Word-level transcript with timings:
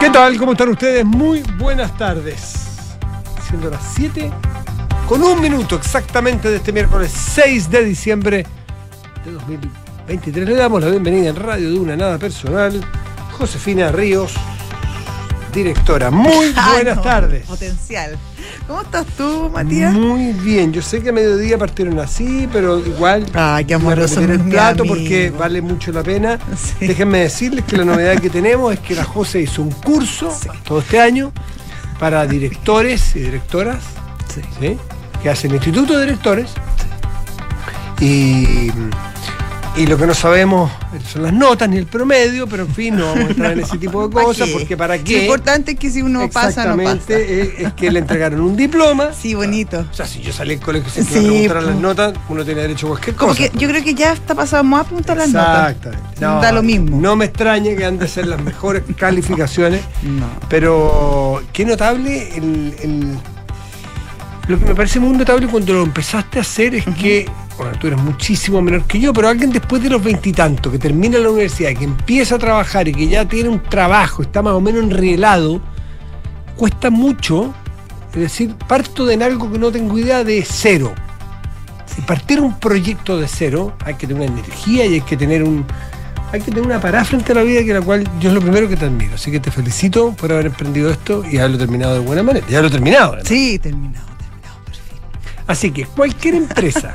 ¿Qué 0.00 0.10
tal? 0.10 0.38
¿Cómo 0.38 0.52
están 0.52 0.68
ustedes? 0.68 1.04
Muy 1.04 1.42
buenas 1.58 1.96
tardes. 1.98 2.54
Siendo 3.48 3.68
las 3.68 3.82
7 3.96 4.30
con 5.08 5.24
un 5.24 5.40
minuto 5.40 5.74
exactamente 5.74 6.48
de 6.48 6.58
este 6.58 6.72
miércoles 6.72 7.10
6 7.10 7.68
de 7.68 7.84
diciembre 7.84 8.46
de 9.24 9.32
2023. 9.32 10.48
Le 10.48 10.54
damos 10.54 10.84
la 10.84 10.90
bienvenida 10.90 11.30
en 11.30 11.36
Radio 11.36 11.72
de 11.72 11.78
una 11.80 11.96
Nada 11.96 12.16
Personal. 12.16 12.80
Josefina 13.32 13.90
Ríos, 13.90 14.34
directora. 15.58 16.10
Muy 16.10 16.52
buenas 16.72 16.96
no, 16.96 17.02
tardes. 17.02 17.46
Potencial. 17.46 18.16
¿Cómo 18.66 18.82
estás 18.82 19.06
tú, 19.16 19.50
Matías? 19.52 19.92
Muy 19.94 20.32
bien, 20.32 20.72
yo 20.72 20.82
sé 20.82 21.02
que 21.02 21.10
a 21.10 21.12
mediodía 21.12 21.56
partieron 21.58 21.98
así, 21.98 22.48
pero 22.52 22.78
igual 22.78 23.26
Ay, 23.34 23.64
qué 23.64 23.74
amoroso, 23.74 24.20
el 24.20 24.40
plato 24.40 24.82
amigo. 24.82 24.94
porque 24.96 25.30
vale 25.30 25.60
mucho 25.62 25.92
la 25.92 26.02
pena. 26.02 26.38
Sí. 26.78 26.86
Déjenme 26.86 27.20
decirles 27.20 27.64
que 27.64 27.76
la 27.76 27.84
novedad 27.84 28.18
que 28.20 28.30
tenemos 28.30 28.72
es 28.72 28.80
que 28.80 28.94
la 28.94 29.04
José 29.04 29.40
hizo 29.42 29.62
un 29.62 29.70
curso 29.70 30.30
Sí. 30.38 30.48
todo 30.64 30.80
este 30.80 31.00
año 31.00 31.32
para 31.98 32.26
directores 32.26 33.14
y 33.16 33.20
directoras 33.20 33.78
que 35.22 35.30
hacen 35.30 35.50
el 35.50 35.56
Instituto 35.56 35.96
de 35.98 36.04
Directores. 36.04 36.50
Y, 38.00 38.70
y 39.76 39.86
lo 39.86 39.96
que 39.96 40.06
no 40.06 40.14
sabemos 40.14 40.72
son 41.12 41.22
las 41.22 41.32
notas 41.32 41.68
ni 41.68 41.76
el 41.76 41.86
promedio, 41.86 42.48
pero 42.48 42.64
en 42.64 42.74
fin, 42.74 42.96
no 42.96 43.06
vamos 43.06 43.24
a 43.24 43.28
entrar 43.30 43.52
en 43.52 43.60
ese 43.60 43.78
tipo 43.78 44.08
de 44.08 44.12
¿Para 44.12 44.26
cosas 44.26 44.48
porque 44.48 44.76
para 44.76 44.96
Lo 44.96 45.04
qué. 45.04 45.22
importante 45.22 45.72
es 45.72 45.78
que 45.78 45.88
si 45.90 46.02
uno 46.02 46.28
pasa, 46.30 46.64
no 46.64 46.76
pasa. 46.76 46.92
Exactamente, 46.92 47.42
es, 47.42 47.66
es 47.66 47.72
que 47.74 47.90
le 47.92 48.00
entregaron 48.00 48.40
un 48.40 48.56
diploma. 48.56 49.10
Sí, 49.18 49.34
bonito. 49.34 49.84
O 49.90 49.94
sea, 49.94 50.06
si 50.06 50.20
yo 50.20 50.32
salí 50.32 50.56
del 50.56 50.64
colegio 50.64 50.90
sin 50.90 51.04
que 51.06 51.14
me 51.20 51.20
preguntaran 51.28 51.66
las 51.66 51.76
notas, 51.76 52.14
uno 52.28 52.44
tiene 52.44 52.62
derecho 52.62 52.86
a 52.86 52.90
cualquier 52.90 53.16
cosa. 53.16 53.36
que 53.36 53.50
yo 53.58 53.68
creo 53.68 53.84
que 53.84 53.94
ya 53.94 54.12
está 54.12 54.34
pasado, 54.34 54.62
vamos 54.64 54.78
a 54.80 54.82
apuntar 54.82 55.16
las 55.16 55.28
notas. 55.30 55.70
Exactamente. 55.76 56.20
da 56.20 56.52
lo 56.52 56.62
mismo. 56.62 57.00
No 57.00 57.14
me 57.14 57.26
extraña 57.26 57.76
que 57.76 57.84
han 57.84 57.98
de 57.98 58.08
ser 58.08 58.26
las 58.26 58.40
mejores 58.42 58.82
calificaciones, 58.96 59.82
No. 60.02 60.26
pero 60.48 61.42
qué 61.52 61.64
notable 61.64 62.36
el, 62.36 62.74
el- 62.82 63.18
Lo 64.48 64.58
que 64.58 64.64
me 64.64 64.74
parece 64.74 64.98
muy 64.98 65.16
notable 65.16 65.46
cuando 65.46 65.72
lo 65.74 65.82
empezaste 65.82 66.38
a 66.38 66.42
hacer 66.42 66.74
es 66.74 66.84
que, 67.00 67.28
bueno, 67.58 67.78
tú 67.78 67.88
eres 67.88 68.00
muchísimo 68.00 68.62
menor 68.62 68.84
que 68.84 69.00
yo, 69.00 69.12
pero 69.12 69.28
alguien 69.28 69.50
después 69.50 69.82
de 69.82 69.90
los 69.90 70.02
veintitantos, 70.02 70.72
que 70.72 70.78
termina 70.78 71.18
la 71.18 71.30
universidad, 71.30 71.74
que 71.74 71.84
empieza 71.84 72.36
a 72.36 72.38
trabajar 72.38 72.88
y 72.88 72.92
que 72.92 73.08
ya 73.08 73.24
tiene 73.26 73.48
un 73.48 73.62
trabajo, 73.62 74.22
está 74.22 74.42
más 74.42 74.54
o 74.54 74.60
menos 74.60 74.84
enrielado, 74.84 75.60
cuesta 76.56 76.90
mucho, 76.90 77.52
es 78.14 78.20
decir, 78.20 78.54
parto 78.66 79.04
de 79.04 79.14
en 79.14 79.22
algo 79.22 79.50
que 79.50 79.58
no 79.58 79.70
tengo 79.70 79.98
idea 79.98 80.24
de 80.24 80.44
cero. 80.48 80.92
Si 81.86 82.00
partir 82.02 82.40
un 82.40 82.58
proyecto 82.58 83.18
de 83.18 83.26
cero, 83.26 83.74
hay 83.84 83.94
que 83.94 84.06
tener 84.06 84.22
una 84.22 84.38
energía 84.38 84.86
y 84.86 84.94
hay 84.94 85.00
que 85.00 85.16
tener 85.16 85.42
un. 85.42 85.64
Hay 86.30 86.40
que 86.40 86.50
tener 86.50 86.66
una 86.66 86.78
parada 86.78 87.06
a 87.08 87.34
la 87.34 87.42
vida 87.42 87.64
que 87.64 87.72
la 87.72 87.80
cual 87.80 88.04
yo 88.20 88.28
es 88.28 88.34
lo 88.34 88.42
primero 88.42 88.68
que 88.68 88.76
te 88.76 88.84
admiro. 88.84 89.14
Así 89.14 89.30
que 89.30 89.40
te 89.40 89.50
felicito 89.50 90.12
por 90.12 90.30
haber 90.30 90.46
emprendido 90.46 90.90
esto 90.90 91.24
y 91.24 91.38
haberlo 91.38 91.56
terminado 91.56 91.94
de 91.94 92.00
buena 92.00 92.22
manera. 92.22 92.46
Ya 92.50 92.60
lo 92.60 92.68
he 92.68 92.70
terminado. 92.70 93.16
Sí, 93.24 93.58
terminado. 93.58 94.07
Así 95.48 95.70
que 95.72 95.86
cualquier 95.86 96.34
empresa, 96.34 96.94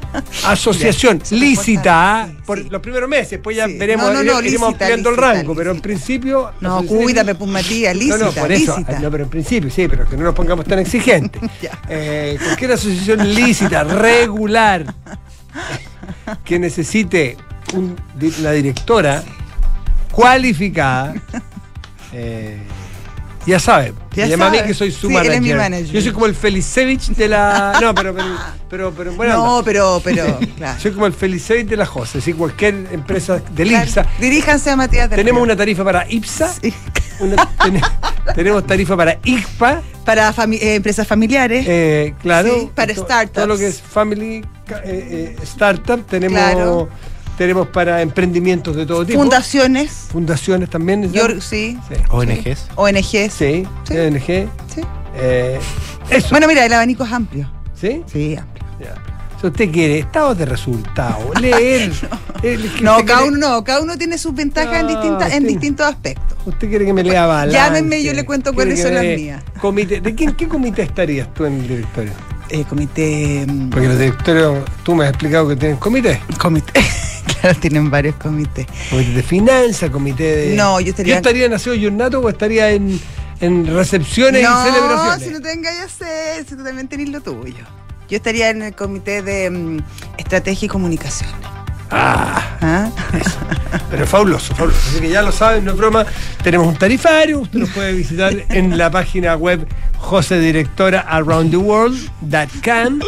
asociación 0.46 1.22
lícita 1.30 2.28
sí, 2.30 2.36
por 2.46 2.58
sí. 2.58 2.68
los 2.70 2.80
primeros 2.80 3.08
meses, 3.08 3.30
después 3.32 3.56
ya 3.56 3.66
Sí. 3.66 3.76
veremos, 3.78 4.06
No, 4.06 4.14
no, 4.14 4.18
no, 4.24 4.40
iremos 4.40 4.44
lícita, 4.44 4.66
ampliando 4.68 5.10
el 5.10 5.16
lícita, 5.16 5.32
rango, 5.34 5.54
pero 5.54 5.70
en 5.70 5.80
principio. 5.80 6.50
No, 6.60 6.82
cuídame, 6.84 7.34
pues 7.34 7.50
Matías, 7.50 7.94
lícita, 7.94 8.16
no, 8.18 8.24
no, 8.26 8.32
por 8.32 8.50
eso. 8.52 8.74
lícita. 8.78 8.98
No, 9.00 9.10
pero 9.10 9.24
en 9.24 9.30
principio, 9.30 9.70
sí, 9.70 9.86
pero 9.86 10.08
que 10.08 10.16
no 10.16 10.24
nos 10.24 10.34
pongamos 10.34 10.64
tan 10.64 10.78
exigentes. 10.78 11.40
Eh, 11.92 12.38
cualquier 12.42 12.72
asociación 12.72 13.34
lícita, 13.34 13.84
regular, 13.84 14.94
que 16.44 16.58
necesite 16.58 17.36
un- 17.74 17.96
una 18.40 18.52
directora 18.52 19.22
cualificada, 20.12 21.14
eh, 22.12 22.62
ya 23.46 23.58
sabe. 23.58 23.92
Ya 24.14 24.24
me 24.24 24.30
llama 24.30 24.46
a 24.48 24.50
mí 24.50 24.58
que 24.66 24.74
soy 24.74 24.90
su 24.90 25.06
Sí, 25.08 25.12
manager. 25.14 25.32
eres 25.32 25.40
mi 25.42 25.54
manager. 25.54 25.86
Yo 25.86 26.00
soy 26.00 26.12
como 26.12 26.26
el 26.26 26.34
Felicevich 26.34 27.08
de 27.10 27.28
la. 27.28 27.72
No, 27.80 27.94
pero, 27.94 28.14
pero, 28.14 28.28
pero, 28.68 28.92
pero 28.92 29.12
bueno. 29.14 29.36
no, 29.36 29.62
pero, 29.64 30.00
pero, 30.04 30.38
claro. 30.56 30.80
Soy 30.80 30.92
como 30.92 31.06
el 31.06 31.12
Felicevich 31.12 31.66
de 31.68 31.76
la 31.76 31.86
Jose, 31.86 32.18
así 32.18 32.32
cualquier 32.32 32.74
empresa 32.92 33.40
del 33.52 33.68
Claro. 33.68 33.84
IPSA. 33.84 34.06
Diríjanse 34.20 34.70
a 34.70 34.76
Matías 34.76 35.08
del 35.10 35.16
Tenemos 35.18 35.42
una 35.42 35.56
tarifa 35.56 35.84
para 35.84 36.06
IPSA, 36.10 36.52
Sí. 36.60 36.72
una- 37.20 37.48
ten- 37.62 37.80
tenemos 38.34 38.66
tarifa 38.66 38.96
para 38.96 39.18
ICPA, 39.24 39.82
Para 40.04 40.32
fami- 40.34 40.58
eh, 40.60 40.74
empresas 40.76 41.06
familiares. 41.06 41.64
eh, 41.68 42.14
claro. 42.22 42.48
Sí, 42.60 42.70
para 42.74 42.94
to- 42.94 43.04
startups. 43.04 43.32
Todo 43.34 43.46
lo 43.46 43.56
que 43.58 43.66
es 43.68 43.80
family 43.80 44.44
eh, 44.84 44.84
eh, 44.84 45.36
startup, 45.42 46.04
tenemos, 46.06 46.38
Claro. 46.38 46.88
Tenemos 47.40 47.68
para 47.68 48.02
emprendimientos 48.02 48.76
de 48.76 48.84
todo 48.84 49.06
tipo. 49.06 49.18
fundaciones. 49.18 50.08
Fundaciones 50.12 50.68
también. 50.68 51.10
Yo, 51.10 51.26
¿no? 51.26 51.40
sí. 51.40 51.78
Sí. 51.88 51.94
ONGs. 52.10 52.66
ONGs. 52.76 53.32
Sí, 53.32 53.66
Sí. 53.88 53.96
ONG. 53.96 54.26
Sí. 54.26 54.82
eh, 55.16 55.58
eso. 56.10 56.28
Bueno, 56.32 56.46
mira, 56.46 56.66
el 56.66 56.72
abanico 56.74 57.02
es 57.02 57.10
amplio. 57.10 57.50
¿Sí? 57.74 58.02
Sí, 58.12 58.36
amplio. 58.36 58.62
Ya. 58.78 58.94
Si 59.40 59.46
usted 59.46 59.70
quiere 59.70 60.00
estados 60.00 60.36
de 60.36 60.44
resultados, 60.44 61.24
leer. 61.40 61.90
el 62.42 62.70
que 62.74 62.82
No, 62.82 62.96
usted 62.96 63.06
cada 63.06 63.20
quiere- 63.22 63.36
uno, 63.38 63.48
no, 63.48 63.64
cada 63.64 63.80
uno 63.80 63.96
tiene 63.96 64.18
sus 64.18 64.34
ventajas 64.34 64.80
en, 64.80 64.82
No, 64.82 64.88
distintas, 64.92 65.32
en 65.32 65.46
distintos 65.46 65.86
aspectos. 65.86 66.36
Usted 66.44 66.68
quiere 66.68 66.84
que 66.84 66.92
me 66.92 67.02
lea 67.02 67.24
balance. 67.24 67.56
Llámenme 67.56 68.00
y 68.00 68.04
yo 68.04 68.12
le 68.12 68.26
cuento 68.26 68.52
cuáles 68.52 68.82
son 68.82 68.92
las 68.92 69.02
mías. 69.02 69.42
Comité, 69.62 70.02
¿De 70.02 70.14
quién, 70.14 70.32
qué 70.34 70.46
comité 70.46 70.82
estarías 70.82 71.32
tú 71.32 71.46
en 71.46 71.54
el 71.54 71.68
directorio? 71.68 72.12
Eh, 72.50 72.64
comité. 72.68 73.44
mm, 73.46 73.70
Porque 73.70 73.86
los 73.88 73.98
directorios, 73.98 74.64
tú 74.82 74.94
me 74.94 75.04
has 75.04 75.10
explicado 75.10 75.48
que 75.48 75.56
tienen 75.56 75.76
comité. 75.78 76.20
Comité. 76.38 76.72
claro, 77.40 77.58
tienen 77.60 77.90
varios 77.90 78.16
comités. 78.16 78.66
Comité 78.90 79.12
de 79.12 79.22
finanzas, 79.22 79.90
comité 79.90 80.24
de. 80.36 80.56
No, 80.56 80.80
yo 80.80 80.90
estaría- 80.90 81.14
¿Yo 81.14 81.16
estaría 81.18 81.46
en 81.46 81.54
Aseo 81.54 81.74
Yornato 81.74 82.18
o 82.20 82.28
estaría 82.28 82.70
en, 82.72 83.00
en 83.40 83.66
recepciones 83.74 84.42
y 84.42 84.44
No, 84.44 84.64
celebraciones? 84.64 85.26
si 85.28 85.32
no 85.32 85.40
te 85.40 85.52
engañas 85.52 85.92
si 86.48 86.56
tú 86.56 86.64
también 86.64 86.88
tenés 86.88 87.08
lo 87.10 87.20
tuyo. 87.20 87.64
Yo 88.08 88.16
estaría 88.16 88.50
en 88.50 88.62
el 88.62 88.74
comité 88.74 89.22
de 89.22 89.48
mm, 89.50 89.78
estrategia 90.18 90.66
y 90.66 90.68
comunicación. 90.68 91.30
Ah, 91.90 92.56
¿Ah? 92.60 92.90
pero 93.90 94.06
fabuloso, 94.06 94.54
fabuloso. 94.54 94.80
Así 94.90 95.00
que 95.00 95.08
ya 95.10 95.22
lo 95.22 95.32
saben, 95.32 95.64
no 95.64 95.72
es 95.72 95.76
broma. 95.76 96.06
Tenemos 96.42 96.66
un 96.68 96.76
tarifario, 96.76 97.40
usted 97.40 97.58
nos 97.58 97.70
puede 97.70 97.92
visitar 97.92 98.32
en 98.48 98.78
la 98.78 98.90
página 98.90 99.34
web 99.36 99.66
josedirectoraaroundtheworld.com 99.98 102.98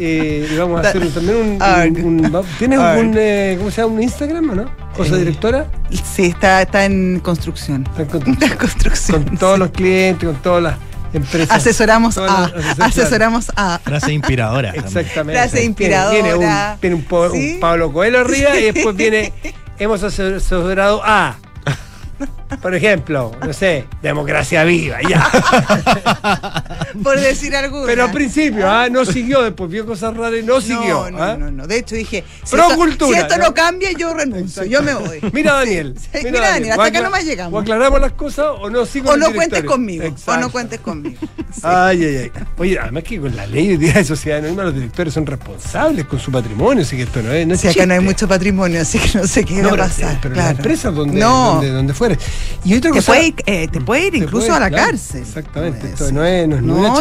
eh, 0.00 0.48
y 0.52 0.56
vamos 0.56 0.84
a 0.84 0.88
hacer 0.88 1.08
también 1.10 1.36
un... 1.36 1.62
Un- 1.62 2.34
un- 2.34 2.44
¿Tienes 2.58 2.78
un, 2.78 3.14
eh, 3.16 3.54
¿cómo 3.58 3.70
se 3.70 3.82
llama? 3.82 3.94
un 3.94 4.02
Instagram 4.02 4.50
o 4.50 4.54
no? 4.54 4.64
José 4.96 5.14
Eh, 5.14 5.18
Directora. 5.18 5.66
Sí, 6.14 6.26
está, 6.26 6.62
está 6.62 6.84
en 6.84 7.20
construcción. 7.20 7.84
Está 7.96 8.02
en 8.02 8.06
Está 8.08 8.18
construcción. 8.18 8.52
en 8.52 8.58
construcción. 8.58 9.24
Con 9.24 9.38
todos 9.38 9.58
los 9.58 9.70
clientes, 9.70 10.28
con 10.28 10.36
todas 10.42 10.62
las 10.62 10.74
empresas. 11.14 11.56
Asesoramos 11.56 12.18
a. 12.18 12.50
Asesoramos 12.80 13.50
a. 13.56 13.78
Frase 13.82 14.12
inspiradora. 14.12 14.70
Exactamente. 14.70 15.40
Frase 15.40 15.64
inspiradora. 15.64 16.12
Tiene 16.12 16.34
un, 16.34 16.80
tiene 16.80 16.96
un, 16.96 17.02
po- 17.04 17.30
¿Sí? 17.30 17.54
un 17.54 17.60
Pablo 17.60 17.92
Coelho 17.92 18.20
arriba 18.20 18.56
y 18.58 18.72
después 18.72 18.94
viene, 18.96 19.32
hemos 19.78 20.02
asesorado 20.02 21.00
a, 21.04 21.36
por 22.60 22.74
ejemplo, 22.74 23.32
no 23.44 23.52
sé, 23.52 23.86
democracia 24.02 24.64
viva, 24.64 24.98
ya. 25.08 25.30
Por 27.02 27.18
decir 27.18 27.54
algo. 27.56 27.84
Pero 27.86 28.04
al 28.04 28.12
principio, 28.12 28.70
ah, 28.70 28.88
no 28.88 29.04
siguió, 29.04 29.42
después 29.42 29.70
vio 29.70 29.84
cosas 29.84 30.16
raras 30.16 30.40
y 30.40 30.44
no 30.44 30.60
siguió. 30.60 31.10
No, 31.10 31.22
ah. 31.22 31.36
no, 31.36 31.46
no, 31.46 31.50
no. 31.50 31.66
De 31.66 31.78
hecho 31.78 31.96
dije, 31.96 32.24
si, 32.44 32.54
Pro 32.54 32.64
esto, 32.64 32.76
cultura, 32.76 33.18
si 33.18 33.22
esto 33.22 33.36
¿no? 33.38 33.46
no 33.46 33.54
cambia, 33.54 33.90
yo 33.92 34.14
renuncio, 34.14 34.64
yo 34.64 34.82
me 34.82 34.94
voy. 34.94 35.20
Mira 35.32 35.54
Daniel. 35.54 35.94
Sí, 35.98 36.20
mira, 36.24 36.50
Daniel, 36.50 36.72
hasta 36.72 36.84
acá 36.84 37.02
nomás 37.02 37.24
llegamos. 37.24 37.58
O 37.58 37.60
aclaramos 37.60 38.00
las 38.00 38.12
cosas 38.12 38.46
o 38.60 38.70
no 38.70 38.86
sigo 38.86 39.10
O 39.10 39.16
no 39.16 39.32
cuentes 39.32 39.64
conmigo, 39.64 40.14
o 40.26 40.36
no 40.36 40.50
cuentes 40.50 40.80
conmigo. 40.80 41.18
Sí. 41.20 41.60
Ay, 41.62 42.04
ay, 42.04 42.16
ay. 42.16 42.32
Oye, 42.58 42.78
además 42.78 43.04
que 43.04 43.20
con 43.20 43.34
la 43.34 43.46
ley 43.46 43.76
de 43.76 44.04
sociedad 44.04 44.40
anónima 44.40 44.64
los 44.64 44.74
directores 44.74 45.14
son 45.14 45.24
responsables 45.24 46.04
con 46.04 46.18
su 46.18 46.32
patrimonio, 46.32 46.82
así 46.82 46.96
que 46.96 47.04
esto 47.04 47.22
no 47.22 47.32
es. 47.32 47.46
No 47.46 47.54
es 47.54 47.60
Si 47.60 47.68
acá 47.68 47.86
no 47.86 47.94
hay 47.94 48.00
mucho 48.00 48.26
patrimonio, 48.26 48.80
así 48.80 48.98
que 48.98 49.18
no 49.18 49.26
sé 49.26 49.44
qué 49.44 49.62
va 49.62 49.70
a 49.70 49.76
pasar. 49.76 50.18
pero 50.20 50.34
en 50.34 50.38
las 50.38 50.46
claro. 50.46 50.58
empresas 50.58 50.94
donde, 50.94 51.20
donde, 51.20 51.70
donde 51.70 51.94
fuere. 51.94 52.18
Y 52.64 52.74
otra 52.74 52.90
te, 52.90 52.96
cosa. 52.96 53.12
puede, 53.12 53.26
ir, 53.28 53.34
eh, 53.46 53.68
te 53.68 53.80
puede 53.80 54.06
ir 54.06 54.12
te 54.12 54.18
incluso 54.18 54.46
puede, 54.46 54.56
a 54.56 54.60
la 54.60 54.68
claro, 54.70 54.90
cárcel. 54.92 55.20
Exactamente. 55.22 55.86
Esto 55.88 56.12
no 56.12 56.24
es, 56.24 56.48
no 56.48 56.56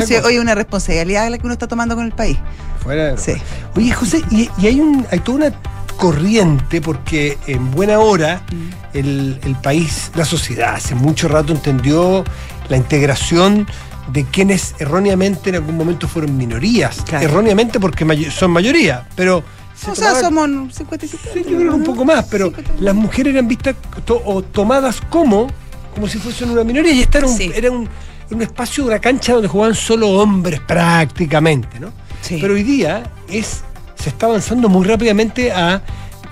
si 0.06 0.15
una 0.39 0.56
responsabilidad 0.56 1.29
la 1.29 1.38
que 1.38 1.45
uno 1.45 1.53
está 1.53 1.68
tomando 1.68 1.95
con 1.95 2.06
el 2.06 2.12
país. 2.12 2.38
Fuera 2.81 3.12
de- 3.13 3.18
Sí. 3.18 3.33
Oye, 3.75 3.91
José, 3.94 4.21
y, 4.31 4.50
y 4.57 4.68
hay, 4.68 4.79
un, 4.79 5.06
hay 5.12 5.19
toda 5.19 5.38
una 5.38 5.53
corriente 5.97 6.81
porque 6.81 7.38
en 7.47 7.71
buena 7.71 8.00
hora 8.00 8.41
Mm. 8.51 8.97
el, 8.97 9.39
el 9.44 9.56
país, 9.56 10.12
la 10.15 10.25
sociedad, 10.25 10.75
hace 10.75 10.95
mucho 10.95 11.27
rato 11.27 11.53
entendió 11.53 12.23
la 12.69 12.77
integración 12.77 13.65
de 14.12 14.25
quienes 14.25 14.75
erróneamente 14.79 15.50
en 15.50 15.56
algún 15.56 15.77
momento 15.77 16.07
fueron 16.09 16.35
minorías. 16.35 16.97
Claro. 17.06 17.23
Erróneamente 17.25 17.79
porque 17.79 18.06
son 18.31 18.51
mayoría, 18.51 19.07
pero... 19.15 19.44
se 19.83 19.91
O 19.91 19.95
sea, 19.95 20.13
tomaba- 20.21 20.47
somos 20.47 20.75
57. 20.75 21.30
Sí, 21.33 21.39
yo 21.50 21.57
creo 21.57 21.71
que 21.71 21.75
un 21.77 21.83
poco 21.83 22.06
más, 22.06 22.25
pero 22.30 22.45
50. 22.47 22.74
las 22.80 22.95
mujeres 22.95 23.33
eran 23.33 23.47
vistas 23.47 23.75
to- 24.06 24.21
o 24.25 24.41
tomadas 24.41 25.01
como, 25.09 25.47
como 25.94 26.07
si 26.07 26.18
fuesen 26.18 26.50
una 26.51 26.63
minoría 26.63 26.91
y 26.94 27.01
esta 27.01 27.19
era 27.19 27.27
un, 27.27 27.38
Sí. 27.38 27.51
era 27.53 27.71
un, 27.71 27.88
un 28.31 28.41
espacio, 28.41 28.85
una 28.85 29.00
cancha 29.00 29.33
donde 29.33 29.47
jugaban 29.47 29.75
solo 29.75 30.09
hombres 30.09 30.59
prácticamente, 30.62 31.80
¿no? 31.80 31.91
Sí. 32.21 32.38
Pero 32.41 32.53
hoy 32.53 32.63
día 32.63 33.03
es, 33.27 33.63
se 33.95 34.09
está 34.09 34.27
avanzando 34.27 34.69
muy 34.69 34.85
rápidamente 34.88 35.51
a 35.51 35.81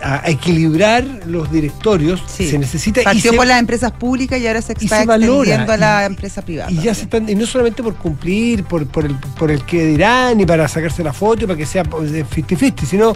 a 0.03 0.29
equilibrar 0.29 1.03
los 1.25 1.51
directorios, 1.51 2.23
Sí. 2.27 2.49
se 2.49 2.57
necesita 2.57 3.01
y 3.01 3.03
Partió 3.03 3.31
se- 3.31 3.37
por 3.37 3.47
las 3.47 3.59
empresas 3.59 3.91
públicas 3.91 4.39
y 4.39 4.47
ahora 4.47 4.61
se 4.61 4.73
y 4.79 4.85
está 4.85 5.03
extendiendo 5.03 5.71
a 5.71 5.77
la 5.77 6.01
y- 6.03 6.05
empresa 6.05 6.41
privada. 6.41 6.71
Y 6.71 6.75
ya 6.81 6.93
se 6.95 7.03
están, 7.03 7.27
y 7.29 7.35
no 7.35 7.45
solamente 7.45 7.83
por 7.83 7.95
cumplir, 7.95 8.63
por, 8.63 8.85
por, 8.87 9.05
el, 9.05 9.15
por 9.15 9.51
el 9.51 9.63
que 9.65 9.85
dirán, 9.85 10.37
ni 10.37 10.45
para 10.45 10.67
sacarse 10.67 11.03
la 11.03 11.13
foto, 11.13 11.43
y 11.43 11.47
para 11.47 11.57
que 11.57 11.65
sea 11.65 11.83
pues, 11.83 12.11
de 12.11 12.25
50-50, 12.25 12.85
sino 12.85 13.13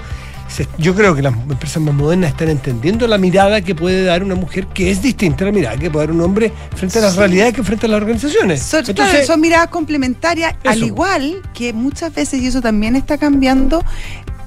se- 0.48 0.68
yo 0.78 0.94
creo 0.94 1.16
que 1.16 1.24
las 1.24 1.34
empresas 1.34 1.82
más 1.82 1.96
modernas 1.96 2.30
están 2.32 2.50
entendiendo 2.50 3.08
la 3.08 3.18
mirada 3.18 3.62
que 3.62 3.74
puede 3.74 4.04
dar 4.04 4.24
una 4.24 4.36
mujer, 4.36 4.68
que 4.68 4.92
es 4.92 5.02
distinta 5.02 5.44
a 5.44 5.48
la 5.48 5.52
mirada 5.54 5.78
que 5.78 5.90
puede 5.90 6.06
dar 6.06 6.16
un 6.16 6.22
hombre 6.22 6.54
frente 6.76 7.00
a 7.00 7.02
las 7.02 7.14
Sí. 7.14 7.20
realidades 7.20 7.54
que 7.56 7.64
frente 7.64 7.88
a 7.88 7.90
las 7.90 7.98
organizaciones. 8.02 8.64
Claro, 8.70 8.86
Entonces, 8.90 9.26
son 9.26 9.42
miradas 9.42 9.70
complementarias, 9.70 10.54
al 10.64 10.84
igual 10.84 11.42
que 11.56 11.74
muchas 11.74 12.14
veces, 12.14 12.42
y 12.42 12.48
eso 12.48 12.62
también 12.62 12.96
está 12.96 13.18
cambiando, 13.18 13.84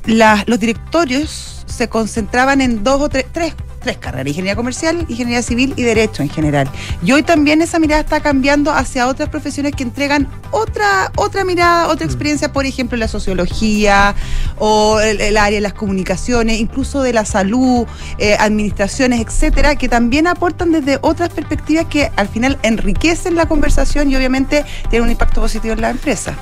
las- 0.07 0.47
los 0.49 0.61
directorios 0.61 1.58
se 1.69 1.89
concentraban 1.89 2.61
en 2.61 2.83
dos 2.83 3.01
o 3.01 3.09
tres, 3.09 3.27
tres, 3.33 3.55
tres 3.81 3.97
carreras, 3.99 4.27
ingeniería 4.29 4.57
comercial, 4.57 5.05
ingeniería 5.09 5.43
civil 5.43 5.73
y 5.77 5.83
derecho 5.83 6.23
en 6.23 6.29
general. 6.29 6.69
Y 7.03 7.13
hoy 7.13 7.23
también 7.23 7.63
esa 7.63 7.79
mirada 7.79 8.03
está 8.03 8.21
cambiando 8.21 8.73
hacia 8.73 9.07
otras 9.07 9.29
profesiones 9.29 9.73
que 9.75 9.85
entregan 9.85 10.29
otra, 10.51 11.13
otra 11.17 11.45
mirada, 11.45 11.87
otra 11.89 12.05
Mm. 12.07 12.11
experiencia, 12.11 12.53
por 12.53 12.67
ejemplo, 12.67 12.99
la 12.99 13.07
sociología 13.09 14.15
o 14.59 14.99
el, 15.01 15.21
el 15.21 15.37
área 15.37 15.57
de 15.59 15.61
las 15.61 15.75
comunicaciones, 15.75 16.59
incluso 16.59 17.03
de 17.03 17.13
la 17.13 17.25
salud, 17.25 17.87
eh, 18.19 18.37
administraciones, 18.39 19.21
etcétera, 19.21 19.77
que 19.77 19.89
también 19.89 20.27
aportan 20.27 20.73
desde 20.73 20.99
otras 21.03 21.29
perspectivas 21.29 21.87
que 21.87 22.11
al 22.17 22.29
final 22.29 22.59
enriquecen 22.63 23.37
la 23.37 23.47
conversación 23.47 24.11
y 24.11 24.17
obviamente 24.17 24.65
tienen 24.91 25.05
un 25.07 25.13
impacto 25.13 25.41
positivo 25.41 25.75
en 25.75 25.83
la 25.83 25.91
empresa. 25.91 26.35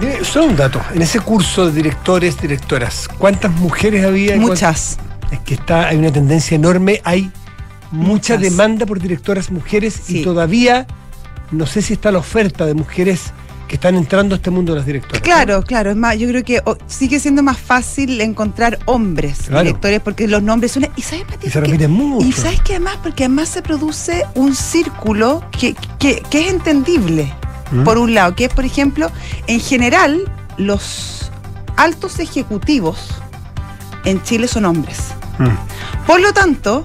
Mire, 0.00 0.24
solo 0.24 0.46
un 0.46 0.56
dato. 0.56 0.80
En 0.94 1.02
ese 1.02 1.20
curso 1.20 1.66
de 1.66 1.72
directores, 1.72 2.40
directoras, 2.40 3.08
¿cuántas 3.18 3.50
mujeres 3.52 4.04
había? 4.04 4.36
Muchas. 4.36 4.98
Es 5.30 5.38
que 5.40 5.54
está, 5.54 5.88
hay 5.88 5.96
una 5.96 6.12
tendencia 6.12 6.54
enorme, 6.54 7.00
hay 7.04 7.30
mucha 7.92 8.34
Muchas. 8.36 8.40
demanda 8.40 8.86
por 8.86 9.00
directoras 9.00 9.50
mujeres 9.50 10.08
y 10.10 10.22
todavía 10.22 10.86
no 11.50 11.66
sé 11.66 11.82
si 11.82 11.94
está 11.94 12.10
la 12.12 12.18
oferta 12.18 12.64
de 12.66 12.74
mujeres 12.74 13.32
que 13.66 13.76
están 13.76 13.94
entrando 13.94 14.34
a 14.34 14.38
este 14.38 14.50
mundo 14.50 14.72
de 14.72 14.78
las 14.80 14.86
directoras. 14.86 15.22
Claro, 15.22 15.62
claro, 15.62 15.90
es 15.90 15.96
más, 15.96 16.16
yo 16.18 16.26
creo 16.28 16.42
que 16.44 16.60
sigue 16.88 17.20
siendo 17.20 17.42
más 17.44 17.56
fácil 17.58 18.20
encontrar 18.20 18.78
hombres 18.86 19.42
Claro. 19.46 19.62
directores 19.62 20.00
porque 20.00 20.26
los 20.26 20.42
nombres 20.42 20.72
son... 20.72 20.88
¿Y 20.96 21.02
sabes, 21.02 21.22
Y 21.22 21.30
Matías, 21.30 21.52
se 21.52 21.60
que- 21.60 21.66
repiten 21.66 21.90
mucho. 21.92 22.26
Y 22.26 22.32
sabes 22.32 22.60
que 22.62 22.72
además, 22.74 22.96
porque 23.00 23.24
además 23.24 23.48
se 23.48 23.62
produce 23.62 24.24
un 24.34 24.56
círculo 24.56 25.44
que, 25.56 25.74
que- 26.00 26.20
que 26.30 26.46
es 26.48 26.52
entendible, 26.52 27.32
¿Mm? 27.70 27.84
por 27.84 27.98
un 27.98 28.14
lado, 28.14 28.34
que 28.34 28.46
es, 28.46 28.52
por 28.52 28.64
ejemplo, 28.64 29.10
en 29.46 29.60
general, 29.60 30.30
los 30.56 31.30
altos 31.76 32.18
ejecutivos 32.18 32.98
en 34.04 34.22
Chile 34.22 34.48
son 34.48 34.64
hombres. 34.64 34.98
Mm. 35.38 36.06
Por 36.06 36.20
lo 36.20 36.32
tanto, 36.32 36.84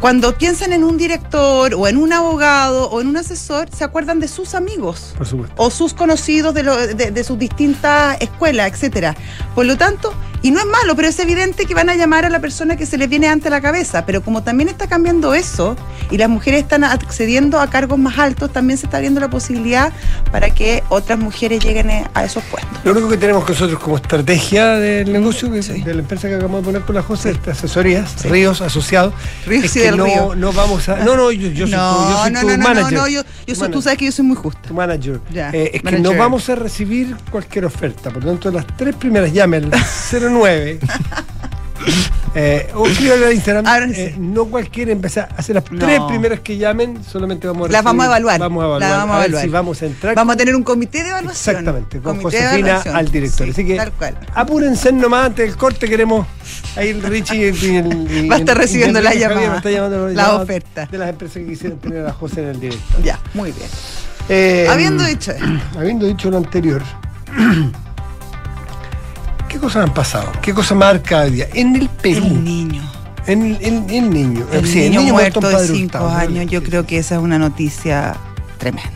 cuando 0.00 0.34
piensan 0.36 0.72
en 0.72 0.82
un 0.84 0.96
director 0.96 1.74
o 1.74 1.86
en 1.86 1.96
un 1.98 2.12
abogado 2.12 2.88
o 2.88 3.00
en 3.02 3.08
un 3.08 3.16
asesor, 3.18 3.68
se 3.70 3.84
acuerdan 3.84 4.18
de 4.20 4.28
sus 4.28 4.54
amigos 4.54 5.12
Por 5.18 5.26
supuesto. 5.26 5.54
o 5.62 5.70
sus 5.70 5.92
conocidos 5.92 6.54
de, 6.54 6.62
lo- 6.62 6.76
de- 6.76 7.10
de 7.10 7.24
sus 7.24 7.38
distintas 7.38 8.16
escuelas, 8.20 8.72
etcétera. 8.72 9.14
Por 9.54 9.66
lo 9.66 9.76
tanto, 9.76 10.14
y 10.42 10.50
no 10.50 10.58
es 10.60 10.66
malo, 10.66 10.96
pero 10.96 11.08
es 11.08 11.18
evidente 11.18 11.66
que 11.66 11.74
van 11.74 11.90
a 11.90 11.94
llamar 11.94 12.24
a 12.24 12.30
la 12.30 12.40
persona 12.40 12.76
que 12.76 12.86
se 12.86 12.96
les 12.98 13.08
viene 13.08 13.28
ante 13.28 13.50
la 13.50 13.60
cabeza. 13.60 14.06
Pero 14.06 14.22
como 14.22 14.42
también 14.42 14.68
está 14.68 14.86
cambiando 14.88 15.34
eso 15.34 15.76
y 16.10 16.16
las 16.18 16.28
mujeres 16.28 16.62
están 16.62 16.84
accediendo 16.84 17.60
a 17.60 17.68
cargos 17.68 17.98
más 17.98 18.18
altos, 18.18 18.52
también 18.52 18.78
se 18.78 18.86
está 18.86 18.96
abriendo 18.98 19.20
la 19.20 19.28
posibilidad 19.30 19.92
para 20.32 20.50
que 20.50 20.82
otras 20.88 21.18
mujeres 21.18 21.62
lleguen 21.64 21.90
a 22.14 22.24
esos 22.24 22.42
puestos. 22.44 22.70
Lo 22.84 22.92
único 22.92 23.08
que 23.08 23.16
tenemos 23.18 23.48
nosotros 23.48 23.78
como 23.78 23.96
estrategia 23.96 24.66
del 24.78 25.12
negocio, 25.12 25.50
que- 25.52 25.62
Sí. 25.62 25.82
de 25.82 25.94
la 25.94 26.00
empresa 26.00 26.28
que 26.28 26.34
acabamos 26.36 26.60
de 26.62 26.66
poner 26.66 26.82
con 26.82 26.94
la 26.94 27.02
José, 27.02 27.34
de 27.34 27.50
asesorías, 27.52 28.10
Sí. 28.16 28.28
Ríos 28.28 28.60
Asociados, 28.60 29.12
Ríos 29.46 29.64
es 29.64 29.76
y 29.76 29.78
que 29.80 29.84
del 29.86 29.96
no, 29.98 30.04
Río. 30.04 30.34
no 30.36 30.52
vamos 30.52 30.88
a... 30.88 30.96
No, 30.96 31.16
no, 31.16 31.30
yo, 31.32 31.48
yo 31.48 31.66
soy, 31.66 31.70
tu- 31.70 31.76
yo 31.76 31.76
no, 31.76 32.22
soy 32.22 32.32
no, 32.32 32.40
tu 32.40 32.46
no, 32.48 32.56
no, 32.56 32.62
manager. 32.64 32.92
no, 32.98 33.08
yo, 33.08 33.22
yo 33.22 33.54
soy- 33.54 33.54
tú 33.54 33.60
Manager. 33.60 33.82
sabes 33.82 33.98
que 33.98 34.04
yo 34.06 34.12
soy 34.12 34.24
muy 34.24 34.36
justa. 34.36 34.60
tu 34.68 34.74
manager. 34.74 35.20
Ya, 35.32 35.50
Eh, 35.50 35.70
es 35.74 35.82
que 35.82 35.84
manager. 35.84 36.12
no 36.12 36.18
vamos 36.18 36.48
a 36.48 36.54
recibir 36.54 37.16
cualquier 37.30 37.64
oferta. 37.66 38.10
Por 38.10 38.22
lo 38.24 38.30
tanto, 38.30 38.50
las 38.50 38.66
tres 38.76 38.94
primeras 38.96 39.32
llamen 39.32 39.64
al 39.72 39.84
09. 40.30 40.78
eh, 42.34 42.68
o 42.74 42.86
escríbanle 42.86 43.26
al 43.26 43.32
Instagram. 43.32 43.66
Ahora 43.66 43.88
sí. 43.88 43.94
eh, 43.96 44.14
no 44.18 44.44
cualquiera 44.46 44.92
empezar 44.92 45.28
a 45.32 45.36
hacer 45.40 45.54
las 45.56 45.70
No. 45.72 45.78
tres 45.78 46.00
primeras 46.08 46.40
que 46.40 46.56
llamen, 46.58 47.02
solamente 47.02 47.46
vamos 47.48 47.68
a 47.68 47.72
Las 47.72 47.82
vamos 47.82 48.04
a 48.04 48.08
recibir- 48.08 48.10
evaluar. 48.10 48.40
Vamos 48.40 48.62
a 48.62 48.66
evaluar. 48.66 48.80
Las 48.90 48.98
vamos 48.98 49.14
a 49.14 49.18
ver 49.18 49.26
evaluar. 49.28 49.42
si 49.44 49.48
vamos 49.50 49.82
a 49.82 49.86
entrar. 49.86 50.14
Vamos 50.14 50.34
a 50.34 50.36
tener 50.36 50.54
un 50.56 50.62
comité 50.62 51.02
de 51.02 51.08
evaluación. 51.10 51.56
Exactamente, 51.56 52.00
con 52.00 52.18
Comité 52.18 52.42
Josefina 52.42 52.82
al 52.94 53.10
director. 53.10 53.46
Sí, 53.46 53.52
Así 53.52 53.64
que 53.66 53.76
Tal 53.76 53.92
cual. 53.92 54.18
apúrense 54.34 54.92
nomás 54.92 55.26
antes 55.26 55.46
del 55.48 55.56
corte, 55.56 55.88
queremos 55.88 56.26
ahí 56.76 56.90
el 56.90 57.02
Richie 57.02 57.36
y 57.36 57.44
el, 57.44 57.64
y 57.64 57.76
el- 57.76 58.24
y 58.26 58.28
Va 58.28 58.36
a 58.36 58.38
estar 58.38 58.56
recibiendo 58.56 59.00
la 59.00 59.10
Javier 59.10 59.30
llamada, 59.30 59.50
me 59.50 59.56
está 59.56 59.70
llamando 59.70 59.98
los 60.06 60.14
la 60.14 60.36
oferta. 60.36 60.86
De 60.86 60.98
las 60.98 61.08
empresas 61.08 61.36
que 61.38 61.46
quisieran 61.46 61.78
tener 61.78 62.06
a 62.06 62.12
José 62.12 62.42
en 62.42 62.48
el 62.48 62.60
director. 62.60 63.02
Ya, 63.02 63.18
muy 63.34 63.52
bien. 63.52 63.68
Eh, 64.28 64.68
Habiendo 64.70 65.02
dicho 65.04 65.32
esto, 65.32 65.44
Habiendo 65.78 66.06
dicho 66.06 66.30
lo 66.30 66.36
anterior, 66.36 66.82
¿qué 69.50 69.58
cosas 69.58 69.84
han 69.88 69.92
pasado? 69.94 70.30
¿Qué 70.40 70.54
cosa 70.54 70.74
marca 70.74 71.22
hoy 71.22 71.30
día? 71.32 71.48
En 71.54 71.76
el 71.76 71.88
Perú, 71.88 72.24
el 72.24 72.44
niño. 72.44 72.82
en 73.26 73.42
el, 73.44 73.58
en- 73.60 73.90
el 73.90 74.10
niño, 74.10 74.46
El 74.52 74.66
Sí, 74.66 74.88
niño, 74.88 75.02
muerto 75.12 75.40
en 75.40 75.46
de 75.46 75.52
Padre 75.52 75.66
5 75.68 75.84
Hurtado, 75.84 76.10
¿no? 76.10 76.16
años, 76.16 76.46
yo 76.50 76.62
creo 76.62 76.86
que 76.86 76.98
esa 76.98 77.16
es 77.16 77.20
una 77.20 77.38
noticia 77.38 78.14
tremenda. 78.58 78.90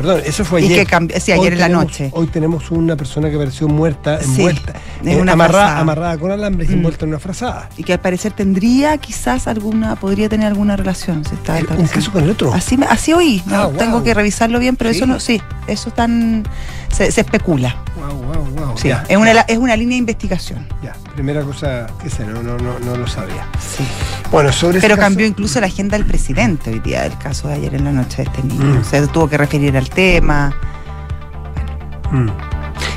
Perdón, 0.00 0.22
eso 0.24 0.44
fue 0.46 0.62
Y 0.62 0.64
ayer. 0.64 0.78
que 0.78 0.86
cambió- 0.86 1.20
sí, 1.20 1.30
ayer 1.32 1.52
en 1.52 1.58
la 1.58 1.66
tenemos- 1.66 1.84
noche. 1.84 2.08
Hoy 2.12 2.26
tenemos 2.28 2.70
una 2.70 2.96
persona 2.96 3.28
que 3.28 3.34
apareció 3.36 3.68
muerta, 3.68 4.18
Sí, 4.20 4.30
envuelta, 4.30 4.72
en 5.02 5.08
eh, 5.08 5.20
una 5.20 5.32
amarrada, 5.32 5.78
amarrada 5.78 6.16
con 6.16 6.30
alambres 6.30 6.70
y 6.70 6.72
Mm. 6.72 6.76
envuelta 6.76 7.04
en 7.04 7.10
una 7.10 7.18
frazada. 7.18 7.68
Y 7.76 7.84
que 7.84 7.92
al 7.92 8.00
parecer 8.00 8.32
tendría 8.32 8.96
quizás 8.96 9.46
alguna, 9.46 9.96
podría 9.96 10.30
tener 10.30 10.46
alguna 10.46 10.74
relación. 10.76 11.22
Se 11.26 11.34
está 11.34 11.58
¿Un 11.76 11.86
caso 11.86 12.10
con 12.12 12.24
el 12.24 12.30
otro? 12.30 12.54
Así, 12.54 12.78
así 12.88 13.12
oí, 13.12 13.42
¿no? 13.44 13.54
Ah, 13.56 13.66
wow. 13.66 13.76
tengo 13.76 14.02
que 14.02 14.14
revisarlo 14.14 14.58
bien, 14.58 14.76
pero 14.76 14.90
Sí. 14.90 14.96
eso 14.96 15.06
no, 15.06 15.20
sí, 15.20 15.38
eso 15.66 15.90
tan, 15.90 16.44
se, 16.90 17.12
se 17.12 17.20
especula. 17.20 17.76
Wow, 17.96 18.22
wow, 18.22 18.44
wow. 18.66 18.78
Sí, 18.78 18.88
Ya, 18.88 19.04
es, 19.06 19.18
una, 19.18 19.32
es 19.42 19.58
una 19.58 19.76
línea 19.76 19.96
de 19.96 19.98
investigación. 19.98 20.66
ya. 20.82 20.94
Primera 21.14 21.42
cosa 21.42 21.86
que 22.02 22.08
sé, 22.08 22.24
no, 22.24 22.42
no, 22.42 22.56
no, 22.56 22.78
no 22.78 22.96
lo 22.96 23.06
sabía. 23.06 23.46
Bueno, 24.30 24.52
sobre 24.52 24.80
Pero 24.80 24.94
caso- 24.96 25.06
cambió 25.08 25.26
incluso 25.26 25.60
la 25.60 25.66
agenda 25.66 25.96
del 25.96 26.06
presidente 26.06 26.70
hoy 26.70 26.78
día, 26.78 27.04
el 27.04 27.18
caso 27.18 27.48
de 27.48 27.54
ayer 27.54 27.74
en 27.74 27.84
la 27.84 27.92
noche 27.92 28.18
de 28.18 28.22
este 28.24 28.42
niño. 28.44 28.80
Mm. 28.80 28.84
Se 28.84 29.06
tuvo 29.08 29.28
que 29.28 29.36
referir 29.36 29.76
al 29.76 29.90
tema. 29.90 30.54
Mm. 32.12 32.26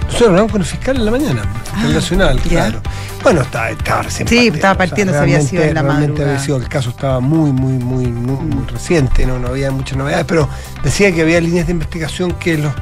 Nosotros 0.06 0.30
hablamos 0.30 0.52
con 0.52 0.62
el 0.62 0.68
fiscal 0.68 0.96
en 0.98 1.06
la 1.06 1.12
mañana, 1.12 1.42
el 1.42 1.48
fiscal 1.64 1.86
Ah, 1.92 1.94
nacional, 1.94 2.40
claro. 2.42 2.82
Bueno, 3.24 3.42
estaba, 3.42 3.70
estaba 3.72 4.02
recién 4.04 4.28
Sí, 4.28 4.36
partiendo, 4.36 4.56
estaba 4.58 4.78
partiendo, 4.78 5.14
se 5.14 5.20
había 5.20 5.42
sido 5.42 5.64
en 5.64 5.74
la 5.74 5.82
madrugada. 5.82 6.30
había 6.32 6.40
sido- 6.44 6.58
el 6.58 6.68
caso 6.68 6.90
estaba 6.92 7.20
muy, 7.20 7.52
muy, 7.52 7.74
muy, 7.84 8.08
muy, 8.08 8.36
muy 8.46 8.66
reciente, 8.68 9.26
no, 9.26 9.40
no 9.40 9.48
había 9.48 9.72
muchas 9.72 9.98
novedades, 9.98 10.26
pero 10.28 10.48
decía 10.84 11.12
que 11.14 11.22
había 11.24 11.42
líneas 11.42 11.66
de 11.66 11.72
investigación 11.72 12.34
que 12.34 12.58
los 12.60 12.74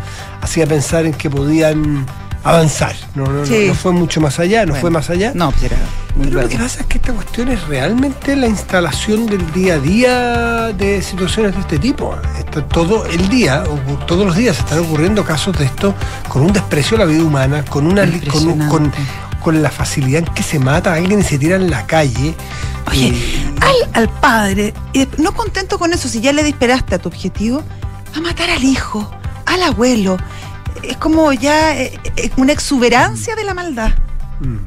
hacía 0.41 0.67
pensar 0.67 1.05
en 1.05 1.13
que 1.13 1.29
podían 1.29 2.05
avanzar. 2.43 2.95
No, 3.15 3.25
no, 3.25 3.31
no, 3.41 3.45
Sí. 3.45 3.65
no 3.67 3.73
fue 3.75 3.91
mucho 3.91 4.19
más 4.21 4.39
allá, 4.39 4.61
no 4.65 4.69
Bueno, 4.71 4.81
fue 4.81 4.89
más 4.91 5.09
allá. 5.09 5.31
No, 5.35 5.51
pues 5.51 5.63
era 5.63 5.77
muy 6.15 6.27
Pero 6.27 6.41
lo 6.41 6.49
que 6.49 6.57
pasa 6.57 6.81
es 6.81 6.85
que 6.87 6.97
esta 6.97 7.13
cuestión 7.13 7.49
es 7.49 7.67
realmente 7.67 8.35
la 8.35 8.47
instalación 8.47 9.27
del 9.27 9.51
día 9.51 9.75
a 9.75 9.79
día 9.79 10.73
de 10.73 11.01
situaciones 11.01 11.53
de 11.55 11.61
este 11.61 11.77
tipo. 11.79 12.15
Está 12.37 12.65
todo 12.67 13.05
el 13.05 13.29
día, 13.29 13.63
o 13.69 13.75
todos 14.05 14.25
los 14.25 14.35
días 14.35 14.57
están 14.59 14.79
ocurriendo 14.79 15.23
casos 15.23 15.57
de 15.57 15.65
esto 15.65 15.93
con 16.27 16.41
un 16.41 16.51
desprecio 16.53 16.97
a 16.97 17.01
la 17.01 17.05
vida 17.05 17.23
humana, 17.23 17.63
con 17.65 17.85
una 17.87 18.05
con, 18.29 18.47
un- 18.47 18.91
con, 19.41 19.61
la 19.61 19.71
facilidad 19.71 20.19
en 20.27 20.33
que 20.33 20.43
se 20.43 20.59
mata 20.59 20.93
a 20.93 20.95
alguien 20.97 21.19
y 21.19 21.23
se 21.23 21.37
tira 21.39 21.55
en 21.55 21.69
la 21.69 21.85
calle. 21.87 22.35
Oye, 22.89 23.07
Y- 23.07 23.55
al, 23.61 23.89
al 24.03 24.09
padre, 24.09 24.73
y 24.93 25.07
no 25.17 25.33
contento 25.33 25.77
con 25.79 25.93
eso, 25.93 26.07
si 26.09 26.19
ya 26.21 26.31
le 26.33 26.43
disparaste 26.43 26.95
a 26.95 26.99
tu 26.99 27.09
objetivo, 27.09 27.63
a 28.15 28.19
matar 28.21 28.49
al 28.49 28.63
hijo, 28.63 29.09
al 29.45 29.63
abuelo. 29.63 30.17
Es 30.83 30.97
como 30.97 31.31
ya 31.33 31.77
eh, 31.79 31.99
eh, 32.17 32.29
una 32.37 32.51
exuberancia 32.53 33.35
de 33.35 33.43
la 33.43 33.53
maldad. 33.53 33.91
Mm. 34.39 34.57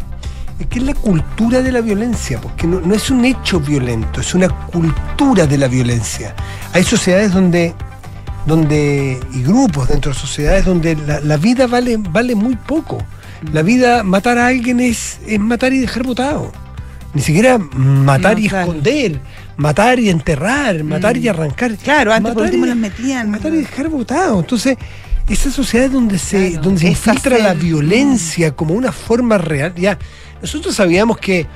Es 0.61 0.67
que 0.69 0.79
es 0.79 0.85
la 0.85 0.95
cultura 0.95 1.63
de 1.63 1.73
la 1.73 1.81
violencia, 1.81 2.41
porque 2.41 2.67
no, 2.67 2.81
no 2.81 2.95
es 2.95 3.11
un 3.11 3.25
hecho 3.25 3.59
violento, 3.61 4.21
es 4.21 4.35
una 4.35 4.49
cultura 4.49 5.47
de 5.47 5.59
la 5.59 5.67
violencia. 5.67 6.35
Hay 6.73 6.85
sociedades 6.85 7.33
donde, 7.33 7.75
donde 8.47 9.19
y 9.33 9.43
grupos 9.43 9.89
dentro 9.89 10.13
de 10.13 10.19
sociedades 10.19 10.65
donde 10.65 10.95
la, 10.97 11.21
la 11.21 11.37
vida 11.37 11.67
vale, 11.67 11.97
vale 11.97 12.35
muy 12.35 12.57
poco. 12.57 13.03
La 13.53 13.63
vida, 13.63 14.03
matar 14.05 14.39
a 14.39 14.47
alguien 14.47 14.81
es, 14.81 15.19
es 15.27 15.39
matar 15.41 15.73
y 15.73 15.81
dejar 15.81 16.05
botado. 16.05 16.53
Ni 17.15 17.21
siquiera 17.23 17.59
matar 17.59 18.35
No, 18.35 18.41
y 18.41 18.49
claro. 18.49 18.69
esconder, 18.73 19.21
matar 19.57 19.99
y 20.01 20.09
enterrar, 20.11 20.83
matar 20.85 21.17
Mm. 21.17 21.23
y 21.23 21.29
arrancar. 21.29 21.77
Claro, 21.77 22.13
antes 22.13 22.33
por 22.33 22.43
Matar 22.43 22.45
último 22.55 22.67
y- 22.67 22.69
las 22.71 22.79
metían. 22.79 23.31
matar 23.31 23.53
y 23.55 23.59
dejar 23.59 23.89
votado. 23.89 24.41
Entonces, 24.41 24.77
esa 25.29 25.51
sociedad 25.51 25.91
donde 25.91 26.19
se, 26.19 26.51
Claro, 26.51 26.63
donde 26.65 26.81
se 26.81 26.89
infiltra 26.89 27.39
la 27.39 27.55
violencia 27.55 28.55
como 28.55 28.75
una 28.75 28.93
forma 28.93 29.39
real. 29.39 29.75
Ya, 29.77 29.99
nosotros 30.43 30.75
sabíamos 30.75 31.19
que 31.19 31.47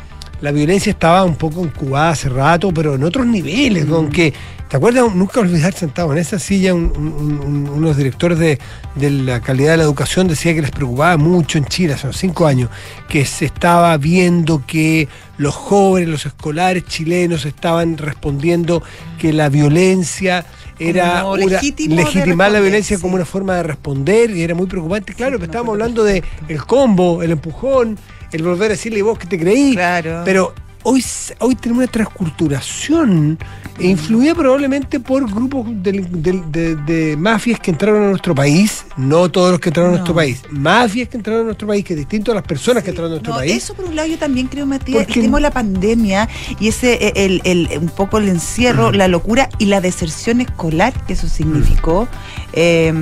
la 0.41 0.53
violencia 0.53 0.91
estaba 0.91 1.25
un 1.25 1.37
poco 1.37 1.65
incubada 1.65 2.11
hace 2.11 2.29
rato, 2.29 2.73
pero 2.73 2.95
en 2.95 3.03
otros 3.05 3.27
niveles, 3.27 3.87
Mm. 3.87 3.91
con 3.91 4.09
que, 4.11 4.33
¿Te 4.69 4.77
acuerdas? 4.77 5.15
Nunca 5.15 5.41
olvidar 5.41 5.73
sentado 5.73 6.13
en 6.13 6.19
esa 6.19 6.39
silla 6.39 6.75
un- 6.75 6.93
un- 6.95 7.41
un- 7.43 7.69
unos 7.71 7.97
directores 7.97 8.39
de, 8.39 8.59
de 8.97 9.09
la 9.11 9.41
calidad 9.41 9.71
de 9.71 9.77
la 9.79 9.85
educación 9.85 10.29
decía 10.29 10.53
que 10.53 10.61
les 10.61 10.71
preocupaba 10.73 11.17
mucho 11.17 11.57
en 11.57 11.65
Chile 11.65 11.95
hace 11.95 12.07
unos 12.07 12.19
cinco 12.19 12.47
años 12.47 12.69
que 13.09 13.25
se 13.25 13.47
estaba 13.47 13.97
viendo 13.97 14.63
que 14.67 15.09
los 15.39 15.55
jóvenes, 15.55 16.11
los 16.11 16.27
escolares 16.27 16.85
chilenos 16.85 17.47
estaban 17.47 17.97
respondiendo 17.97 18.83
que 19.19 19.33
la 19.33 19.49
violencia 19.49 20.45
era 20.79 21.27
una- 21.27 21.45
legitimar 21.47 22.51
la 22.53 22.61
violencia 22.61 22.97
sí. 22.97 23.03
como 23.03 23.15
una 23.17 23.25
forma 23.25 23.57
de 23.57 23.63
responder 23.65 24.31
y 24.31 24.43
era 24.43 24.55
muy 24.55 24.67
preocupante. 24.67 25.15
Claro, 25.15 25.33
Sí, 25.33 25.41
pero 25.41 25.45
estábamos 25.51 25.73
hablando 25.73 26.05
de 26.05 26.23
el 26.49 26.65
combo, 26.65 27.23
el 27.23 27.33
empujón, 27.33 27.99
el 28.33 28.43
volver 28.43 28.67
a 28.71 28.75
decirle 28.75 29.03
vos 29.03 29.19
que 29.19 29.27
te 29.27 29.39
creí. 29.39 29.73
Claro. 29.75 30.23
Pero 30.25 30.55
hoy, 30.85 31.05
hoy 31.41 31.55
tenemos 31.57 31.83
una 31.85 31.91
transculturación 31.93 33.39
influida 33.81 34.35
probablemente 34.35 34.99
por 35.01 35.31
grupos 35.33 35.67
de, 35.83 36.77
de 36.77 37.17
mafias 37.17 37.61
que 37.61 37.71
entraron 37.71 38.05
a 38.05 38.09
nuestro 38.11 38.35
país, 38.35 38.85
no 38.97 39.31
todos 39.31 39.53
los 39.53 39.61
que 39.61 39.69
entraron 39.69 39.91
a 39.93 39.95
nuestro 39.97 40.15
país, 40.15 40.43
mafias 40.51 41.09
que 41.09 41.17
entraron 41.17 41.43
a 41.43 41.45
nuestro 41.45 41.69
país, 41.69 41.85
que 41.85 41.93
es 41.95 41.99
distinto 41.99 42.33
a 42.33 42.35
las 42.35 42.45
personas 42.45 42.83
que 42.83 42.91
entraron 42.91 43.13
a 43.13 43.15
nuestro 43.15 43.33
No, 43.35 43.39
país. 43.39 43.53
eso 43.63 43.75
por 43.75 43.85
un 43.85 43.95
lado 43.97 44.09
yo 44.09 44.19
también 44.19 44.49
creo, 44.49 44.67
Matías, 44.67 45.05
Porque- 45.05 45.21
el 45.21 45.27
tema 45.27 45.39
de 45.39 45.43
la 45.43 45.51
pandemia 45.53 46.29
y 46.59 46.69
ese, 46.69 46.95
eh, 46.95 47.13
el, 47.17 47.41
el- 47.45 47.79
un 47.79 47.89
poco 47.89 48.19
el 48.19 48.29
encierro, 48.29 48.91
la 48.93 49.07
locura 49.09 49.49
y 49.59 49.67
la 49.67 49.81
deserción 49.81 50.41
escolar 50.41 50.93
que 51.07 51.13
eso 51.13 51.29
significó. 51.29 52.09
eh, 52.53 52.93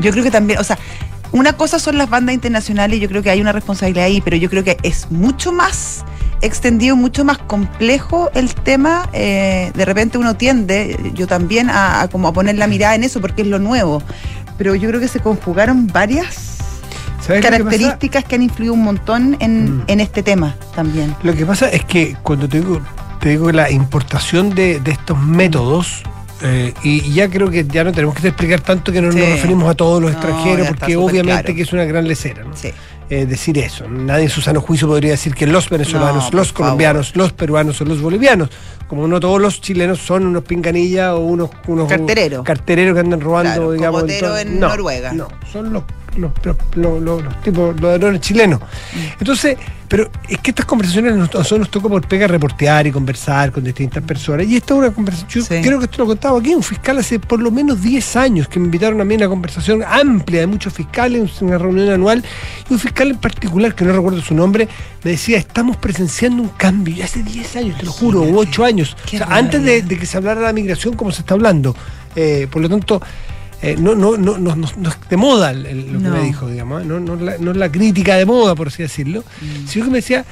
yo 0.00 0.12
creo 0.12 0.22
que 0.22 0.30
también, 0.30 0.58
o 0.58 0.64
sea, 0.64 0.78
una 1.32 1.54
cosa 1.54 1.78
son 1.78 1.96
las 1.98 2.08
bandas 2.10 2.34
internacionales, 2.34 3.00
yo 3.00 3.08
creo 3.08 3.22
que 3.22 3.30
hay 3.30 3.40
una 3.40 3.52
responsabilidad 3.52 4.04
ahí, 4.04 4.20
pero 4.20 4.36
yo 4.36 4.48
creo 4.50 4.62
que 4.62 4.76
es 4.82 5.10
mucho 5.10 5.52
más 5.52 6.04
extendido, 6.42 6.96
mucho 6.96 7.24
más 7.24 7.38
complejo 7.38 8.30
el 8.34 8.54
tema. 8.54 9.08
eh, 9.12 9.72
de 9.74 9.84
repente 9.84 10.18
uno 10.18 10.34
tiende, 10.36 10.96
yo 11.14 11.26
también, 11.26 11.70
a, 11.70 12.02
a 12.02 12.08
como 12.08 12.28
a 12.28 12.32
poner 12.32 12.56
la 12.56 12.66
mirada 12.66 12.94
en 12.94 13.04
eso 13.04 13.20
porque 13.20 13.42
es 13.42 13.48
lo 13.48 13.58
nuevo. 13.58 14.02
Pero 14.58 14.74
yo 14.74 14.88
creo 14.88 15.00
que 15.00 15.08
se 15.08 15.20
conjugaron 15.20 15.86
varias 15.86 16.58
características 17.26 18.24
que 18.24 18.34
han 18.36 18.42
influido 18.42 18.74
un 18.74 18.84
montón 18.84 19.36
en, 19.40 19.78
Mm. 19.78 19.82
en 19.88 20.00
este 20.00 20.22
tema 20.22 20.54
también. 20.74 21.14
Lo 21.22 21.34
que 21.34 21.44
pasa 21.44 21.68
es 21.68 21.84
que 21.84 22.16
cuando 22.22 22.48
te 22.48 22.60
digo, 22.60 22.80
te 23.20 23.30
digo 23.30 23.50
la 23.52 23.70
importación 23.70 24.54
de, 24.54 24.80
de 24.80 24.92
estos 24.92 25.18
métodos, 25.20 26.02
eh, 26.42 26.72
y, 26.82 27.12
ya 27.14 27.28
creo 27.30 27.50
que 27.50 27.66
ya 27.66 27.82
no 27.82 27.92
tenemos 27.92 28.14
que 28.14 28.28
explicar 28.28 28.60
tanto 28.60 28.92
que 28.92 29.00
no 29.00 29.10
Sí. 29.10 29.18
nos 29.18 29.28
referimos 29.30 29.70
a 29.70 29.74
todos 29.74 30.00
los 30.02 30.12
No, 30.12 30.18
extranjeros, 30.18 30.68
porque 30.68 30.94
obviamente 30.96 31.42
claro. 31.42 31.54
que 31.56 31.62
es 31.62 31.72
una 31.72 31.84
gran 31.84 32.06
lecera, 32.06 32.44
¿no? 32.44 32.54
Sí. 32.56 32.72
Eh, 33.08 33.24
decir 33.24 33.56
eso. 33.58 33.88
Nadie 33.88 34.24
en 34.24 34.30
su 34.30 34.40
sano 34.40 34.60
juicio 34.60 34.88
podría 34.88 35.12
decir 35.12 35.32
que 35.34 35.46
los 35.46 35.70
venezolanos, 35.70 36.32
No, 36.32 36.38
los 36.38 36.48
favor. 36.48 36.54
colombianos, 36.66 37.14
los 37.14 37.32
peruanos 37.32 37.80
o 37.80 37.84
los 37.84 38.00
bolivianos, 38.00 38.48
como 38.88 39.06
no 39.06 39.20
todos 39.20 39.40
los 39.40 39.60
chilenos 39.60 40.00
son 40.00 40.26
unos 40.26 40.42
pinganillas 40.42 41.12
o 41.12 41.20
unos, 41.20 41.50
unos 41.68 41.88
Cartereros. 41.88 42.44
cartereros 42.44 42.94
que 42.94 43.00
andan 43.00 43.20
robando, 43.20 43.52
Claro, 43.52 43.72
digamos. 43.72 44.02
en 44.40 44.58
no, 44.58 44.68
Noruega. 44.68 45.12
No, 45.12 45.28
son 45.52 45.72
los, 45.72 45.84
los, 46.16 46.32
los, 46.44 46.56
los- 46.74 47.02
los- 47.02 47.22
los 47.24 47.40
tipos, 47.42 47.74
los 47.80 47.92
ladrones 47.92 48.20
chilenos. 48.20 48.60
Mm. 48.60 48.98
Entonces, 49.20 49.56
pero 49.88 50.10
es 50.28 50.38
que 50.38 50.50
estas 50.50 50.66
conversaciones 50.66 51.12
a 51.12 51.16
nosotros 51.16 51.58
nos 51.60 51.70
toca 51.70 51.88
por 51.88 52.06
pega 52.08 52.26
reportear 52.26 52.88
y 52.88 52.90
conversar 52.90 53.52
con 53.52 53.62
distintas 53.62 54.02
personas. 54.02 54.46
Y 54.48 54.56
esta 54.56 54.74
es 54.74 54.78
una 54.80 54.90
conversación, 54.90 55.28
yo 55.30 55.42
Sí. 55.42 55.62
creo 55.62 55.78
que 55.78 55.84
esto 55.84 55.98
lo 55.98 56.06
contaba 56.06 56.38
aquí, 56.40 56.54
un 56.54 56.62
fiscal 56.64 56.98
hace 56.98 57.20
por 57.20 57.40
lo 57.40 57.52
menos 57.52 57.80
10 57.80 58.16
años 58.16 58.48
que 58.48 58.58
me 58.58 58.64
invitaron 58.66 59.00
a 59.00 59.04
mí 59.04 59.14
a 59.14 59.18
una 59.18 59.28
conversación 59.28 59.84
amplia 59.86 60.40
de 60.40 60.48
muchos 60.48 60.72
fiscales, 60.72 61.40
una 61.40 61.56
reunión 61.58 61.88
anual, 61.90 62.24
y 62.68 62.72
un 62.72 62.80
fiscal 62.80 63.10
en 63.10 63.18
particular, 63.18 63.74
que 63.76 63.84
no 63.84 63.92
recuerdo 63.92 64.20
su 64.20 64.34
nombre, 64.34 64.66
me 65.04 65.12
decía, 65.12 65.38
estamos 65.38 65.76
presenciando 65.76 66.42
un 66.42 66.48
cambio, 66.48 66.96
y 66.96 67.02
hace 67.02 67.22
10 67.22 67.54
años, 67.56 67.78
te 67.78 67.84
lo 67.84 67.92
juro, 67.92 68.22
o 68.22 68.38
8 68.38 68.64
años, 68.64 68.96
Qué 69.08 69.16
O 69.16 69.24
sea, 69.24 69.36
antes 69.36 69.62
de 69.62 69.82
que 69.98 70.04
se 70.06 70.16
hablara 70.16 70.40
de 70.40 70.46
la 70.48 70.52
migración 70.52 70.94
como 70.96 71.12
se 71.12 71.20
está 71.20 71.34
hablando. 71.34 71.76
Eh, 72.16 72.48
por 72.50 72.60
lo 72.62 72.68
tanto, 72.68 73.00
eh, 73.62 73.76
no, 73.78 73.94
no, 73.94 74.16
no, 74.16 74.38
no, 74.38 74.54
no- 74.56 74.68
no 74.76 74.88
es 74.88 74.96
de 75.08 75.16
moda 75.16 75.50
el- 75.50 75.66
el- 75.66 75.92
lo 75.92 76.00
No. 76.00 76.12
que 76.14 76.18
me 76.20 76.24
dijo, 76.26 76.48
digamos, 76.48 76.82
¿eh? 76.82 76.84
no, 76.86 77.00
no, 77.00 77.14
es 77.14 77.20
la, 77.22 77.38
no 77.38 77.50
es 77.52 77.56
la 77.56 77.70
crítica 77.72 78.16
de 78.16 78.26
moda, 78.26 78.54
por 78.54 78.68
así 78.68 78.82
decirlo, 78.82 79.20
Mm. 79.40 79.66
sino 79.66 79.84
que 79.86 79.90
me 79.90 79.98
decía, 79.98 80.24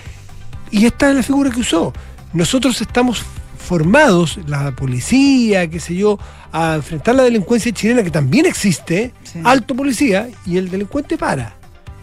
y 0.70 0.84
esta 0.86 1.08
es 1.10 1.16
la 1.16 1.22
figura 1.22 1.50
que 1.50 1.60
usó. 1.60 1.92
Nosotros 2.32 2.80
estamos 2.80 3.22
formados, 3.58 4.38
la 4.46 4.72
policía, 4.72 5.68
qué 5.70 5.80
sé 5.80 5.94
yo, 5.94 6.18
a 6.52 6.74
enfrentar 6.74 7.14
la 7.14 7.22
delincuencia 7.22 7.72
chilena 7.72 8.02
que 8.02 8.10
también 8.10 8.44
existe, 8.46 9.12
Sí. 9.24 9.40
alto 9.42 9.74
policía 9.74 10.28
y 10.46 10.58
el 10.58 10.70
delincuente 10.70 11.16
para. 11.16 11.54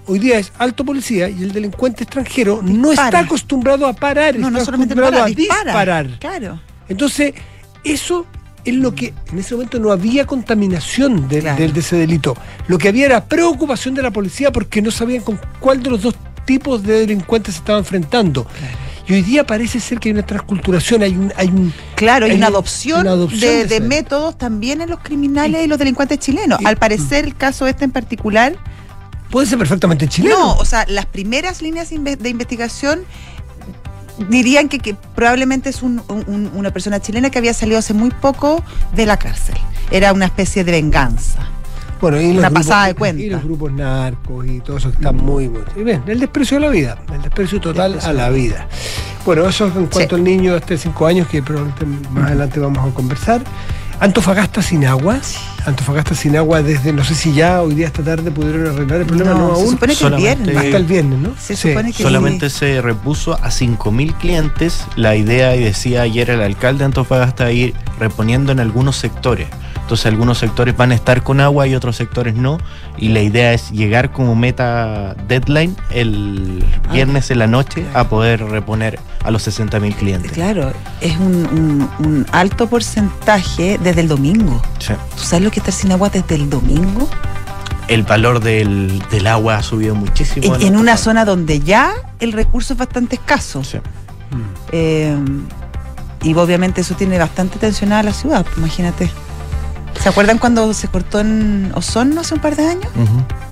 Hoy 0.08 0.18
día 0.18 0.40
es 0.40 0.52
alto 0.58 0.84
policía 0.84 1.30
y 1.30 1.44
el 1.44 1.52
delincuente 1.52 2.04
extranjero 2.04 2.62
no 2.64 2.92
está 2.92 3.20
acostumbrado 3.20 3.86
a 3.86 3.94
parar, 3.94 4.34
No, 4.40 4.48
está 4.48 4.60
no 4.60 4.66
solamente 4.66 4.94
acostumbrado 4.96 5.12
para, 5.12 5.26
a 5.26 5.36
dispara. 5.36 5.64
disparar. 5.64 6.20
Claro. 6.20 6.60
Entonces, 6.90 7.34
eso 7.84 8.26
es 8.66 8.74
lo 8.76 8.94
que 8.94 9.14
en 9.32 9.40
ese 9.40 9.56
momento 9.56 9.80
no 9.80 9.92
había 9.92 10.26
contaminación 10.28 11.28
de, 11.28 11.40
Claro. 11.42 11.58
del- 11.58 11.74
de 11.74 11.80
ese 11.80 11.96
delito. 11.96 12.36
Lo 12.68 12.78
que 12.78 12.90
había 12.90 13.06
era 13.06 13.26
preocupación 13.26 13.94
de 13.96 14.02
la 14.02 14.12
policía 14.12 14.52
porque 14.52 14.82
no 14.82 14.92
sabían 14.92 15.24
con 15.24 15.40
cuál 15.60 15.82
de 15.84 15.90
los 15.90 16.02
dos 16.02 16.16
tipos 16.46 16.84
de 16.84 17.00
delincuentes 17.02 17.56
se 17.56 17.60
estaba 17.60 17.80
enfrentando. 17.80 18.46
Y 19.08 19.14
hoy 19.14 19.22
día 19.24 19.46
parece 19.46 19.80
ser 19.80 20.00
que 20.00 20.10
hay 20.10 20.14
una 20.14 20.26
transculturación, 20.26 21.02
hay 21.04 21.12
un... 21.16 21.34
Hay 21.36 21.48
un 21.48 21.74
Claro, 21.96 22.26
hay 22.26 22.32
una 22.34 22.48
una 22.50 22.58
adopción, 22.58 23.04
de, 23.40 23.80
métodos 23.82 24.38
también 24.38 24.82
en 24.82 24.90
los 24.90 25.00
criminales 25.00 25.66
y 25.66 25.68
los 25.68 25.78
delincuentes 25.80 26.20
chilenos. 26.20 26.62
y- 26.62 26.66
Al 26.66 26.78
parecer, 26.78 27.26
el 27.26 27.36
caso 27.36 27.68
este 27.68 27.84
en 27.86 27.92
particular, 27.92 28.56
puede 29.30 29.48
ser 29.48 29.58
perfectamente 29.58 30.08
chileno. 30.08 30.38
no, 30.38 30.54
o 30.54 30.66
sea, 30.66 30.86
las 30.88 31.06
primeras 31.08 31.62
líneas 31.62 31.90
de 31.90 32.30
investigación 32.30 33.02
dirían 34.30 34.70
que, 34.70 34.80
que 34.80 34.96
probablemente 35.16 35.70
es 35.70 35.82
un- 35.82 36.02
un- 36.08 36.52
una 36.54 36.72
persona 36.72 37.00
chilena 37.00 37.30
que 37.30 37.38
había 37.40 37.54
salido 37.54 37.80
hace 37.80 37.94
muy 37.94 38.12
poco 38.12 38.64
de 38.96 39.06
la 39.06 39.18
cárcel. 39.18 39.56
Era 39.92 40.14
una 40.14 40.26
especie 40.26 40.64
de 40.64 40.72
venganza. 40.72 41.40
Bueno, 42.00 42.20
y 42.20 42.26
Una 42.32 42.50
grupos- 42.50 42.54
pasada 42.54 42.88
de 42.88 42.96
cuenta. 42.96 43.22
Y 43.22 43.30
los 43.30 43.44
grupos 43.44 43.72
narcos 43.74 44.46
y 44.48 44.60
todo 44.62 44.78
eso 44.78 44.90
que 44.90 44.96
está 44.98 45.12
muy, 45.12 45.48
muy. 45.50 45.62
Y 45.76 45.84
bien, 45.84 46.02
el 46.08 46.20
desprecio 46.20 46.58
a 46.58 46.62
la 46.62 46.70
vida, 46.70 46.98
el 47.14 47.22
desprecio 47.22 47.62
total 47.62 47.94
Desprecio 47.94 48.10
a 48.10 48.14
la 48.24 48.30
vida. 48.30 48.68
Bueno, 49.24 49.48
eso 49.48 49.66
en 49.68 49.86
cuanto 49.86 50.16
Sí. 50.16 50.16
al 50.16 50.24
niño 50.24 50.56
hasta 50.56 50.76
5 50.78 51.06
años, 51.06 51.28
que 51.28 51.44
probablemente 51.44 51.86
más 52.10 52.26
adelante 52.28 52.60
vamos 52.60 52.92
a 52.92 52.94
conversar. 52.96 53.42
Antofagasta 54.02 54.64
sin 54.64 54.84
agua. 54.86 55.20
Antofagasta 55.64 56.16
sin 56.16 56.36
agua 56.36 56.64
desde, 56.64 56.92
no 56.92 57.04
sé 57.04 57.14
si 57.14 57.34
ya 57.34 57.62
hoy 57.62 57.76
día 57.76 57.86
esta 57.86 58.02
tarde 58.04 58.32
pudieron 58.32 58.66
arreglar 58.66 59.02
el 59.02 59.06
problema, 59.06 59.32
no, 59.36 59.50
No, 59.50 59.56
se 59.56 59.62
aún. 59.62 59.72
supone 59.74 59.88
que 59.90 59.92
el 59.94 59.98
Solamente- 60.00 60.44
viernes. 60.44 60.66
Hasta 60.66 60.78
el 60.78 60.86
viernes, 60.86 61.20
¿no? 61.20 61.30
Se 61.40 61.56
Sí. 61.56 61.70
supone 61.70 61.94
que 61.94 62.02
Solamente 62.02 62.50
se 62.50 62.82
repuso 62.82 63.36
a 63.36 63.52
5.000 63.52 64.16
clientes. 64.16 64.86
La 64.96 65.16
idea, 65.16 65.56
y 65.56 65.64
decía 65.64 66.02
ayer 66.02 66.32
el 66.32 66.42
alcalde 66.42 66.80
de 66.80 66.86
Antofagasta, 66.86 67.52
ir 67.52 67.76
reponiendo 68.00 68.52
en 68.52 68.60
algunos 68.60 68.96
sectores. 68.96 69.50
Entonces 69.92 70.06
algunos 70.06 70.38
sectores 70.38 70.78
van 70.78 70.94
a 70.94 70.96
estar 70.96 71.22
con 71.22 71.42
agua 71.42 71.68
y 71.68 71.76
otros 71.76 71.98
sectores 71.98 72.34
no. 72.34 72.60
Y 72.98 73.10
la 73.10 73.20
idea 73.20 73.52
es 73.52 73.72
llegar 73.72 74.14
como 74.14 74.36
meta 74.36 75.16
deadline 75.28 75.76
el 75.90 76.64
Ah. 76.88 76.94
viernes 76.94 77.30
en 77.30 77.40
la 77.40 77.48
noche 77.48 77.86
a 77.94 78.06
poder 78.08 78.42
reponer 78.42 79.00
a 79.26 79.32
los 79.32 79.46
60.000 79.46 79.94
clientes. 79.94 80.32
Claro, 80.32 80.72
es 81.02 81.18
un, 81.18 81.36
un- 82.00 82.06
un 82.08 82.26
alto 82.32 82.68
porcentaje 82.68 83.78
desde 83.84 84.00
el 84.00 84.08
domingo. 84.08 84.62
Sí. 84.80 84.94
¿Tú 85.18 85.24
sabes 85.24 85.44
lo 85.44 85.52
que 85.52 85.60
es 85.60 85.68
estar 85.68 85.74
sin 85.74 85.92
agua 85.92 86.08
desde 86.08 86.36
el 86.36 86.50
domingo? 86.50 87.10
El 87.90 88.04
valor 88.04 88.40
del, 88.40 89.04
del 89.12 89.28
agua 89.28 89.58
ha 89.58 89.62
subido 89.64 89.94
muchísimo. 89.94 90.56
En, 90.56 90.62
en 90.62 90.78
una 90.78 90.96
zona 90.96 91.26
donde 91.26 91.60
ya 91.60 91.92
el 92.22 92.32
recurso 92.32 92.72
es 92.76 92.80
bastante 92.80 93.18
escaso. 93.18 93.62
Sí. 93.66 93.76
Mm. 93.78 94.42
Eh, 94.72 95.18
y 96.24 96.34
obviamente 96.36 96.80
eso 96.80 96.96
tiene 96.96 97.18
bastante 97.18 97.60
tensionada 97.60 98.04
la 98.04 98.14
ciudad, 98.14 98.46
imagínate. 98.56 99.12
¿Se 100.00 100.10
acuerdan 100.10 100.38
cuando 100.40 100.74
se 100.74 100.88
cortó 100.88 101.20
en 101.20 101.72
Osorno 101.76 102.22
hace 102.22 102.34
un 102.34 102.40
par 102.42 102.56
de 102.56 102.66
años? 102.68 102.88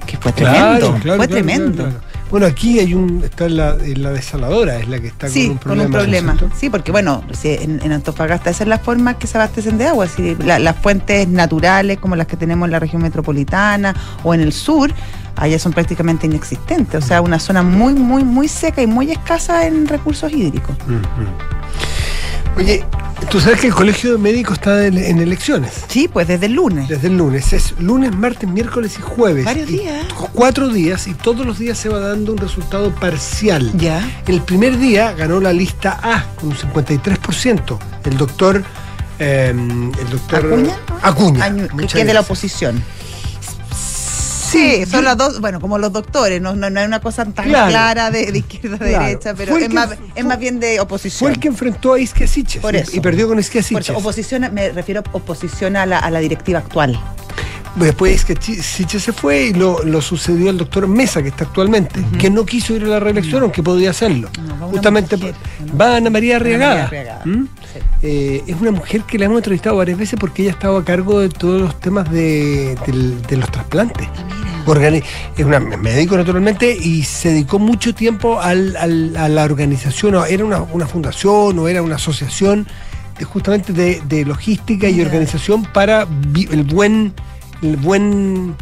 Que 0.05 0.17
fue 0.17 0.31
tremendo, 0.31 0.79
claro, 0.79 0.91
fue 0.93 1.01
claro, 1.01 1.27
tremendo. 1.27 1.71
claro, 1.83 1.89
claro. 1.91 2.09
Bueno, 2.31 2.45
aquí 2.45 2.79
hay 2.79 2.93
un, 2.93 3.23
está 3.23 3.49
la, 3.49 3.73
desaladora, 3.75 4.77
es 4.77 4.87
la 4.87 4.99
que 4.99 5.07
está 5.07 5.29
Sí, 5.29 5.47
con 5.47 5.51
un 5.51 5.57
problema. 5.59 5.81
con 5.83 5.85
un 5.85 5.91
problema. 6.37 6.37
Sí, 6.59 6.69
porque 6.69 6.91
bueno, 6.91 7.23
en, 7.43 7.81
en 7.83 7.91
Antofagasta 7.91 8.49
esa 8.51 8.63
es 8.63 8.67
la 8.69 8.77
forma 8.79 9.15
que 9.17 9.25
se 9.27 9.37
abastecen 9.37 9.77
de 9.79 9.87
agua. 9.87 10.07
Si 10.07 10.35
la- 10.35 10.59
las 10.59 10.75
fuentes 10.75 11.27
naturales 11.27 11.97
como 11.99 12.15
las 12.15 12.27
que 12.27 12.37
tenemos 12.37 12.67
en 12.67 12.71
la 12.71 12.79
región 12.79 13.01
metropolitana 13.01 13.95
o 14.23 14.33
en 14.35 14.41
el 14.41 14.53
sur, 14.53 14.91
allá 15.35 15.57
son 15.57 15.73
prácticamente 15.73 16.27
inexistentes. 16.27 17.03
O 17.03 17.05
sea, 17.07 17.21
una 17.21 17.39
zona 17.39 17.63
muy, 17.63 17.93
muy, 17.93 18.23
muy 18.23 18.47
seca 18.47 18.81
y 18.83 18.87
muy 18.87 19.11
escasa 19.11 19.65
en 19.65 19.87
recursos 19.87 20.31
hídricos. 20.31 20.75
Oye, 22.57 22.83
tú 23.31 23.39
sabes 23.39 23.61
que 23.61 23.67
el 23.67 23.73
colegio 23.73 24.11
de 24.13 24.17
médicos 24.17 24.53
está 24.57 24.85
en, 24.85 24.97
en 24.97 25.19
elecciones. 25.19 25.85
Sí, 25.87 26.07
pues 26.11 26.27
desde 26.27 26.47
el 26.47 26.53
lunes. 26.53 26.89
Desde 26.89 27.07
el 27.07 27.17
lunes. 27.17 27.53
Es 27.53 27.73
lunes, 27.79 28.13
martes, 28.15 28.49
miércoles 28.49 28.95
y 28.99 29.01
jueves. 29.01 29.45
Varios 29.45 29.69
Y 29.69 29.79
días. 29.79 30.05
Cuatro 30.33 30.67
días 30.69 31.07
y 31.07 31.13
todos 31.13 31.45
los 31.45 31.57
días 31.59 31.77
se 31.77 31.87
va 31.89 31.99
dando 31.99 32.33
un 32.33 32.37
resultado 32.37 32.93
parcial. 32.95 33.71
Ya. 33.77 34.05
El 34.27 34.41
primer 34.41 34.77
día 34.77 35.13
ganó 35.13 35.39
la 35.39 35.53
lista 35.53 35.97
A 36.01 36.25
con 36.35 36.49
un 36.49 36.55
53%. 36.55 37.77
El 38.05 38.17
doctor. 38.17 38.63
eh, 39.19 39.49
el 39.53 40.09
doctor 40.09 40.45
¿Acuña? 40.45 40.75
Acuña. 41.01 41.69
Que 41.93 42.01
es 42.01 42.07
de 42.07 42.13
la 42.13 42.21
oposición. 42.21 42.83
Sí, 44.51 44.83
son 44.89 45.03
las 45.05 45.15
dos, 45.15 45.39
bueno, 45.41 45.59
como 45.61 45.77
los 45.77 45.91
doctores, 45.93 46.41
no, 46.41 46.55
no, 46.55 46.69
no 46.69 46.79
es 46.79 46.87
una 46.87 46.99
cosa 46.99 47.23
tan 47.25 47.45
Claro. 47.47 47.69
clara 47.69 48.09
de, 48.09 48.31
de 48.31 48.39
izquierda 48.39 48.75
a 48.75 48.79
Claro. 48.79 49.05
derecha, 49.05 49.33
pero 49.35 49.55
es 49.57 49.67
que- 49.67 49.73
más, 49.73 49.87
fue- 49.87 49.97
es 50.15 50.25
más 50.25 50.39
bien 50.39 50.59
de 50.59 50.79
oposición. 50.79 51.19
Fue 51.19 51.31
el 51.31 51.39
que 51.39 51.47
enfrentó 51.49 51.93
a 51.93 51.99
Isquia 51.99 52.25
Siches 52.27 52.61
Por 52.61 52.75
y- 52.75 52.99
perdió 52.99 53.27
con 53.27 53.37
Isquia 53.37 53.61
Por 53.61 53.67
Siches. 53.67 53.89
eso, 53.89 53.97
oposición, 53.99 54.49
me 54.53 54.69
refiero 54.71 55.01
a 55.05 55.17
oposición 55.17 55.75
a 55.75 55.85
la, 55.85 55.99
a 55.99 56.09
la 56.09 56.19
directiva 56.19 56.59
actual. 56.59 56.99
Después 57.75 58.11
Chi- 58.35 58.61
Siches 58.61 59.03
se 59.03 59.13
fue 59.13 59.47
y 59.47 59.53
lo, 59.53 59.83
lo 59.83 60.01
sucedió 60.01 60.49
el 60.49 60.57
doctor 60.57 60.87
Mesa, 60.87 61.21
que 61.21 61.29
está 61.29 61.43
actualmente, 61.45 62.03
que 62.17 62.29
no 62.29 62.45
quiso 62.45 62.75
ir 62.75 62.83
a 62.85 62.87
la 62.87 62.99
reelección, 62.99 63.43
aunque 63.43 63.61
podía 63.63 63.91
hacerlo. 63.91 64.29
No, 64.59 64.67
Justamente 64.69 65.15
mujer, 65.17 65.35
va 65.79 65.95
Ana 65.97 66.09
María 66.09 66.37
Arriagada. 66.37 67.21
¿Mm? 67.25 67.43
sí. 67.73 67.79
Eh, 68.01 68.43
es 68.47 68.55
una 68.59 68.71
mujer 68.71 69.03
que 69.03 69.17
la 69.19 69.25
hemos 69.25 69.37
entrevistado 69.37 69.75
varias 69.77 69.97
veces 69.99 70.17
porque 70.19 70.41
ella 70.43 70.51
estaba 70.51 70.79
a 70.79 70.83
cargo 70.85 71.19
de 71.19 71.29
todos 71.29 71.61
los 71.61 71.79
temas 71.79 72.09
de, 72.11 72.75
los 73.37 73.51
trasplantes. 73.51 74.07
Organi- 74.65 75.03
es 75.37 75.45
una 75.45 75.59
médico 75.59 76.15
naturalmente 76.17 76.75
y 76.75 77.03
se 77.03 77.29
dedicó 77.29 77.59
mucho 77.59 77.93
tiempo 77.95 78.39
al- 78.41 78.75
al- 78.77 79.15
a 79.17 79.27
la 79.29 79.43
organización, 79.43 80.15
o 80.15 80.25
era 80.25 80.43
una, 80.45 80.61
una 80.61 80.85
fundación 80.87 81.57
o 81.59 81.67
era 81.67 81.81
una 81.81 81.95
asociación 81.95 82.67
de, 83.17 83.25
justamente 83.25 83.73
de, 83.73 84.01
logística 84.25 84.87
y 84.89 85.01
organización 85.01 85.63
para 85.63 86.07
el 86.51 86.63
buen, 86.63 87.13
el 87.61 87.77
buen 87.77 88.55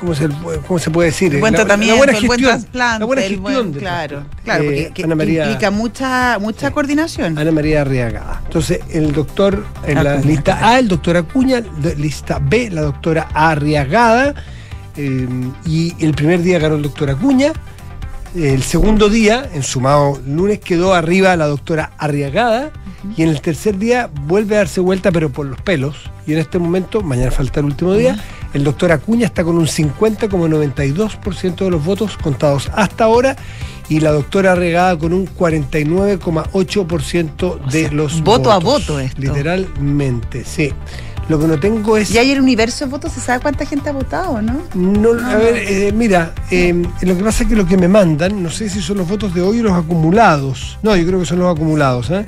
¿cómo 0.00 0.14
se, 0.14 0.28
cómo 0.66 0.78
se 0.78 0.90
puede 0.90 1.08
decir? 1.10 1.32
El 1.34 1.40
buen 1.40 1.52
La- 1.54 1.60
la 1.60 1.64
tratamiento, 1.64 1.96
buena 1.96 2.12
el 2.18 2.26
buen 2.26 2.38
gestión, 2.40 2.60
trasplante, 2.60 2.98
la 3.00 3.04
buena 3.06 3.22
gestión 3.22 3.42
buen, 3.42 3.72
claro, 3.72 4.24
claro, 4.44 4.62
Eh, 4.64 4.66
porque 4.66 4.90
que 4.94 5.04
Ana 5.04 5.14
María, 5.14 5.44
implica 5.46 5.70
mucha, 5.70 6.38
mucha 6.38 6.70
coordinación. 6.72 7.38
Ana 7.38 7.52
María 7.52 7.80
Arriagada. 7.80 8.42
Entonces, 8.44 8.80
el 8.90 9.12
doctor 9.12 9.64
en 9.86 10.04
la 10.04 10.12
Acuña. 10.14 10.26
lista 10.26 10.68
A, 10.68 10.78
el 10.78 10.88
doctor 10.88 11.16
Acuña, 11.16 11.62
lista 11.96 12.38
B, 12.42 12.68
la 12.70 12.82
doctora 12.82 13.28
Arriagada, 13.32 14.34
eh, 14.96 15.26
y 15.64 15.94
el 16.04 16.12
primer 16.12 16.42
día 16.42 16.58
ganó 16.58 16.74
el 16.74 16.82
doctor 16.82 17.08
Acuña. 17.08 17.52
El 18.34 18.62
segundo 18.62 19.10
día, 19.10 19.46
en 19.52 19.62
sumado 19.62 20.18
lunes, 20.26 20.58
quedó 20.60 20.94
arriba 20.94 21.36
la 21.36 21.46
doctora 21.46 21.92
Arriagada. 21.98 22.70
Y 23.16 23.22
en 23.22 23.30
el 23.30 23.40
tercer 23.40 23.78
día 23.78 24.10
vuelve 24.26 24.54
a 24.54 24.58
darse 24.58 24.80
vuelta, 24.80 25.10
pero 25.10 25.30
por 25.30 25.46
los 25.46 25.60
pelos. 25.60 25.96
Y 26.26 26.34
en 26.34 26.38
este 26.38 26.56
momento, 26.58 27.02
mañana 27.02 27.32
falta 27.32 27.60
el 27.60 27.66
último 27.66 27.92
día, 27.94 28.18
el 28.54 28.64
doctor 28.64 28.92
Acuña 28.92 29.26
está 29.26 29.44
con 29.44 29.58
un 29.58 29.66
50,92% 29.66 31.64
de 31.64 31.70
los 31.70 31.84
votos 31.84 32.16
contados 32.16 32.70
hasta 32.74 33.04
ahora. 33.04 33.36
Y 33.88 33.98
la 34.00 34.12
doctora 34.12 34.52
Arriagada 34.52 34.96
con 34.96 35.12
un 35.12 35.26
49,8% 35.26 37.66
de 37.66 37.82
sea, 37.82 37.92
los 37.92 38.22
voto 38.22 38.52
a 38.52 38.60
votos. 38.60 38.86
voto 38.86 39.00
esto. 39.00 39.20
Literalmente, 39.20 40.44
sí. 40.44 40.72
Lo 41.28 41.38
que 41.38 41.46
no 41.46 41.58
tengo 41.58 41.96
es. 41.96 42.10
Y 42.10 42.18
hay 42.18 42.30
el 42.32 42.40
universo 42.40 42.84
de 42.84 42.90
votos, 42.90 43.12
¿se 43.12 43.20
sabe 43.20 43.40
cuánta 43.40 43.64
gente 43.64 43.88
ha 43.88 43.92
votado, 43.92 44.42
no? 44.42 44.62
No, 44.74 45.12
a 45.12 45.32
no. 45.32 45.38
ver, 45.38 45.56
eh, 45.56 45.92
mira, 45.94 46.32
eh, 46.50 46.82
lo 47.02 47.16
que 47.16 47.22
pasa 47.24 47.44
es 47.44 47.48
que 47.48 47.56
lo 47.56 47.66
que 47.66 47.76
me 47.76 47.88
mandan, 47.88 48.42
no 48.42 48.50
sé 48.50 48.68
si 48.68 48.82
son 48.82 48.98
los 48.98 49.08
votos 49.08 49.32
de 49.32 49.40
hoy 49.40 49.60
o 49.60 49.62
los 49.62 49.72
acumulados. 49.72 50.78
No, 50.82 50.96
yo 50.96 51.06
creo 51.06 51.20
que 51.20 51.26
son 51.26 51.38
los 51.38 51.54
acumulados. 51.54 52.10
¿eh? 52.10 52.24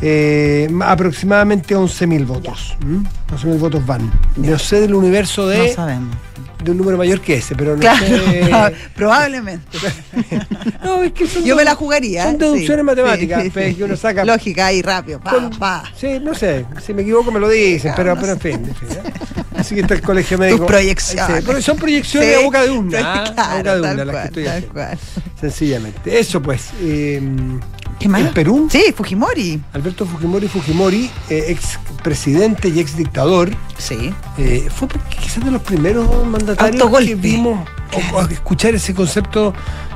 Eh, 0.00 0.68
aproximadamente 0.84 1.76
11.000 1.76 2.26
votos. 2.26 2.76
¿m? 2.82 3.04
11.000 3.36 3.58
votos 3.58 3.86
van. 3.86 4.10
No 4.36 4.58
sé 4.58 4.80
del 4.80 4.94
universo 4.94 5.42
No 5.42 5.48
de, 5.48 5.72
sabemos. 5.74 6.16
De 6.64 6.70
un 6.70 6.78
número 6.78 6.96
mayor 6.98 7.20
que 7.20 7.34
ese, 7.34 7.54
pero 7.54 7.74
no 7.74 7.80
Claro, 7.80 8.06
sé. 8.06 8.50
probablemente. 8.94 9.66
No, 10.84 11.02
es 11.02 11.12
que 11.12 11.26
son 11.26 11.44
Yo 11.44 11.54
me 11.56 11.64
la 11.64 11.74
jugaría. 11.74 12.24
Son 12.24 12.34
¿eh? 12.34 12.38
deducciones 12.38 12.78
Sí, 12.78 12.82
matemáticas 12.84 13.42
sí, 13.44 13.50
pues, 13.50 13.68
sí. 13.68 13.74
que 13.76 13.84
uno 13.84 13.96
saca. 13.96 14.24
Lógica 14.24 14.66
ahí 14.66 14.82
rápido. 14.82 15.20
Pa, 15.20 15.30
con- 15.30 15.50
pa. 15.50 15.84
Sí, 15.96 16.18
no 16.20 16.34
sé. 16.34 16.66
Si 16.84 16.92
me 16.92 17.02
equivoco 17.02 17.30
me 17.30 17.38
lo 17.40 17.48
dicen, 17.48 17.92
pero, 17.96 18.14
no 18.14 18.20
pero 18.20 18.32
en 18.32 18.40
fin. 18.40 18.52
en 18.52 18.74
fin, 18.74 18.88
¿eh? 18.90 19.12
Así 19.56 19.74
que 19.76 19.82
está 19.82 19.94
el 19.94 20.02
colegio 20.02 20.38
médico. 20.38 20.66
proyecciones. 20.66 21.38
Sí, 21.38 21.42
pero 21.46 21.62
son 21.62 21.76
proyecciones 21.76 22.28
Sí, 22.30 22.34
a 22.34 22.44
boca 22.44 22.62
de 22.62 22.70
una. 22.70 23.22
a 23.24 23.56
boca 23.58 23.74
de 23.74 23.80
una 23.80 24.04
las 24.04 24.16
que 24.16 24.26
estoy 24.28 24.46
haciendo. 24.46 24.72
cual. 24.72 24.98
Sencillamente. 25.40 26.18
Eso 26.18 26.42
pues. 26.42 26.70
eh, 26.80 27.20
¿Qué 28.02 28.08
más? 28.08 28.20
En 28.22 28.34
Perú, 28.34 28.68
Sí, 28.70 28.92
Fujimori. 28.96 29.60
Alberto 29.72 30.04
Fujimori 30.04 30.48
Fujimori, 30.48 31.08
eh, 31.30 31.44
ex 31.48 31.78
presidente 32.02 32.68
y 32.68 32.80
ex 32.80 32.96
dictador, 32.96 33.50
Sí. 33.78 34.12
eh, 34.38 34.68
fue 34.74 34.88
quizás 35.22 35.44
de 35.44 35.50
los 35.52 35.62
primeros 35.62 36.08
mandatarios 36.26 36.82
Autogolpe. 36.82 37.08
que 37.10 37.14
vimos 37.14 37.68
o, 38.12 38.16
o 38.16 38.22
escuchar 38.22 38.74
ese 38.74 38.92
concepto 38.94 39.54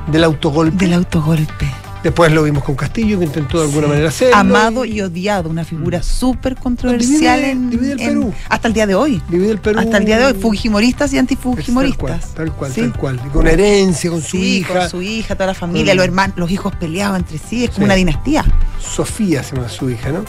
del 0.09 0.23
autogolpe. 0.23 0.77
Del 0.85 0.93
autogolpe. 0.93 1.65
Después 2.07 2.31
lo 2.31 2.43
vimos 2.43 2.63
con 2.63 2.73
Castillo, 2.75 3.19
que 3.19 3.25
intentó 3.25 3.57
de 3.59 3.65
alguna 3.65 3.83
Sí. 3.83 3.89
manera 3.89 4.07
hacerlo. 4.07 4.37
Amado 4.37 4.85
y 4.85 5.01
odiado, 5.01 5.49
una 5.49 5.65
figura 5.65 6.01
súper 6.01 6.55
controversial 6.55 7.37
divide- 7.41 7.51
en, 7.51 7.69
divide 7.69 7.91
el 7.91 7.99
en- 7.99 8.07
Perú. 8.07 8.33
hasta 8.47 8.67
el 8.69 8.73
día 8.73 8.87
de 8.87 8.95
hoy. 8.95 9.21
Divide 9.29 9.51
el 9.51 9.57
Perú. 9.59 9.77
Hasta 9.79 9.97
el 9.97 10.05
día 10.05 10.17
de 10.17 10.25
hoy, 10.27 10.33
fujimoristas 10.33 11.11
y 11.11 11.17
Tal 11.17 11.25
cual, 11.27 11.35
antifujimoristas. 11.57 12.33
tal 12.33 12.53
cual, 12.53 12.71
Sí. 12.71 12.79
tal 12.79 12.93
cual. 12.93 13.19
Con 13.33 13.45
herencia, 13.45 14.09
con 14.09 14.21
su 14.21 14.37
Sí, 14.37 14.59
hija. 14.59 14.79
con 14.79 14.89
su 14.89 15.01
hija, 15.01 15.35
toda 15.35 15.47
la 15.47 15.53
familia, 15.53 15.91
Con- 15.91 15.97
los 15.97 16.05
hermanos, 16.05 16.37
los 16.37 16.49
hijos 16.49 16.73
peleados 16.77 17.17
entre 17.19 17.39
sí, 17.39 17.65
es 17.65 17.71
como 17.71 17.83
una 17.87 17.95
dinastía. 17.95 18.45
Sofía 18.79 19.43
se 19.43 19.57
llama 19.57 19.67
su 19.67 19.89
hija, 19.89 20.09
¿no? 20.09 20.23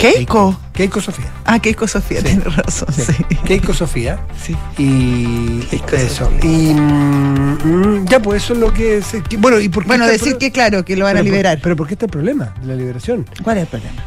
Keiko. 0.00 0.58
Keiko 0.72 1.00
Sofía. 1.00 1.26
Ah, 1.44 1.58
Keiko 1.58 1.86
Sofía, 1.86 2.18
Sí. 2.20 2.24
tiene 2.26 2.44
razón, 2.44 2.88
Sí. 2.94 3.02
sí. 3.02 3.24
Keiko 3.44 3.74
Sofía. 3.74 4.18
Sí. 4.42 4.56
Y 4.78 5.60
Keiko 5.70 5.96
eso. 5.96 6.24
Sofía. 6.26 6.50
Y 6.50 6.74
mm, 6.74 8.06
ya, 8.06 8.20
pues 8.20 8.42
eso 8.44 8.54
es 8.54 8.58
lo 8.60 8.72
que. 8.72 9.02
que- 9.28 9.36
bueno, 9.36 9.60
¿y 9.60 9.68
por 9.68 9.82
qué 9.84 9.88
Bueno, 9.88 10.06
decir 10.06 10.38
que 10.38 10.50
claro, 10.50 10.84
que 10.84 10.96
lo 10.96 11.04
van 11.04 11.16
a 11.16 11.20
por- 11.20 11.24
liberar. 11.26 11.58
pero 11.62 11.76
¿por 11.76 11.86
qué 11.86 11.94
está 11.94 12.06
el 12.06 12.10
problema 12.12 12.54
de 12.60 12.66
la 12.68 12.74
liberación? 12.76 13.26
¿Cuál 13.42 13.58
es 13.58 13.62
el 13.64 13.68
problema? 13.68 14.02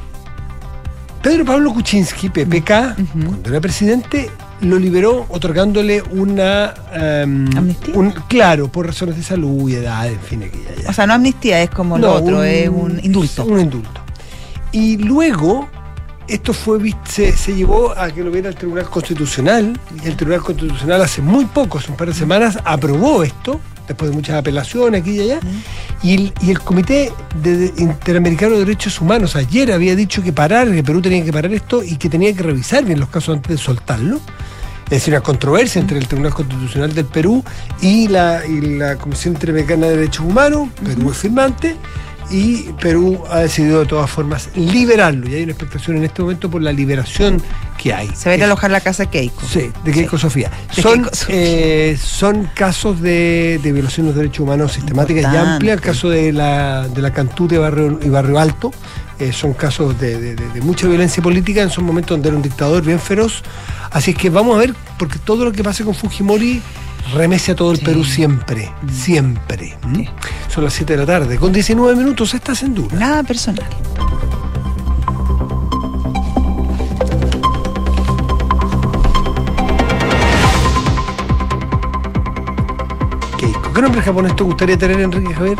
Pedro 1.22 1.46
Pablo 1.46 1.74
Kuczynski, 1.74 2.30
PPK, 2.30 2.96
Ujú. 3.00 3.26
cuando 3.28 3.50
era 3.50 3.62
presidente, 3.62 4.30
lo 4.62 4.78
liberó 4.78 5.26
otorgándole 5.30 6.02
una. 6.12 6.74
em, 6.94 7.56
¿Amnistía? 7.56 7.94
un- 7.96 8.12
claro, 8.28 8.68
por 8.70 8.88
razones 8.88 9.16
de 9.16 9.24
salud 9.24 9.70
y 9.70 9.76
edad, 9.76 10.08
en 10.08 10.20
fin, 10.20 10.44
aquella 10.44 10.82
ya. 10.84 10.90
O 10.90 10.94
sea, 10.94 11.06
no 11.08 11.14
amnistía, 11.14 11.62
es 11.62 11.70
como 11.70 11.98
lo 11.98 12.08
No, 12.08 12.14
otro, 12.16 12.44
es 12.44 12.68
un 12.68 13.00
indulto. 13.04 13.46
Un 13.46 13.60
indulto. 13.62 14.02
Y 14.74 14.98
luego, 14.98 15.70
esto 16.28 16.54
fue 16.54 16.80
se, 17.06 17.34
llevó 17.54 17.98
a 17.98 18.10
que 18.12 18.24
lo 18.24 18.32
viera 18.32 18.50
el 18.50 18.56
Tribunal 18.56 18.90
Constitucional. 18.90 19.80
Y 20.04 20.08
el 20.08 20.16
Tribunal 20.16 20.42
Constitucional 20.42 21.02
hace 21.02 21.22
muy 21.22 21.46
poco, 21.46 21.78
hace 21.78 21.92
un 21.92 21.98
par 21.98 22.08
de 22.08 22.14
semanas, 22.14 22.60
aprobó 22.64 23.24
esto, 23.24 23.60
después 23.88 24.12
de 24.12 24.16
muchas 24.16 24.38
apelaciones 24.38 25.02
aquí 25.02 25.12
y 25.12 25.22
allá. 25.22 25.40
Y 26.02 26.32
el, 26.50 26.60
Comité 26.60 27.12
Interamericano 27.78 28.54
de 28.54 28.60
Derechos 28.60 29.00
Humanos 29.02 29.36
ayer 29.36 29.72
había 29.72 29.96
dicho 29.96 30.24
que 30.24 30.32
parar, 30.32 30.72
que 30.72 30.84
Perú 30.84 31.02
tenía 31.02 31.24
que 31.24 31.34
parar 31.34 31.54
esto 31.54 31.84
y 31.84 31.98
que 31.98 32.10
tenía 32.10 32.34
que 32.34 32.44
revisar 32.44 32.86
bien 32.86 33.00
los 33.00 33.10
casos 33.10 33.36
antes 33.36 33.58
de 33.58 33.58
soltarlo. 33.58 34.20
Es 34.86 35.00
decir, 35.00 35.14
una 35.14 35.24
controversia 35.24 35.82
entre 35.82 35.98
el 35.98 36.08
Tribunal 36.08 36.34
Constitucional 36.34 36.94
del 36.94 37.06
Perú 37.06 37.44
y 37.82 38.08
la, 38.10 38.46
y 38.46 38.62
la 38.62 38.98
Comisión 38.98 39.34
Interamericana 39.34 39.88
de 39.88 39.98
Derechos 39.98 40.26
Humanos. 40.26 40.70
Perú 40.84 41.12
es 41.12 41.18
firmante 41.18 41.76
y 42.34 42.70
Perú 42.82 43.24
ha 43.30 43.40
decidido 43.40 43.80
de 43.82 43.86
todas 43.86 44.10
formas 44.10 44.50
liberarlo. 44.56 45.30
Y 45.30 45.36
hay 45.36 45.44
una 45.44 45.52
expectación 45.52 45.98
en 45.98 46.04
este 46.04 46.22
momento 46.24 46.50
por 46.50 46.62
la 46.64 46.72
liberación 46.74 47.42
que 47.78 47.94
hay. 47.94 48.10
Se 48.16 48.28
va 48.28 48.34
a 48.34 48.36
ir 48.38 48.42
a 48.42 48.46
alojar 48.48 48.72
la 48.72 48.82
casa 48.82 49.04
de 49.04 49.10
Keiko. 49.10 49.42
Sí, 49.48 49.70
de 49.86 49.92
Keiko 49.92 50.18
Sofía. 50.18 50.50
De 50.76 50.82
Son, 50.82 50.94
Keiko 51.04 51.16
Sofía. 51.16 51.36
eh, 51.38 51.98
son 52.02 52.50
casos 52.56 53.00
de, 53.02 53.60
de 53.62 53.72
violación 53.72 54.08
de 54.08 54.12
los 54.14 54.18
derechos 54.18 54.40
humanos 54.40 54.74
sistemáticas 54.74 55.32
y 55.32 55.38
amplias. 55.38 55.76
El 55.76 55.82
caso 55.82 56.10
de 56.10 56.34
la, 56.34 56.88
de 56.88 57.02
la 57.02 57.14
Cantú 57.14 57.48
de 57.48 57.60
Barrio, 57.60 58.00
y 58.04 58.10
Barrio 58.10 58.40
Alto 58.40 58.72
eh, 59.20 59.32
son 59.32 59.54
casos 59.54 60.00
de, 60.00 60.20
de- 60.20 60.36
de- 60.36 60.48
de 60.50 60.62
mucha 60.62 60.88
violencia 60.88 61.22
política. 61.22 61.62
En 61.62 61.70
son 61.70 61.84
momentos 61.86 62.16
donde 62.18 62.30
era 62.30 62.36
un 62.36 62.42
dictador 62.44 62.84
bien 62.84 63.00
feroz. 63.00 63.44
Así 63.92 64.12
es 64.12 64.18
que 64.18 64.32
vamos 64.32 64.56
a 64.56 64.60
ver, 64.60 64.74
porque 64.98 65.20
todo 65.20 65.46
lo 65.46 65.52
que 65.52 65.64
pase 65.64 65.84
con 65.84 65.94
Fujimori 65.94 66.62
remece 67.14 67.52
a 67.52 67.56
todo 67.56 67.72
el 67.72 67.78
Sí. 67.80 67.86
Perú 67.86 68.04
siempre, 68.04 68.72
siempre. 68.92 69.78
¿m? 69.84 69.96
Sí. 70.06 70.10
Son 70.50 70.64
las 70.64 70.74
7 70.74 70.94
de 70.94 71.00
la 71.00 71.06
tarde. 71.06 71.38
Con 71.38 71.52
19 71.52 71.96
minutos 71.96 72.34
estás 72.34 72.64
en 72.64 72.76
duda. 72.76 72.96
Nada 72.98 73.24
personal. 73.24 73.66
¿Qué 83.74 83.82
nombre 83.82 84.02
japonés 84.02 84.36
te 84.36 84.44
gustaría 84.44 84.78
tener, 84.78 85.00
Enrique 85.00 85.34
Javier? 85.34 85.58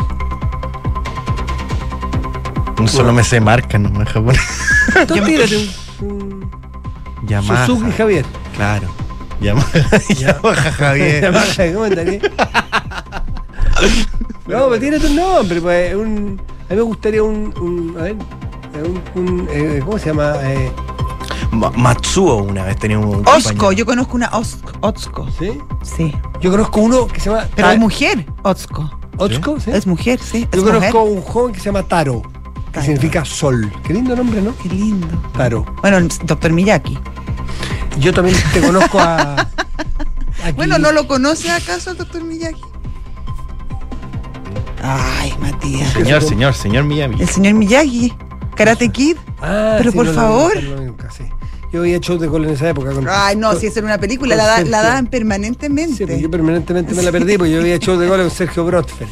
Solo 2.86 3.12
me 3.12 3.24
sé 3.24 3.40
marca, 3.40 3.76
no 3.78 3.90
me 3.90 4.06
japonés. 4.06 4.40
Tú 5.08 5.14
tírate 5.14 5.56
un 6.00 6.48
Yamaha. 7.26 7.66
Suzuki 7.66 7.90
Javier. 7.92 8.24
Claro. 8.54 8.86
Yamaha, 9.44 9.98
Yamaha 10.18 10.72
Javier. 10.72 11.22
Yamaha, 11.22 11.72
¿cómo 11.72 11.84
andaría? 11.84 12.20
No, 14.46 14.68
pero 14.68 14.80
tírate 14.80 15.06
un 15.06 15.16
nombre, 15.16 15.60
pues. 15.60 15.94
Un, 15.94 16.40
a 16.68 16.70
mí 16.72 16.76
me 16.76 16.82
gustaría 16.82 17.22
un. 17.22 17.54
un 17.60 17.96
a 17.98 18.02
ver. 18.04 18.16
Un, 18.74 19.02
un, 19.14 19.48
eh, 19.52 19.80
¿Cómo 19.84 19.98
se 19.98 20.06
llama? 20.06 20.34
Eh, 20.42 20.70
Ma- 21.52 21.70
Matsuo 21.70 22.42
una 22.42 22.64
vez 22.64 22.76
tenía 22.76 22.98
un 22.98 23.20
Osco, 23.26 23.32
compañero. 23.32 23.72
yo 23.72 23.86
conozco 23.86 24.16
una. 24.16 24.30
Otsko. 24.80 25.28
¿Sí? 25.38 25.52
Sí. 25.82 26.14
Yo 26.40 26.50
conozco 26.50 26.80
uno 26.80 27.06
que 27.06 27.20
se 27.20 27.30
llama. 27.30 27.46
Pero 27.54 27.70
es 27.70 27.78
mujer, 27.78 28.26
Otsko. 28.42 28.90
Otsko, 29.16 29.60
¿sí? 29.60 29.70
Es 29.70 29.86
mujer, 29.86 30.18
sí. 30.20 30.48
Es 30.50 30.58
Yo 30.58 30.64
mujer. 30.72 30.90
conozco 30.90 31.02
un 31.04 31.22
joven 31.22 31.52
que 31.54 31.60
se 31.60 31.66
llama 31.66 31.84
Taro, 31.84 32.22
que 32.22 32.70
Taro. 32.72 32.86
significa 32.86 33.24
sol. 33.24 33.72
Qué 33.86 33.92
lindo 33.94 34.16
nombre, 34.16 34.42
¿no? 34.42 34.52
Qué 34.60 34.68
lindo. 34.68 35.06
Taro. 35.36 35.64
Bueno, 35.80 35.98
el 35.98 36.08
doctor 36.24 36.50
Miyaki. 36.52 36.98
Yo 37.98 38.12
también 38.12 38.36
te 38.52 38.60
conozco 38.60 38.98
a. 39.00 39.48
Bueno, 40.56 40.78
¿no 40.78 40.92
lo 40.92 41.06
conoce 41.06 41.50
acaso 41.50 41.92
el 41.92 41.96
doctor 41.96 42.22
Miyagi? 42.22 42.60
Ay, 44.82 45.32
Matías. 45.40 45.90
Señor, 45.92 46.22
señor, 46.22 46.54
señor 46.54 46.84
Miyagi. 46.84 47.22
El 47.22 47.28
señor 47.28 47.54
Miyagi, 47.54 48.12
Karate 48.54 48.90
Kid. 48.90 49.16
Ah, 49.40 49.76
Pero 49.78 49.90
sí, 49.90 49.96
por 49.96 50.06
no 50.06 50.12
favor. 50.12 50.62
nunca, 50.62 51.10
sí. 51.10 51.24
Yo 51.72 51.80
había 51.80 51.98
shows 51.98 52.20
de 52.20 52.26
gol 52.26 52.44
en 52.44 52.50
esa 52.50 52.68
época. 52.68 52.92
Con, 52.92 53.06
Ay, 53.08 53.36
no, 53.36 53.50
con- 53.52 53.60
si 53.60 53.66
esa 53.68 53.78
era 53.80 53.86
una 53.86 53.98
película, 53.98 54.36
la, 54.36 54.44
da- 54.46 54.64
la 54.64 54.82
daban 54.82 55.04
Sí, 55.04 55.10
permanentemente. 55.12 56.06
pero 56.06 56.18
yo 56.18 56.30
permanentemente 56.30 56.94
me 56.94 57.02
la 57.02 57.10
perdí 57.10 57.38
porque 57.38 57.52
yo 57.52 57.60
había 57.60 57.78
shows 57.78 57.98
de 57.98 58.06
gol 58.06 58.20
con 58.20 58.30
Sergio 58.30 58.64
Brotfeld. 58.66 59.10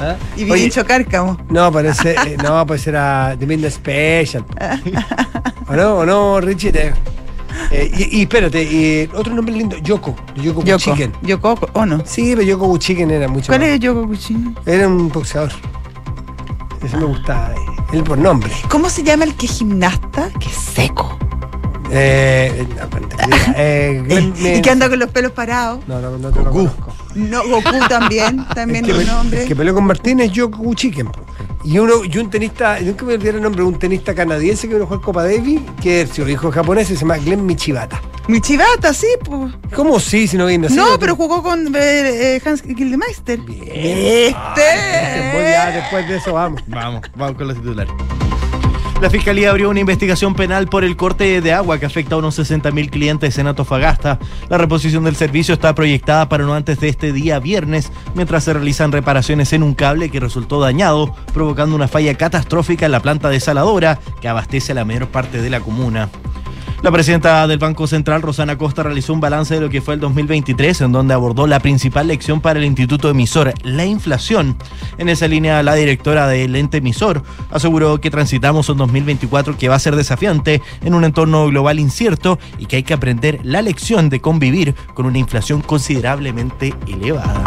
¿Ah? 0.00 0.16
y 0.36 0.42
Oye, 0.42 0.52
Virincho 0.54 0.84
Cárcamo. 0.84 1.38
No, 1.48 1.70
parece, 1.72 2.16
eh, 2.26 2.36
no, 2.42 2.66
pues 2.66 2.86
era 2.88 3.36
The 3.38 3.46
Midnight 3.46 3.72
Special. 3.72 4.44
¿O 5.68 5.74
no? 5.76 5.94
¿O 5.98 6.04
no, 6.06 6.40
Richie? 6.40 6.72
Te- 6.72 6.92
eh, 7.70 7.90
y, 7.96 8.18
y 8.18 8.22
espérate, 8.22 8.62
y 8.62 9.08
otro 9.14 9.34
nombre 9.34 9.54
lindo, 9.54 9.76
Yoko, 9.78 10.14
Yoko, 10.36 10.62
Yoko. 10.64 10.78
Chicken. 10.78 11.12
Yoko, 11.22 11.58
¿o 11.72 11.86
no? 11.86 12.02
Sí, 12.04 12.32
pero 12.36 12.42
Yoko 12.42 12.76
Chicken 12.78 13.10
era 13.10 13.28
mucho 13.28 13.48
¿Cuál 13.48 13.60
más. 13.60 13.68
es 13.70 13.80
Yoko 13.80 14.06
Kuchino? 14.06 14.54
Era 14.64 14.88
un 14.88 15.08
boxeador. 15.08 15.52
Ese 16.84 16.96
me 16.96 17.04
gustaba. 17.04 17.52
eh, 17.52 17.56
Él 17.92 18.02
por 18.04 18.18
nombre. 18.18 18.50
¿Cómo 18.68 18.88
se 18.90 19.02
llama 19.02 19.24
el 19.24 19.34
que 19.34 19.46
es 19.46 19.52
gimnasta? 19.58 20.30
Que 20.38 20.46
es 20.48 20.54
seco. 20.54 21.18
Eh, 21.90 22.66
no, 22.80 22.90
cuenta, 22.90 23.16
eh, 23.56 24.02
Glenn- 24.06 24.34
y 24.58 24.60
que 24.62 24.70
anda 24.70 24.88
con 24.88 24.98
los 24.98 25.10
pelos 25.10 25.32
parados. 25.32 25.80
No, 25.86 26.00
no, 26.00 26.18
no 26.18 26.30
te 26.30 26.38
lo 26.42 26.50
Goku. 26.52 26.58
conozco. 26.68 26.92
No, 27.14 27.42
Goku 27.48 27.70
también, 27.88 28.44
también 28.54 28.84
El 28.84 28.98
que, 28.98 29.04
nombre. 29.04 29.42
el 29.42 29.48
que 29.48 29.56
peleó 29.56 29.72
con 29.74 29.84
Martínez, 29.84 30.30
Yoko 30.32 30.74
Chicken. 30.74 31.06
po. 31.06 31.20
Y, 31.66 31.80
uno, 31.80 32.04
y 32.04 32.16
un 32.18 32.30
tenista, 32.30 32.78
nunca 32.80 33.04
me 33.04 33.14
olvidaré 33.14 33.38
el 33.38 33.42
nombre, 33.42 33.64
un 33.64 33.76
tenista 33.76 34.14
canadiense 34.14 34.68
que 34.68 34.74
vino 34.74 34.84
a 34.84 34.86
jugar 34.86 35.02
Copa 35.02 35.24
Davis, 35.24 35.60
que 35.82 36.02
es 36.02 36.10
su 36.10 36.26
hijo 36.28 36.52
japonés, 36.52 36.86
se 36.86 36.94
llama 36.94 37.18
Glenn 37.18 37.44
Michibata. 37.44 38.00
Mi 38.28 38.40
chivata, 38.40 38.94
sí, 38.94 39.08
pues. 39.24 39.52
¿Cómo 39.74 39.98
sí, 39.98 40.28
si 40.28 40.36
no 40.36 40.46
viene 40.46 40.68
así? 40.68 40.76
No, 40.76 40.96
pero 41.00 41.16
jugó 41.16 41.42
con 41.42 41.74
eh, 41.74 42.36
eh, 42.36 42.42
Hans 42.44 42.62
Gildemeister. 42.62 43.40
Bien. 43.40 43.68
Este. 43.68 44.32
Ya 45.34 45.72
después 45.72 46.08
de 46.08 46.16
eso 46.18 46.34
vamos. 46.34 46.62
Vamos, 46.68 47.02
vamos 47.16 47.36
con 47.36 47.48
los 47.48 47.56
titulares. 47.56 47.92
La 49.00 49.10
Fiscalía 49.10 49.50
abrió 49.50 49.68
una 49.68 49.80
investigación 49.80 50.34
penal 50.34 50.68
por 50.68 50.82
el 50.82 50.96
corte 50.96 51.42
de 51.42 51.52
agua 51.52 51.78
que 51.78 51.84
afecta 51.84 52.14
a 52.14 52.18
unos 52.18 52.38
60.000 52.38 52.88
clientes 52.88 53.36
en 53.36 53.46
Antofagasta. 53.46 54.18
La 54.48 54.56
reposición 54.56 55.04
del 55.04 55.16
servicio 55.16 55.52
está 55.52 55.74
proyectada 55.74 56.30
para 56.30 56.44
no 56.44 56.54
antes 56.54 56.80
de 56.80 56.88
este 56.88 57.12
día 57.12 57.38
viernes, 57.38 57.92
mientras 58.14 58.44
se 58.44 58.54
realizan 58.54 58.92
reparaciones 58.92 59.52
en 59.52 59.62
un 59.62 59.74
cable 59.74 60.08
que 60.08 60.18
resultó 60.18 60.60
dañado, 60.60 61.14
provocando 61.34 61.76
una 61.76 61.88
falla 61.88 62.14
catastrófica 62.14 62.86
en 62.86 62.92
la 62.92 63.00
planta 63.00 63.28
desaladora 63.28 64.00
que 64.22 64.28
abastece 64.28 64.72
a 64.72 64.76
la 64.76 64.86
mayor 64.86 65.08
parte 65.08 65.42
de 65.42 65.50
la 65.50 65.60
comuna. 65.60 66.08
La 66.82 66.92
presidenta 66.92 67.46
del 67.46 67.58
Banco 67.58 67.86
Central, 67.86 68.22
Rosana 68.22 68.58
Costa, 68.58 68.82
realizó 68.82 69.12
un 69.12 69.20
balance 69.20 69.54
de 69.54 69.60
lo 69.60 69.70
que 69.70 69.80
fue 69.80 69.94
el 69.94 70.00
2023, 70.00 70.82
en 70.82 70.92
donde 70.92 71.14
abordó 71.14 71.46
la 71.46 71.58
principal 71.58 72.06
lección 72.06 72.40
para 72.40 72.58
el 72.58 72.66
instituto 72.66 73.08
emisor, 73.08 73.54
la 73.62 73.86
inflación. 73.86 74.56
En 74.98 75.08
esa 75.08 75.26
línea, 75.26 75.62
la 75.62 75.74
directora 75.74 76.28
del 76.28 76.54
ente 76.54 76.78
emisor 76.78 77.22
aseguró 77.50 78.00
que 78.00 78.10
transitamos 78.10 78.68
un 78.68 78.76
2024 78.76 79.56
que 79.56 79.68
va 79.68 79.76
a 79.76 79.80
ser 79.80 79.96
desafiante 79.96 80.60
en 80.82 80.94
un 80.94 81.04
entorno 81.04 81.46
global 81.48 81.80
incierto 81.80 82.38
y 82.58 82.66
que 82.66 82.76
hay 82.76 82.82
que 82.82 82.94
aprender 82.94 83.40
la 83.42 83.62
lección 83.62 84.10
de 84.10 84.20
convivir 84.20 84.74
con 84.94 85.06
una 85.06 85.18
inflación 85.18 85.62
considerablemente 85.62 86.74
elevada. 86.86 87.42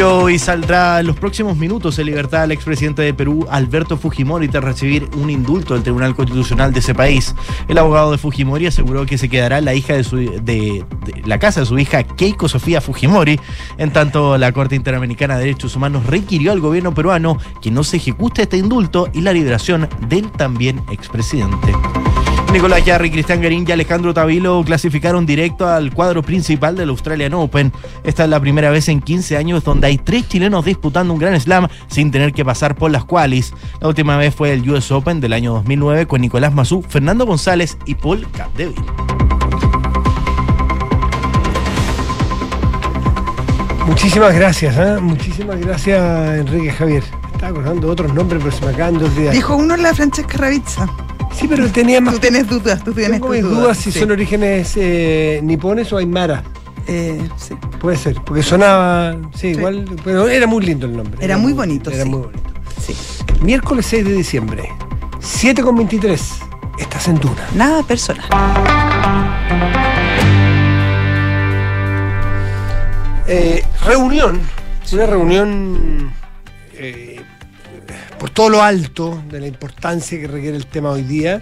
Y 0.00 0.02
hoy 0.02 0.38
saldrá 0.38 1.00
en 1.00 1.08
los 1.08 1.16
próximos 1.16 1.58
minutos 1.58 1.98
en 1.98 2.06
libertad 2.06 2.44
el 2.44 2.52
expresidente 2.52 3.02
de 3.02 3.12
Perú, 3.12 3.46
Alberto 3.50 3.98
Fujimori, 3.98 4.48
tras 4.48 4.64
recibir 4.64 5.06
un 5.18 5.28
indulto 5.28 5.74
del 5.74 5.82
Tribunal 5.82 6.16
Constitucional 6.16 6.72
de 6.72 6.78
ese 6.78 6.94
país. 6.94 7.34
El 7.68 7.76
abogado 7.76 8.10
de 8.10 8.16
Fujimori 8.16 8.66
aseguró 8.66 9.04
que 9.04 9.18
se 9.18 9.28
quedará 9.28 9.60
la, 9.60 9.74
hija 9.74 9.92
de 9.92 10.86
la 11.26 11.38
casa 11.38 11.60
de 11.60 11.66
su 11.66 11.78
hija 11.78 12.02
Keiko 12.02 12.48
Sofía 12.48 12.80
Fujimori. 12.80 13.38
En 13.76 13.92
tanto, 13.92 14.38
la 14.38 14.52
Corte 14.52 14.74
Interamericana 14.74 15.34
de 15.34 15.40
Derechos 15.44 15.76
Humanos 15.76 16.06
requirió 16.06 16.52
al 16.52 16.60
gobierno 16.60 16.94
peruano 16.94 17.36
que 17.60 17.70
no 17.70 17.84
se 17.84 17.98
ejecute 17.98 18.40
este 18.40 18.56
indulto 18.56 19.10
y 19.12 19.20
la 19.20 19.34
liberación 19.34 19.86
del 20.08 20.30
también 20.30 20.80
expresidente. 20.90 21.74
Nicolás 22.52 22.84
Yarri, 22.84 23.12
Cristian 23.12 23.40
Garín 23.40 23.64
y 23.66 23.70
Alejandro 23.70 24.12
Tavilo 24.12 24.62
clasificaron 24.64 25.24
directo 25.24 25.68
al 25.68 25.94
cuadro 25.94 26.22
principal 26.22 26.74
del 26.74 26.88
Australian 26.88 27.34
Open. 27.34 27.72
Esta 28.02 28.24
es 28.24 28.30
la 28.30 28.40
primera 28.40 28.70
vez 28.70 28.88
en 28.88 29.00
15 29.00 29.36
años 29.36 29.62
donde 29.62 29.86
hay 29.86 29.98
tres 29.98 30.28
chilenos 30.28 30.64
disputando 30.64 31.12
un 31.14 31.20
Grand 31.20 31.38
Slam 31.38 31.68
sin 31.86 32.10
tener 32.10 32.32
que 32.32 32.44
pasar 32.44 32.74
por 32.74 32.90
las 32.90 33.04
qualis. 33.04 33.54
La 33.80 33.86
última 33.86 34.16
vez 34.16 34.34
fue 34.34 34.52
el 34.52 34.68
US 34.68 34.90
Open 34.90 35.20
del 35.20 35.32
año 35.32 35.52
2009 35.52 36.06
con 36.06 36.20
Nicolás 36.20 36.52
Mazú, 36.52 36.82
Fernando 36.82 37.24
González 37.24 37.78
y 37.86 37.94
Paul 37.94 38.26
Capdeville. 38.32 38.82
Muchísimas 43.86 44.34
gracias, 44.34 44.76
¿eh? 44.76 44.98
muchísimas 45.00 45.60
gracias, 45.60 46.38
Enrique 46.38 46.72
Javier. 46.72 47.04
Estaba 47.32 47.48
acordando 47.48 47.88
otros 47.88 48.12
nombres, 48.12 48.42
pero 48.42 48.56
se 48.56 48.64
me 48.64 48.72
acaban 48.72 48.98
de 48.98 49.04
olvidar. 49.04 49.32
Dijo 49.32 49.54
uno 49.54 49.76
la 49.76 49.94
Francesca 49.94 50.36
Ravizza. 50.36 50.88
Sí, 51.34 51.46
pero 51.48 51.68
tenía 51.70 52.00
más. 52.00 52.14
Tú 52.14 52.20
tienes 52.20 52.46
dudas, 52.48 52.82
tú 52.84 52.92
tienes 52.92 53.12
Tengo 53.20 53.28
mis 53.28 53.42
dudas. 53.42 53.58
dudas 53.58 53.78
si 53.78 53.92
sí. 53.92 53.98
son 54.00 54.10
orígenes 54.10 54.72
eh, 54.76 55.40
nipones 55.42 55.92
o 55.92 55.96
aymara. 55.96 56.42
Eh, 56.86 57.28
sí. 57.36 57.54
Puede 57.80 57.96
ser, 57.96 58.16
porque 58.26 58.42
sonaba, 58.42 59.12
sí, 59.34 59.38
Sí. 59.40 59.46
igual, 59.48 59.84
pero 60.04 60.28
era 60.28 60.46
muy 60.46 60.64
lindo 60.64 60.86
el 60.86 60.96
nombre. 60.96 61.24
Era 61.24 61.36
muy 61.38 61.52
bonito, 61.52 61.90
Era 61.90 62.04
sí. 62.04 62.08
muy 62.10 62.20
bonito. 62.20 62.50
sí. 62.84 62.94
Miércoles 63.42 63.86
6 63.86 64.04
de 64.04 64.12
diciembre, 64.12 64.68
7 65.20 65.62
con 65.62 65.76
23. 65.76 66.20
Estás 66.78 67.08
en 67.08 67.18
Duna. 67.20 67.46
Nada 67.54 67.82
personal. 67.82 68.26
Eh, 73.26 73.64
reunión, 73.86 74.40
una 74.92 75.06
reunión 75.06 76.12
por 78.20 78.28
todo 78.28 78.50
lo 78.50 78.62
alto 78.62 79.22
de 79.30 79.40
la 79.40 79.46
importancia 79.46 80.20
que 80.20 80.26
requiere 80.26 80.54
el 80.54 80.66
tema 80.66 80.90
hoy 80.90 81.02
día. 81.02 81.40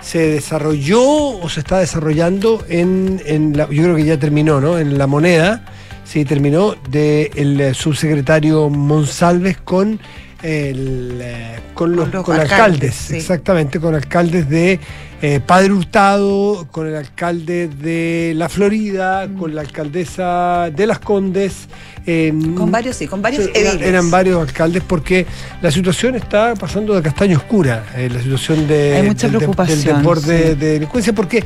Se 0.00 0.28
desarrolló 0.28 1.02
o 1.02 1.48
se 1.48 1.58
está 1.58 1.80
desarrollando 1.80 2.64
en, 2.68 3.20
la, 3.56 3.68
yo 3.68 3.82
creo 3.82 3.96
que 3.96 4.04
ya 4.04 4.16
terminó, 4.16 4.60
¿no? 4.60 4.78
En 4.78 4.96
la 4.96 5.08
moneda, 5.08 5.66
sí, 6.04 6.24
terminó 6.24 6.76
del 6.88 7.74
subsecretario 7.74 8.70
Monsalves 8.70 9.58
con 9.58 9.98
el, 10.42 11.18
eh, 11.22 11.58
con 11.74 11.94
los, 11.96 12.06
Con 12.08 12.14
los 12.16 12.24
con 12.24 12.34
alcaldes, 12.40 12.60
alcaldes, 12.60 12.94
sí. 12.94 13.16
exactamente, 13.16 13.80
con 13.80 13.94
alcaldes 13.94 14.48
de 14.48 14.78
eh, 15.22 15.38
Padre 15.44 15.72
Hurtado, 15.72 16.66
con 16.70 16.86
el 16.86 16.96
alcalde 16.96 17.68
de 17.68 18.32
La 18.36 18.48
Florida, 18.48 19.26
Mm. 19.28 19.36
con 19.38 19.54
la 19.54 19.60
alcaldesa 19.60 20.70
de 20.74 20.86
Las 20.86 20.98
Condes. 20.98 21.68
eh, 22.06 22.32
Con 22.56 22.70
varios, 22.72 22.96
sí, 22.96 23.06
con 23.06 23.20
varios 23.20 23.44
sí, 23.44 23.50
era- 23.54 23.72
ediles. 23.72 23.86
eran 23.88 24.10
varios 24.10 24.40
alcaldes 24.40 24.82
porque 24.86 25.26
la 25.60 25.70
situación 25.70 26.14
está 26.16 26.54
pasando 26.54 26.94
de 26.94 27.02
castaño 27.02 27.36
oscura, 27.36 27.84
eh, 27.94 28.08
la 28.10 28.20
situación 28.22 28.66
de, 28.66 28.96
Hay 28.96 29.02
mucha 29.02 29.26
del, 29.26 29.32
de- 29.32 29.38
preocupación, 29.38 30.02
del 30.02 30.22
sí. 30.22 30.30
de 30.30 30.54
delincuencia, 30.54 31.12
porque 31.12 31.44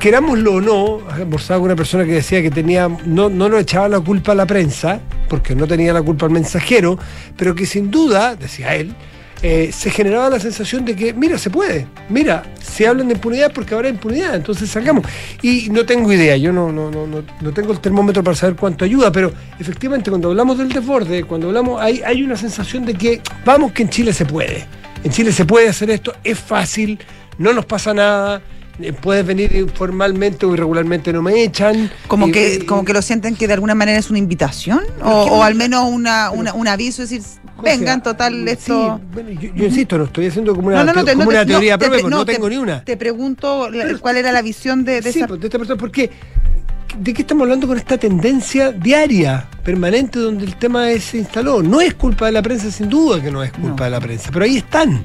querámoslo 0.00 0.54
o 0.54 0.60
no, 0.60 1.00
almorzaba 1.10 1.60
con 1.60 1.66
una 1.66 1.76
persona 1.76 2.04
que 2.04 2.12
decía 2.12 2.42
que 2.42 2.50
tenía, 2.50 2.88
no, 3.06 3.28
no 3.28 3.48
lo 3.48 3.58
echaba 3.58 3.88
la 3.88 4.00
culpa 4.00 4.32
a 4.32 4.34
la 4.34 4.46
prensa, 4.46 5.00
porque 5.28 5.54
no 5.54 5.66
tenía 5.66 5.92
la 5.92 6.02
culpa 6.02 6.26
al 6.26 6.32
mensajero, 6.32 6.98
pero 7.36 7.54
que 7.54 7.66
sin 7.66 7.90
duda, 7.90 8.36
decía 8.36 8.74
él, 8.74 8.94
eh, 9.42 9.70
se 9.70 9.90
generaba 9.90 10.30
la 10.30 10.40
sensación 10.40 10.84
de 10.84 10.96
que, 10.96 11.12
mira, 11.12 11.36
se 11.36 11.50
puede, 11.50 11.86
mira, 12.08 12.42
se 12.62 12.86
hablan 12.86 13.08
de 13.08 13.14
impunidad 13.14 13.52
porque 13.52 13.74
habrá 13.74 13.88
impunidad, 13.88 14.34
entonces 14.34 14.70
salgamos. 14.70 15.04
Y 15.42 15.68
no 15.70 15.84
tengo 15.84 16.10
idea, 16.12 16.36
yo 16.36 16.52
no, 16.52 16.72
no, 16.72 16.90
no, 16.90 17.06
no 17.06 17.52
tengo 17.52 17.72
el 17.72 17.80
termómetro 17.80 18.24
para 18.24 18.34
saber 18.34 18.56
cuánto 18.56 18.84
ayuda, 18.84 19.12
pero 19.12 19.32
efectivamente 19.58 20.10
cuando 20.10 20.30
hablamos 20.30 20.56
del 20.56 20.70
desborde, 20.70 21.24
cuando 21.24 21.48
hablamos, 21.48 21.80
hay, 21.80 22.02
hay 22.04 22.22
una 22.22 22.36
sensación 22.36 22.86
de 22.86 22.94
que, 22.94 23.20
vamos, 23.44 23.72
que 23.72 23.82
en 23.82 23.90
Chile 23.90 24.12
se 24.12 24.24
puede. 24.24 24.66
En 25.04 25.12
Chile 25.12 25.30
se 25.32 25.44
puede 25.44 25.68
hacer 25.68 25.90
esto, 25.90 26.14
es 26.24 26.38
fácil, 26.38 26.98
no 27.38 27.52
nos 27.52 27.66
pasa 27.66 27.92
nada. 27.92 28.42
Eh, 28.80 28.92
Puedes 28.92 29.26
venir 29.26 29.54
informalmente 29.54 30.46
o 30.46 30.54
irregularmente, 30.54 31.12
no 31.12 31.22
me 31.22 31.42
echan. 31.42 31.90
Como 32.08 32.28
y- 32.28 32.32
que, 32.32 32.54
y- 32.56 32.58
como 32.66 32.84
que 32.84 32.92
lo 32.92 33.02
sienten 33.02 33.34
que 33.36 33.46
de 33.46 33.54
alguna 33.54 33.74
manera 33.74 33.98
es 33.98 34.10
una 34.10 34.18
invitación 34.18 34.80
o, 35.02 35.42
al 35.42 35.54
menos 35.54 35.84
una, 35.90 36.30
una- 36.30 36.52
un 36.54 36.68
aviso, 36.68 37.02
es 37.02 37.10
decir, 37.10 37.26
vengan, 37.62 38.02
total, 38.02 38.34
sí, 38.44 38.50
esto... 38.50 39.00
bueno, 39.12 39.30
yo, 39.30 39.50
yo 39.54 39.64
insisto, 39.64 39.96
no 39.98 40.04
estoy 40.04 40.26
haciendo 40.26 40.54
como 40.54 40.68
una, 40.68 40.78
No, 40.78 40.84
no, 40.84 40.92
no, 40.92 41.00
teo- 41.00 41.04
te- 41.06 41.12
como 41.12 41.24
no 41.24 41.30
te- 41.30 41.34
una 41.36 41.44
no, 41.44 41.50
teoría 41.50 41.78
te 41.78 41.84
propia, 41.86 42.02
porque 42.02 42.16
no, 42.16 42.24
te- 42.26 42.32
tengo 42.34 42.48
ni 42.50 42.56
una. 42.58 42.84
Te 42.84 42.96
pregunto 42.96 43.68
Pero- 43.72 44.00
cuál 44.00 44.16
era 44.18 44.30
la 44.32 44.42
visión 44.42 44.84
de, 44.84 45.00
de 45.00 45.12
Sí, 45.12 45.18
esa... 45.20 45.28
pues, 45.28 45.40
de 45.40 45.46
esta 45.46 45.58
persona, 45.58 45.78
porque 45.78 46.10
¿de 46.98 47.12
qué 47.14 47.22
estamos 47.22 47.42
hablando 47.44 47.66
con 47.66 47.76
esta 47.78 47.96
tendencia 47.98 48.72
diaria, 48.72 49.48
permanente, 49.64 50.18
donde 50.18 50.44
el 50.44 50.56
tema 50.56 50.86
se 51.00 51.18
instaló? 51.18 51.62
No 51.62 51.80
es 51.80 51.94
culpa 51.94 52.26
de 52.26 52.32
la 52.32 52.42
prensa, 52.42 52.70
sin 52.70 52.88
duda 52.88 53.22
que 53.22 53.30
no 53.30 53.42
es 53.42 53.52
culpa 53.52 53.84
de 53.84 53.90
la 53.90 54.00
prensa, 54.00 54.30
pero 54.32 54.44
ahí 54.44 54.58
están. 54.58 55.04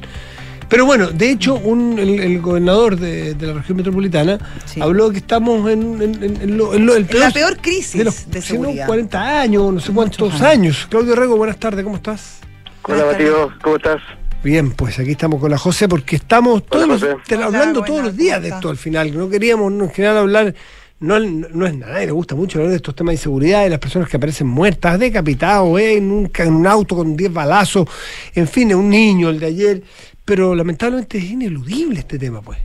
Pero 0.71 0.85
bueno, 0.85 1.11
de 1.11 1.29
hecho, 1.29 1.55
un- 1.55 1.99
el, 1.99 2.19
el 2.21 2.39
gobernador 2.41 2.95
de, 2.97 3.33
de 3.35 3.47
la 3.47 3.53
región 3.55 3.75
metropolitana 3.77 4.39
Sí. 4.65 4.79
habló 4.81 5.11
que 5.11 5.17
estamos 5.17 5.69
en, 5.69 6.01
en- 6.01 6.23
en- 6.23 6.41
en 6.41 6.57
lo- 6.57 6.73
en 6.73 6.85
lo- 6.85 6.95
el 6.95 7.05
En 7.09 7.19
la 7.19 7.29
peor 7.31 7.57
crisis 7.57 7.97
de 7.97 8.05
los 8.05 8.31
de 8.31 8.41
seguridad. 8.41 8.87
40 8.87 9.41
años, 9.41 9.73
no 9.73 9.79
sé 9.81 9.91
cuántos 9.91 10.31
años. 10.35 10.41
años. 10.41 10.87
Claudio 10.89 11.13
Rego, 11.15 11.35
buenas 11.35 11.57
tardes, 11.57 11.83
¿cómo 11.83 11.97
estás? 11.97 12.39
Hola 12.83 13.05
Mateo, 13.11 13.51
¿cómo 13.61 13.75
estás? 13.75 14.01
Bien, 14.45 14.71
pues 14.71 14.97
aquí 14.97 15.11
estamos 15.11 15.41
con 15.41 15.51
la 15.51 15.57
José 15.57 15.89
porque 15.89 16.15
estamos 16.15 16.65
todos 16.65 16.87
los- 16.87 17.01
te- 17.27 17.35
Hola, 17.35 17.47
hablando 17.47 17.81
buenas, 17.81 17.85
todos 17.87 18.03
los 18.05 18.15
días 18.15 18.37
¿cómo 18.37 18.47
de 18.47 18.55
esto 18.55 18.69
al 18.69 18.77
final. 18.77 19.15
No 19.17 19.29
queríamos 19.29 19.71
no, 19.73 19.83
en 19.83 19.91
general 19.91 20.17
hablar 20.19 20.55
no, 21.01 21.19
no 21.19 21.65
es 21.65 21.75
nada, 21.75 21.99
le 21.99 22.11
gusta 22.11 22.35
mucho 22.35 22.59
hablar 22.59 22.69
de 22.69 22.75
estos 22.77 22.95
temas 22.95 23.11
de 23.11 23.15
inseguridad, 23.15 23.63
de 23.63 23.71
las 23.71 23.79
personas 23.79 24.07
que 24.07 24.17
aparecen 24.17 24.45
muertas, 24.47 24.99
decapitados, 24.99 25.79
eh, 25.79 25.97
en, 25.97 26.11
un, 26.11 26.31
en 26.33 26.53
un 26.53 26.67
auto 26.67 26.95
con 26.95 27.17
10 27.17 27.33
balazos, 27.33 27.87
en 28.35 28.47
fin, 28.47 28.73
un 28.75 28.87
niño, 28.89 29.29
el 29.31 29.39
de 29.39 29.45
ayer, 29.47 29.83
pero 30.25 30.55
lamentablemente 30.55 31.17
es 31.17 31.23
ineludible 31.25 31.99
este 31.99 32.17
tema, 32.17 32.41
pues. 32.41 32.59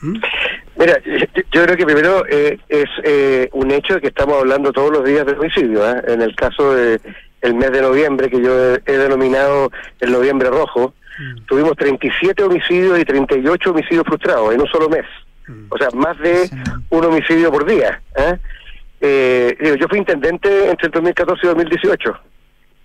¿Mm? 0.00 0.16
Mira, 0.76 0.98
yo 1.52 1.64
creo 1.64 1.76
que 1.76 1.84
primero 1.84 2.24
eh, 2.28 2.58
es 2.68 2.88
eh, 3.04 3.48
un 3.52 3.70
hecho 3.70 3.94
de 3.94 4.00
que 4.00 4.08
estamos 4.08 4.38
hablando 4.38 4.72
todos 4.72 4.90
los 4.90 5.04
días 5.04 5.24
de 5.26 5.32
homicidio. 5.32 5.88
¿eh? 5.88 6.02
En 6.08 6.22
el 6.22 6.34
caso 6.34 6.74
de 6.74 7.00
el 7.42 7.54
mes 7.54 7.70
de 7.72 7.82
noviembre, 7.82 8.30
que 8.30 8.40
yo 8.40 8.74
he, 8.74 8.80
denominado 8.98 9.70
el 10.00 10.12
noviembre 10.12 10.48
rojo, 10.48 10.94
mm. 11.18 11.44
tuvimos 11.46 11.76
37 11.76 12.42
homicidios 12.42 12.98
y 12.98 13.04
38 13.04 13.70
homicidios 13.70 14.04
frustrados 14.04 14.54
en 14.54 14.60
un 14.60 14.66
solo 14.68 14.88
mes. 14.88 15.04
Mm. 15.46 15.66
O 15.68 15.78
sea, 15.78 15.88
más 15.94 16.18
de 16.18 16.50
un 16.90 17.04
homicidio 17.04 17.52
por 17.52 17.66
día. 17.66 18.00
yo 19.00 19.88
fui 19.88 19.98
intendente 19.98 20.70
entre 20.70 20.86
el 20.86 20.92
2014 20.92 21.40
y 21.44 21.48
2018. 21.48 22.20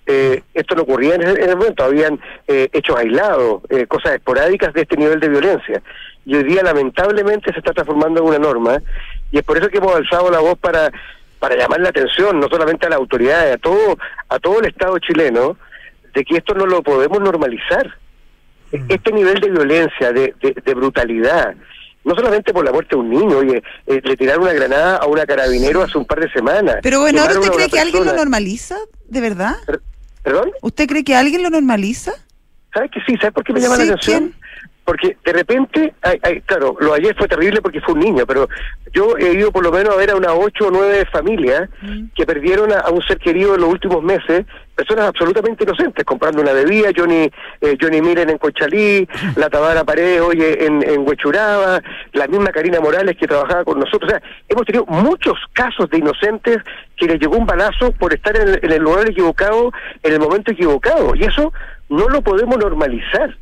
Esto 0.07 0.75
no 0.75 0.83
ocurría 0.83 1.15
en 1.15 1.21
el, 1.23 1.57
momento, 1.57 1.83
habían 1.83 2.19
hechos 2.47 2.95
aislados, 2.97 3.61
cosas 3.89 4.13
esporádicas 4.13 4.73
de 4.73 4.81
este 4.81 4.95
nivel 4.95 5.19
de 5.19 5.29
violencia 5.29 5.81
y 6.27 6.35
hoy 6.35 6.43
día 6.43 6.61
lamentablemente 6.61 7.53
se 7.53 7.59
está 7.59 7.71
transformando 7.71 8.21
en 8.21 8.27
una 8.27 8.37
norma 8.37 8.81
y 9.31 9.37
es 9.37 9.43
por 9.43 9.57
eso 9.57 9.69
que 9.69 9.77
hemos 9.77 9.95
alzado 9.95 10.29
la 10.29 10.39
voz 10.39 10.57
para 10.59 10.91
para 11.39 11.55
llamar 11.55 11.79
la 11.79 11.89
atención 11.89 12.39
no 12.39 12.49
solamente 12.49 12.85
a 12.85 12.89
las 12.89 12.99
autoridades, 12.99 13.55
a 13.55 13.57
todo 13.57 13.97
a 14.27 14.37
todo 14.39 14.59
el 14.59 14.65
Estado 14.65 14.99
chileno 14.99 15.57
de 16.13 16.25
que 16.25 16.37
esto 16.37 16.53
no 16.53 16.65
lo 16.65 16.83
podemos 16.83 17.19
normalizar. 17.19 17.97
Mm. 18.71 18.85
Este 18.89 19.11
nivel 19.13 19.39
de 19.39 19.51
violencia, 19.51 20.11
de, 20.11 20.33
de, 20.41 20.73
brutalidad, 20.73 21.55
no 22.03 22.15
solamente 22.15 22.51
por 22.51 22.65
la 22.65 22.71
muerte 22.71 22.95
de 22.95 23.01
un 23.01 23.09
niño, 23.09 23.37
oye, 23.37 23.63
eh, 23.85 24.01
le 24.03 24.17
tiraron 24.17 24.43
una 24.43 24.53
granada 24.53 24.97
a 24.97 25.05
una 25.05 25.25
carabinero 25.25 25.83
hace 25.83 25.97
un 25.97 26.05
par 26.05 26.19
de 26.19 26.29
semanas. 26.31 26.77
Pero 26.83 26.99
bueno, 26.99 27.23
¿usted 27.23 27.51
cree 27.51 27.69
que 27.69 27.79
alguien 27.79 28.03
lo 28.03 28.13
normaliza? 28.13 28.75
¿De 29.05 29.21
verdad? 29.21 29.55
¿Perdón? 30.27 30.51
¿Usted 30.61 30.87
cree 30.87 31.05
que 31.05 31.15
alguien 31.15 31.41
lo 31.41 31.49
normaliza? 31.49 32.11
¿Sabes 32.73 32.91
que 32.91 32.99
sí? 33.07 33.15
¿Sabes 33.15 33.33
por 33.33 33.45
qué 33.45 33.53
me 33.53 33.61
llama 33.61 33.77
la 33.77 33.83
atención? 33.83 34.35
Porque 34.87 35.17
de 35.21 35.33
repente, 35.33 35.93
hay, 36.01 36.39
claro, 36.45 36.77
lo 36.79 36.93
ayer 36.93 37.13
fue 37.17 37.27
terrible 37.27 37.61
porque 37.61 37.81
fue 37.81 37.93
un 37.93 37.99
niño, 37.99 38.25
pero 38.25 38.47
yo 38.93 39.17
he 39.17 39.33
ido 39.33 39.51
por 39.51 39.61
lo 39.61 39.69
menos 39.69 39.93
a 39.93 39.97
ver 39.97 40.11
a 40.11 40.15
unas 40.15 40.31
ocho 40.33 40.67
o 40.67 40.71
nueve 40.71 41.03
familias 41.11 41.69
mm. 41.81 42.05
que 42.15 42.25
perdieron 42.25 42.71
a, 42.71 42.89
un 42.89 43.01
ser 43.01 43.17
querido 43.17 43.55
en 43.55 43.61
los 43.61 43.69
últimos 43.69 44.01
meses, 44.01 44.45
personas 44.73 45.09
absolutamente 45.09 45.65
inocentes, 45.65 46.05
comprando 46.05 46.41
una 46.41 46.53
bebida, 46.53 46.91
Johnny, 46.95 47.29
eh, 47.59 47.77
Johnny 47.81 48.01
Miren 48.01 48.29
en 48.29 48.37
Conchalí, 48.37 49.05
la 49.35 49.49
Tabara 49.49 49.83
Paredes, 49.83 50.21
oye, 50.21 50.65
en, 50.65 50.81
en 50.81 51.05
Huechuraba, 51.05 51.81
la 52.13 52.27
misma 52.27 52.51
Karina 52.51 52.79
Morales 52.79 53.17
que 53.19 53.27
trabajaba 53.27 53.65
con 53.65 53.81
nosotros, 53.81 54.09
o 54.09 54.15
sea, 54.15 54.21
hemos 54.47 54.65
tenido 54.65 54.85
muchos 54.85 55.37
casos 55.51 55.89
de 55.89 55.97
inocentes 55.97 56.59
que 56.95 57.07
les 57.07 57.19
llegó 57.19 57.35
un 57.35 57.45
balazo 57.45 57.91
por 57.91 58.13
estar 58.13 58.37
en 58.37 58.47
en 58.61 58.71
el 58.71 58.81
lugar 58.81 59.09
equivocado, 59.09 59.73
en 60.01 60.13
el 60.13 60.19
momento 60.21 60.53
equivocado, 60.53 61.13
y 61.13 61.25
eso 61.25 61.51
no 61.89 62.07
lo 62.07 62.21
podemos 62.21 62.57
normalizar. 62.57 63.35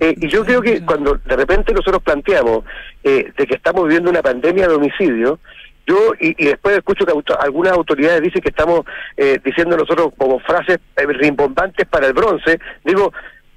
Eh, 0.00 0.14
y 0.18 0.28
yo 0.28 0.44
creo 0.44 0.62
que 0.62 0.84
cuando 0.84 1.18
de 1.24 1.36
repente 1.36 1.72
nosotros 1.72 2.02
planteamos 2.02 2.64
eh, 3.02 3.32
de 3.36 3.46
que 3.46 3.54
estamos 3.54 3.84
viviendo 3.84 4.10
una 4.10 4.22
pandemia 4.22 4.68
de 4.68 4.74
homicidio, 4.74 5.38
yo 5.86 6.12
y, 6.18 6.32
después 6.44 6.76
escucho 6.76 7.04
que 7.04 7.12
algunas 7.38 7.72
autoridades 7.72 8.22
dicen 8.22 8.40
que 8.40 8.48
estamos 8.48 8.82
eh, 9.16 9.38
diciendo 9.44 9.76
nosotros 9.76 10.12
como 10.16 10.38
frases 10.40 10.78
rimbombantes 10.96 11.86
para 11.86 12.06
el 12.06 12.14
bronce, 12.14 12.58
digo, 12.84 13.12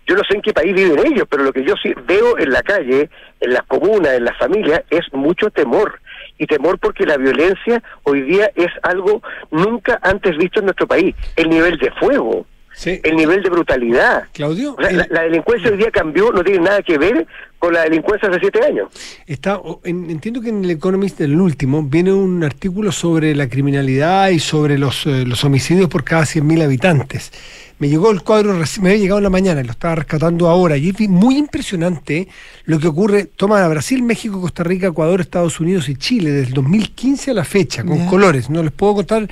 yo 0.05 0.15
no 0.15 0.23
sé 0.23 0.35
en 0.35 0.41
qué 0.41 0.53
país 0.53 0.73
viven 0.73 1.05
ellos, 1.05 1.27
pero 1.29 1.43
lo 1.43 1.53
que 1.53 1.63
yo 1.63 1.75
sí 1.81 1.93
veo 2.05 2.37
en 2.37 2.51
la 2.51 2.63
calle, 2.63 3.09
en 3.41 3.53
las 3.53 3.63
comunas, 3.63 4.13
en 4.13 4.23
las 4.25 4.37
familias, 4.37 4.83
es 4.89 5.01
mucho 5.13 5.49
temor. 5.49 5.99
Y 6.37 6.45
temor 6.45 6.79
porque 6.79 7.05
la 7.05 7.17
violencia 7.17 7.81
hoy 8.03 8.21
día 8.21 8.49
es 8.55 8.69
algo 8.83 9.21
nunca 9.51 9.99
antes 10.01 10.37
visto 10.37 10.59
en 10.59 10.67
nuestro 10.67 10.87
país. 10.87 11.15
El 11.35 11.49
nivel 11.49 11.77
de 11.77 11.91
fuego, 11.91 12.45
el 12.85 13.15
nivel 13.15 13.41
de 13.43 13.49
brutalidad. 13.49 14.23
Claudio. 14.33 14.75
la, 14.79 15.21
delincuencia 15.21 15.71
hoy 15.71 15.77
día 15.77 15.91
cambió, 15.91 16.31
no 16.31 16.43
tiene 16.43 16.59
nada 16.59 16.81
que 16.81 16.97
ver 16.97 17.25
con 17.59 17.73
la 17.73 17.83
delincuencia 17.83 18.29
hace 18.29 18.39
siete 18.39 18.63
años. 18.63 18.89
Está, 19.25 19.59
entiendo 19.83 20.41
que 20.41 20.49
en 20.49 20.63
el 20.63 20.71
Economist, 20.71 21.19
en 21.21 21.31
el 21.31 21.41
último, 21.41 21.81
viene 21.83 22.13
un 22.13 22.43
artículo 22.43 22.91
sobre 22.91 23.35
la 23.35 23.49
criminalidad 23.49 24.29
y 24.29 24.39
sobre 24.39 24.77
los, 24.77 25.05
eh, 25.07 25.25
los 25.25 25.43
homicidios 25.43 25.89
por 25.89 26.03
cada 26.03 26.23
100.000 26.23 26.63
habitantes. 26.63 27.31
Me 27.79 27.89
llegó 27.89 28.09
el 28.09 28.23
cuadro, 28.23 28.53
me 28.81 28.89
había 28.89 28.99
llegado 28.99 29.19
en 29.19 29.23
la 29.23 29.29
mañana 29.29 29.61
y 29.61 29.63
lo 29.63 29.71
estaba 29.71 29.95
rescatando 29.95 30.47
ahora. 30.47 30.77
Y 30.77 30.89
es 30.89 31.09
muy 31.09 31.37
impresionante 31.37 32.27
lo 32.65 32.79
que 32.79 32.87
ocurre. 32.87 33.25
Toma 33.25 33.63
a 33.63 33.67
Brasil, 33.67 34.01
México, 34.01 34.41
Costa 34.41 34.63
Rica, 34.63 34.87
Ecuador, 34.87 35.21
Estados 35.21 35.59
Unidos 35.59 35.87
y 35.87 35.95
Chile 35.95 36.31
desde 36.31 36.47
el 36.47 36.53
2015 36.53 37.31
a 37.31 37.33
la 37.35 37.43
fecha, 37.43 37.83
con 37.83 38.07
colores. 38.07 38.49
No 38.49 38.63
les 38.63 38.71
puedo 38.71 38.95
contar, 38.95 39.27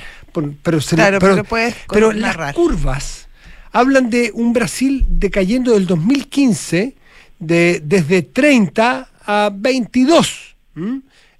pero, 0.61 0.79
se 0.79 0.95
pero, 0.95 1.43
pero 1.89 2.11
las 2.11 2.53
curvas 2.53 3.25
hablan 3.75 4.09
de 4.09 4.31
un 4.33 4.53
Brasil 4.53 5.05
decayendo 5.09 5.73
del 5.73 5.85
2015 5.85 6.95
de, 7.39 7.81
desde 7.83 8.21
30 8.21 9.09
a 9.25 9.51
22 9.53 10.55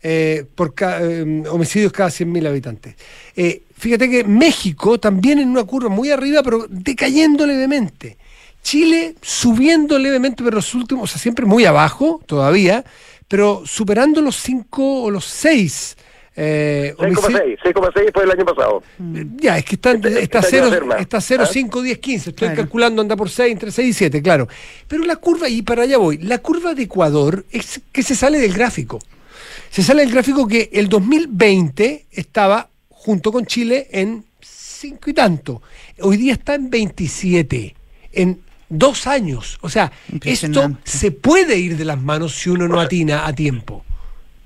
eh, 0.04 0.45
por 0.54 0.74
eh, 0.82 1.43
homicidios 1.50 1.93
cada 1.93 2.10
100.000 2.10 2.48
habitantes. 2.48 2.95
Eh, 3.38 3.63
fíjate 3.78 4.10
que 4.10 4.26
México 4.26 5.00
también 5.00 5.39
en 5.39 5.48
una 5.48 5.63
curva 5.63 5.88
muy 5.88 6.12
arriba, 6.12 6.43
pero 6.43 6.67
decayendo 6.69 7.45
levemente. 7.45 8.17
Chile 8.62 9.15
subiendo 9.21 9.98
levemente, 9.98 10.43
pero 10.43 10.58
los 10.58 10.76
últimos, 10.76 11.06
o 11.06 11.08
sea, 11.13 11.21
siempre 11.21 11.45
muy 11.45 11.63
abajo 11.63 12.21
todavía, 12.26 12.84
pero 13.30 13.63
superando 13.65 14.19
los 14.19 14.36
5 14.41 15.04
o 15.04 15.10
los 15.10 15.24
6 15.24 15.95
eh, 16.38 16.93
6,6, 16.98 17.60
6,6 17.63 18.13
fue 18.13 18.24
el 18.24 18.32
año 18.32 18.45
pasado. 18.45 18.84
Mm. 18.98 19.38
Ya, 19.38 19.58
es 19.58 19.65
que 19.65 19.76
está, 19.76 19.91
este, 19.91 20.21
está, 20.21 20.41
0, 20.41 20.95
está 21.00 21.21
0, 21.21 21.45
5, 21.45 21.82
10, 21.82 21.98
15. 22.00 22.30
Estoy 22.32 22.50
calculando, 22.50 23.02
anda 23.02 23.15
por 23.15 23.30
6, 23.30 23.52
entre 23.52 23.71
6 23.71 23.89
y 23.89 23.93
7, 23.93 24.21
claro. 24.21 24.48
Pero 24.88 25.06
la 25.06 25.15
curva, 25.15 25.48
y 25.48 25.62
para 25.62 25.84
allá 25.84 25.98
voy, 25.98 26.17
la 26.17 26.39
curva 26.39 26.74
de 26.74 26.84
Ecuador 26.84 27.45
es 27.52 27.82
que 27.91 28.04
se 28.04 28.15
sale 28.15 28.39
del 28.39 28.54
gráfico. 28.54 29.00
Se 29.69 29.82
sale 29.82 30.04
del 30.04 30.12
gráfico 30.12 30.48
que 30.48 30.69
el 30.74 30.89
2020 30.89 32.06
estaba 32.12 32.69
junto 32.89 33.32
con 33.32 33.45
Chile 33.45 33.88
en 33.91 34.26
5 34.41 35.10
y 35.10 35.13
tanto. 35.13 35.62
Hoy 36.02 36.17
día 36.17 36.34
está 36.34 36.56
en 36.56 36.69
27. 36.69 37.76
En 38.12 38.41
dos 38.69 39.08
años. 39.08 39.58
O 39.62 39.69
sea, 39.69 39.91
esto 40.24 40.78
se 40.84 41.12
puede 41.12 41.58
ir 41.58 41.78
de 41.78 41.86
las 41.86 42.02
manos 42.02 42.36
si 42.36 42.50
uno 42.50 42.67
no 42.67 42.80
atina 42.80 43.26
a 43.26 43.34
tiempo. 43.34 43.86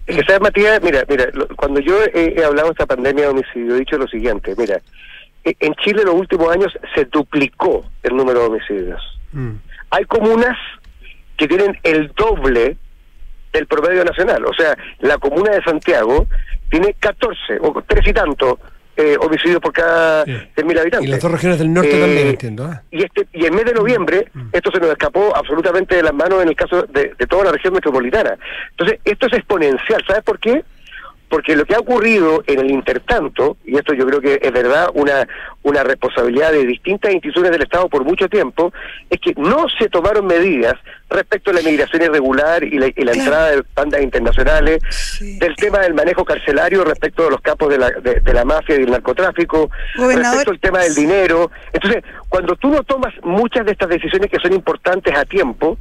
¿Sabes, 0.10 0.42
Matías? 0.42 0.82
Mira, 0.82 1.04
mira, 1.08 1.30
cuando 1.56 1.80
yo 1.80 1.96
he, 2.14 2.44
hablado 2.44 2.70
de 2.70 2.74
esta 2.74 2.86
pandemia 2.86 3.26
de 3.26 3.30
homicidio, 3.30 3.76
he 3.76 3.80
dicho 3.80 3.98
lo 3.98 4.08
siguiente, 4.08 4.56
mira, 4.58 4.82
e, 5.44 5.56
en 5.60 5.74
Chile 5.76 6.02
en 6.02 6.08
los 6.08 6.16
últimos 6.16 6.52
años 6.52 6.74
se 6.96 7.06
duplicó 7.06 7.86
el 8.04 8.16
número 8.16 8.42
de 8.42 8.46
homicidios. 8.48 9.02
Mm. 9.32 9.52
Hay 9.92 10.06
comunas 10.06 10.58
que 11.38 11.48
tienen 11.48 11.78
el 11.84 12.12
doble 12.16 12.78
del 13.54 13.68
promedio 13.68 14.04
nacional, 14.04 14.46
o 14.46 14.54
sea, 14.54 14.78
la 15.00 15.18
comuna 15.18 15.52
de 15.52 15.64
Santiago 15.64 16.28
tiene 16.70 16.94
14 17.00 17.60
o 17.62 17.84
tres 17.88 18.08
y 18.08 18.14
tanto 18.14 18.60
eh, 19.00 19.18
homicidios 19.20 19.62
por 19.62 19.72
cada 19.72 20.26
sí. 20.26 20.32
mil 20.66 20.78
habitantes. 20.78 21.08
Y 21.08 21.12
las 21.12 21.22
dos 21.22 21.32
regiones 21.32 21.58
del 21.58 21.74
norte 21.74 21.92
también, 21.92 22.28
eh, 22.28 22.30
entiendo. 22.32 22.70
¿eh? 22.70 22.80
Y, 22.92 23.04
este, 23.04 23.28
y 23.32 23.46
en 23.46 23.56
mes 23.56 23.64
de 23.64 23.74
noviembre, 23.74 24.28
mm. 24.34 24.50
esto 24.52 24.72
se 24.72 24.80
nos 24.80 24.90
escapó 24.90 25.34
absolutamente 25.36 25.96
de 25.96 26.04
las 26.04 26.14
manos 26.14 26.44
en 26.44 26.50
el 26.50 26.56
caso 26.56 26.84
de, 26.84 27.14
de 27.18 27.28
toda 27.28 27.46
la 27.46 27.52
región 27.54 27.74
metropolitana. 27.74 28.38
Entonces, 28.72 29.00
esto 29.06 29.28
es 29.28 29.34
exponencial. 29.34 30.04
¿Sabes 30.06 30.24
por 30.24 30.38
qué? 30.40 30.64
Porque 31.30 31.56
lo 31.56 31.66
que 31.66 31.76
ha 31.76 31.80
ocurrido 31.80 32.44
en 32.48 32.60
el 32.60 32.72
intertanto, 32.72 33.58
y 33.64 33.78
esto 33.78 33.94
yo 33.94 34.06
creo 34.06 34.20
que 34.20 34.40
es 34.42 34.52
verdad 34.52 34.90
una, 34.94 35.28
una 35.64 35.84
responsabilidad 35.84 36.52
de 36.52 36.66
distintas 36.66 37.14
instituciones 37.14 37.52
del 37.52 37.62
Estado 37.62 37.88
por 37.88 38.04
mucho 38.04 38.28
tiempo, 38.28 38.74
es 39.10 39.20
que 39.20 39.34
no 39.38 39.68
se 39.78 39.90
tomaron 39.90 40.26
medidas 40.26 40.74
respecto 41.10 41.52
a 41.52 41.54
la 41.54 41.62
migración 41.62 42.04
irregular 42.04 42.64
y 42.64 42.78
la, 42.78 43.12
entrada 43.12 43.52
de 43.52 43.64
bandas 43.76 44.02
internacionales, 44.02 44.82
del 45.40 45.56
tema 45.56 45.80
del 45.80 45.94
manejo 45.94 46.24
carcelario 46.24 46.84
respecto 46.84 47.28
a 47.28 47.32
los 47.32 47.42
campos 47.42 47.70
de 47.70 47.78
la, 47.78 47.90
de, 47.90 48.34
la 48.34 48.46
mafia 48.46 48.76
y 48.76 48.80
del 48.80 48.92
narcotráfico, 48.92 49.70
respecto 49.96 50.52
al 50.52 50.60
tema 50.60 50.80
del 50.80 50.96
dinero. 50.96 51.52
Entonces, 51.74 52.04
cuando 52.28 52.56
tú 52.56 52.70
no 52.70 52.84
tomas 52.84 53.14
muchas 53.24 53.66
de 53.66 53.72
estas 53.72 53.90
decisiones 53.90 54.30
que 54.30 54.40
son 54.40 54.54
importantes 54.54 55.16
a 55.16 55.26
tiempo, 55.26 55.78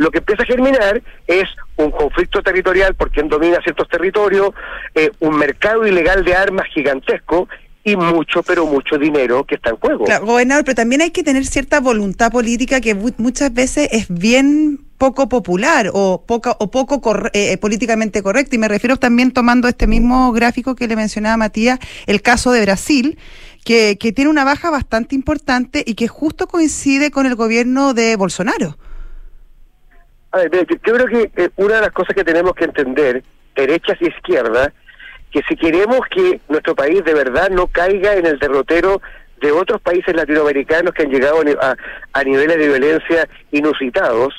lo 0.00 0.10
que 0.10 0.18
empieza 0.18 0.44
a 0.44 0.46
germinar 0.46 1.02
es 1.26 1.44
un 1.76 1.90
conflicto 1.90 2.42
territorial 2.42 2.94
por 2.94 3.10
quien 3.10 3.28
domina 3.28 3.58
ciertos 3.62 3.86
territorios, 3.86 4.50
eh, 4.94 5.10
un 5.20 5.36
mercado 5.36 5.86
ilegal 5.86 6.24
de 6.24 6.34
armas 6.34 6.66
gigantesco 6.72 7.48
y 7.84 7.96
mucho, 7.96 8.42
pero 8.42 8.64
mucho 8.64 8.96
dinero 8.96 9.44
que 9.44 9.56
está 9.56 9.70
en 9.70 9.76
juego. 9.76 10.06
Claro, 10.06 10.24
gobernador, 10.24 10.64
pero 10.64 10.74
también 10.74 11.02
hay 11.02 11.10
que 11.10 11.22
tener 11.22 11.44
cierta 11.44 11.80
voluntad 11.80 12.32
política 12.32 12.80
que 12.80 12.94
muchas 12.94 13.52
veces 13.52 13.90
es 13.92 14.06
bien 14.08 14.80
poco 14.96 15.28
popular 15.28 15.90
o 15.92 16.24
poco, 16.26 16.56
o 16.58 16.70
poco 16.70 17.02
eh, 17.34 17.58
políticamente 17.58 18.22
correcto. 18.22 18.56
Y 18.56 18.58
me 18.58 18.68
refiero 18.68 18.96
también 18.96 19.32
tomando 19.32 19.68
este 19.68 19.86
mismo 19.86 20.32
gráfico 20.32 20.74
que 20.76 20.88
le 20.88 20.96
mencionaba 20.96 21.36
Matías, 21.36 21.78
el 22.06 22.22
caso 22.22 22.52
de 22.52 22.62
Brasil, 22.62 23.18
que, 23.66 23.98
que 23.98 24.12
tiene 24.12 24.30
una 24.30 24.44
baja 24.44 24.70
bastante 24.70 25.14
importante 25.14 25.84
y 25.86 25.92
que 25.92 26.08
justo 26.08 26.46
coincide 26.46 27.10
con 27.10 27.26
el 27.26 27.34
gobierno 27.34 27.92
de 27.92 28.16
Bolsonaro. 28.16 28.78
A 30.32 30.38
ver, 30.38 30.66
yo 30.68 30.94
creo 30.94 31.06
que 31.06 31.30
eh, 31.36 31.50
una 31.56 31.76
de 31.76 31.80
las 31.80 31.92
cosas 31.92 32.14
que 32.14 32.24
tenemos 32.24 32.54
que 32.54 32.64
entender, 32.64 33.22
derechas 33.56 33.96
y 34.00 34.08
izquierdas, 34.08 34.70
que 35.32 35.42
si 35.48 35.56
queremos 35.56 36.00
que 36.10 36.40
nuestro 36.48 36.74
país 36.74 37.04
de 37.04 37.14
verdad 37.14 37.50
no 37.50 37.66
caiga 37.66 38.14
en 38.14 38.26
el 38.26 38.38
derrotero 38.38 39.00
de 39.40 39.52
otros 39.52 39.80
países 39.80 40.14
latinoamericanos 40.14 40.92
que 40.92 41.02
han 41.02 41.10
llegado 41.10 41.42
a, 42.12 42.24
niveles 42.24 42.58
de 42.58 42.68
violencia 42.68 43.28
inusitados, 43.50 44.34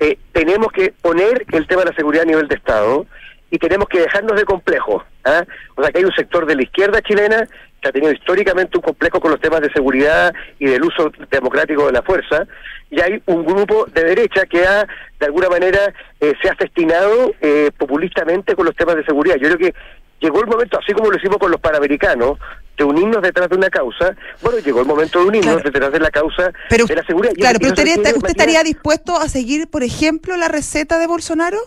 eh, 0.00 0.18
tenemos 0.32 0.72
que 0.72 0.92
poner 1.00 1.46
el 1.52 1.66
tema 1.66 1.82
de 1.82 1.90
la 1.90 1.96
seguridad 1.96 2.24
a 2.24 2.30
nivel 2.30 2.48
de 2.48 2.56
Estado 2.56 3.06
y 3.50 3.58
tenemos 3.58 3.88
que 3.88 4.00
dejarnos 4.00 4.36
de 4.38 4.44
complejos. 4.44 5.04
¿ah? 5.24 5.44
O 5.76 5.82
sea, 5.82 5.92
que 5.92 5.98
hay 5.98 6.04
un 6.04 6.14
sector 6.14 6.46
de 6.46 6.56
la 6.56 6.62
izquierda 6.62 7.02
chilena 7.02 7.46
que 7.80 7.88
ha 7.88 7.92
tenido 7.92 8.12
históricamente 8.12 8.76
un 8.76 8.82
complejo 8.82 9.20
con 9.20 9.30
los 9.30 9.40
temas 9.40 9.60
de 9.60 9.72
seguridad 9.72 10.32
y 10.58 10.66
del 10.66 10.82
uso 10.84 11.10
democrático 11.30 11.86
de 11.86 11.92
la 11.92 12.02
fuerza, 12.02 12.46
y 12.90 13.00
hay 13.00 13.22
un 13.26 13.44
grupo 13.44 13.86
de 13.86 14.04
derecha 14.04 14.46
que 14.46 14.64
ha, 14.64 14.86
de 15.18 15.26
alguna 15.26 15.48
manera, 15.48 15.92
eh, 16.20 16.34
se 16.42 16.48
ha 16.48 16.54
festinado 16.56 17.32
eh, 17.40 17.70
populistamente 17.76 18.54
con 18.54 18.66
los 18.66 18.74
temas 18.74 18.96
de 18.96 19.04
seguridad. 19.04 19.36
Yo 19.36 19.48
creo 19.48 19.58
que 19.58 19.74
llegó 20.20 20.40
el 20.40 20.46
momento, 20.46 20.78
así 20.78 20.92
como 20.92 21.10
lo 21.10 21.16
hicimos 21.16 21.38
con 21.38 21.50
los 21.50 21.60
panamericanos, 21.60 22.38
de 22.76 22.84
unirnos 22.84 23.22
detrás 23.22 23.48
de 23.48 23.56
una 23.56 23.68
causa. 23.68 24.16
Bueno, 24.42 24.58
llegó 24.58 24.80
el 24.80 24.86
momento 24.86 25.20
de 25.20 25.26
unirnos 25.26 25.62
detrás 25.62 25.92
de 25.92 26.00
la 26.00 26.10
causa 26.10 26.50
de 26.70 26.94
la 26.94 27.04
seguridad. 27.04 27.32
Claro, 27.34 27.58
pero 27.60 27.72
usted, 27.72 28.16
usted 28.16 28.30
estaría 28.30 28.62
dispuesto 28.62 29.16
a 29.18 29.28
seguir, 29.28 29.68
por 29.68 29.82
ejemplo, 29.82 30.36
la 30.36 30.48
receta 30.48 30.98
de 30.98 31.06
Bolsonaro? 31.06 31.58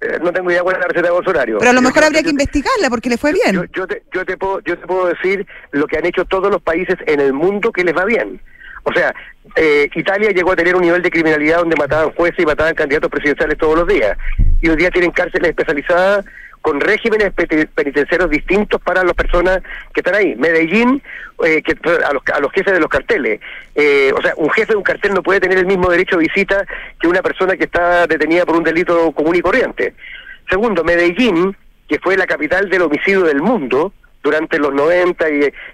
Eh, 0.00 0.18
no 0.22 0.32
tengo 0.32 0.50
idea 0.50 0.62
cuál 0.62 0.76
es 0.76 0.80
la 0.80 0.88
receta 0.88 1.08
de 1.08 1.12
Bolsonaro. 1.12 1.58
Pero 1.58 1.70
a 1.70 1.74
lo 1.74 1.82
mejor 1.82 2.04
habría 2.04 2.22
que 2.22 2.30
investigarla 2.30 2.88
porque 2.88 3.10
le 3.10 3.18
fue 3.18 3.32
bien. 3.32 3.68
Yo, 3.74 3.86
te, 3.86 4.02
yo, 4.12 4.24
te 4.24 4.36
puedo, 4.36 4.60
yo 4.60 4.78
te 4.78 4.86
puedo 4.86 5.06
decir 5.06 5.46
lo 5.72 5.86
que 5.86 5.98
han 5.98 6.06
hecho 6.06 6.24
todos 6.24 6.50
los 6.50 6.62
países 6.62 6.96
en 7.06 7.20
el 7.20 7.32
mundo 7.32 7.70
que 7.70 7.84
les 7.84 7.94
va 7.94 8.04
bien. 8.06 8.40
O 8.84 8.92
sea, 8.94 9.14
eh, 9.56 9.90
Italia 9.94 10.30
llegó 10.30 10.52
a 10.52 10.56
tener 10.56 10.74
un 10.74 10.82
nivel 10.82 11.02
de 11.02 11.10
criminalidad 11.10 11.58
donde 11.58 11.76
mataban 11.76 12.12
jueces 12.12 12.38
y 12.38 12.46
mataban 12.46 12.74
candidatos 12.74 13.10
presidenciales 13.10 13.58
todos 13.58 13.76
los 13.76 13.86
días. 13.86 14.16
Y 14.62 14.68
hoy 14.70 14.76
día 14.76 14.90
tienen 14.90 15.10
cárceles 15.10 15.50
especializadas 15.50 16.24
con 16.60 16.80
regímenes 16.80 17.32
penitenciarios 17.32 18.30
distintos 18.30 18.80
para 18.82 19.02
las 19.02 19.14
personas 19.14 19.60
que 19.94 20.00
están 20.00 20.14
ahí. 20.14 20.34
Medellín, 20.36 21.02
eh, 21.44 21.62
que, 21.62 21.72
a, 21.72 22.12
los, 22.12 22.22
a 22.34 22.40
los 22.40 22.52
jefes 22.52 22.74
de 22.74 22.80
los 22.80 22.88
carteles. 22.88 23.40
Eh, 23.74 24.12
o 24.16 24.20
sea, 24.20 24.34
un 24.36 24.50
jefe 24.50 24.72
de 24.72 24.76
un 24.76 24.82
cartel 24.82 25.14
no 25.14 25.22
puede 25.22 25.40
tener 25.40 25.58
el 25.58 25.66
mismo 25.66 25.90
derecho 25.90 26.16
de 26.16 26.24
visita 26.24 26.66
que 27.00 27.08
una 27.08 27.22
persona 27.22 27.56
que 27.56 27.64
está 27.64 28.06
detenida 28.06 28.44
por 28.44 28.56
un 28.56 28.64
delito 28.64 29.10
común 29.12 29.36
y 29.36 29.40
corriente. 29.40 29.94
Segundo, 30.50 30.84
Medellín, 30.84 31.56
que 31.88 31.98
fue 31.98 32.16
la 32.16 32.26
capital 32.26 32.68
del 32.68 32.82
homicidio 32.82 33.22
del 33.22 33.40
mundo, 33.40 33.92
durante 34.22 34.58
los 34.58 34.74
90 34.74 35.26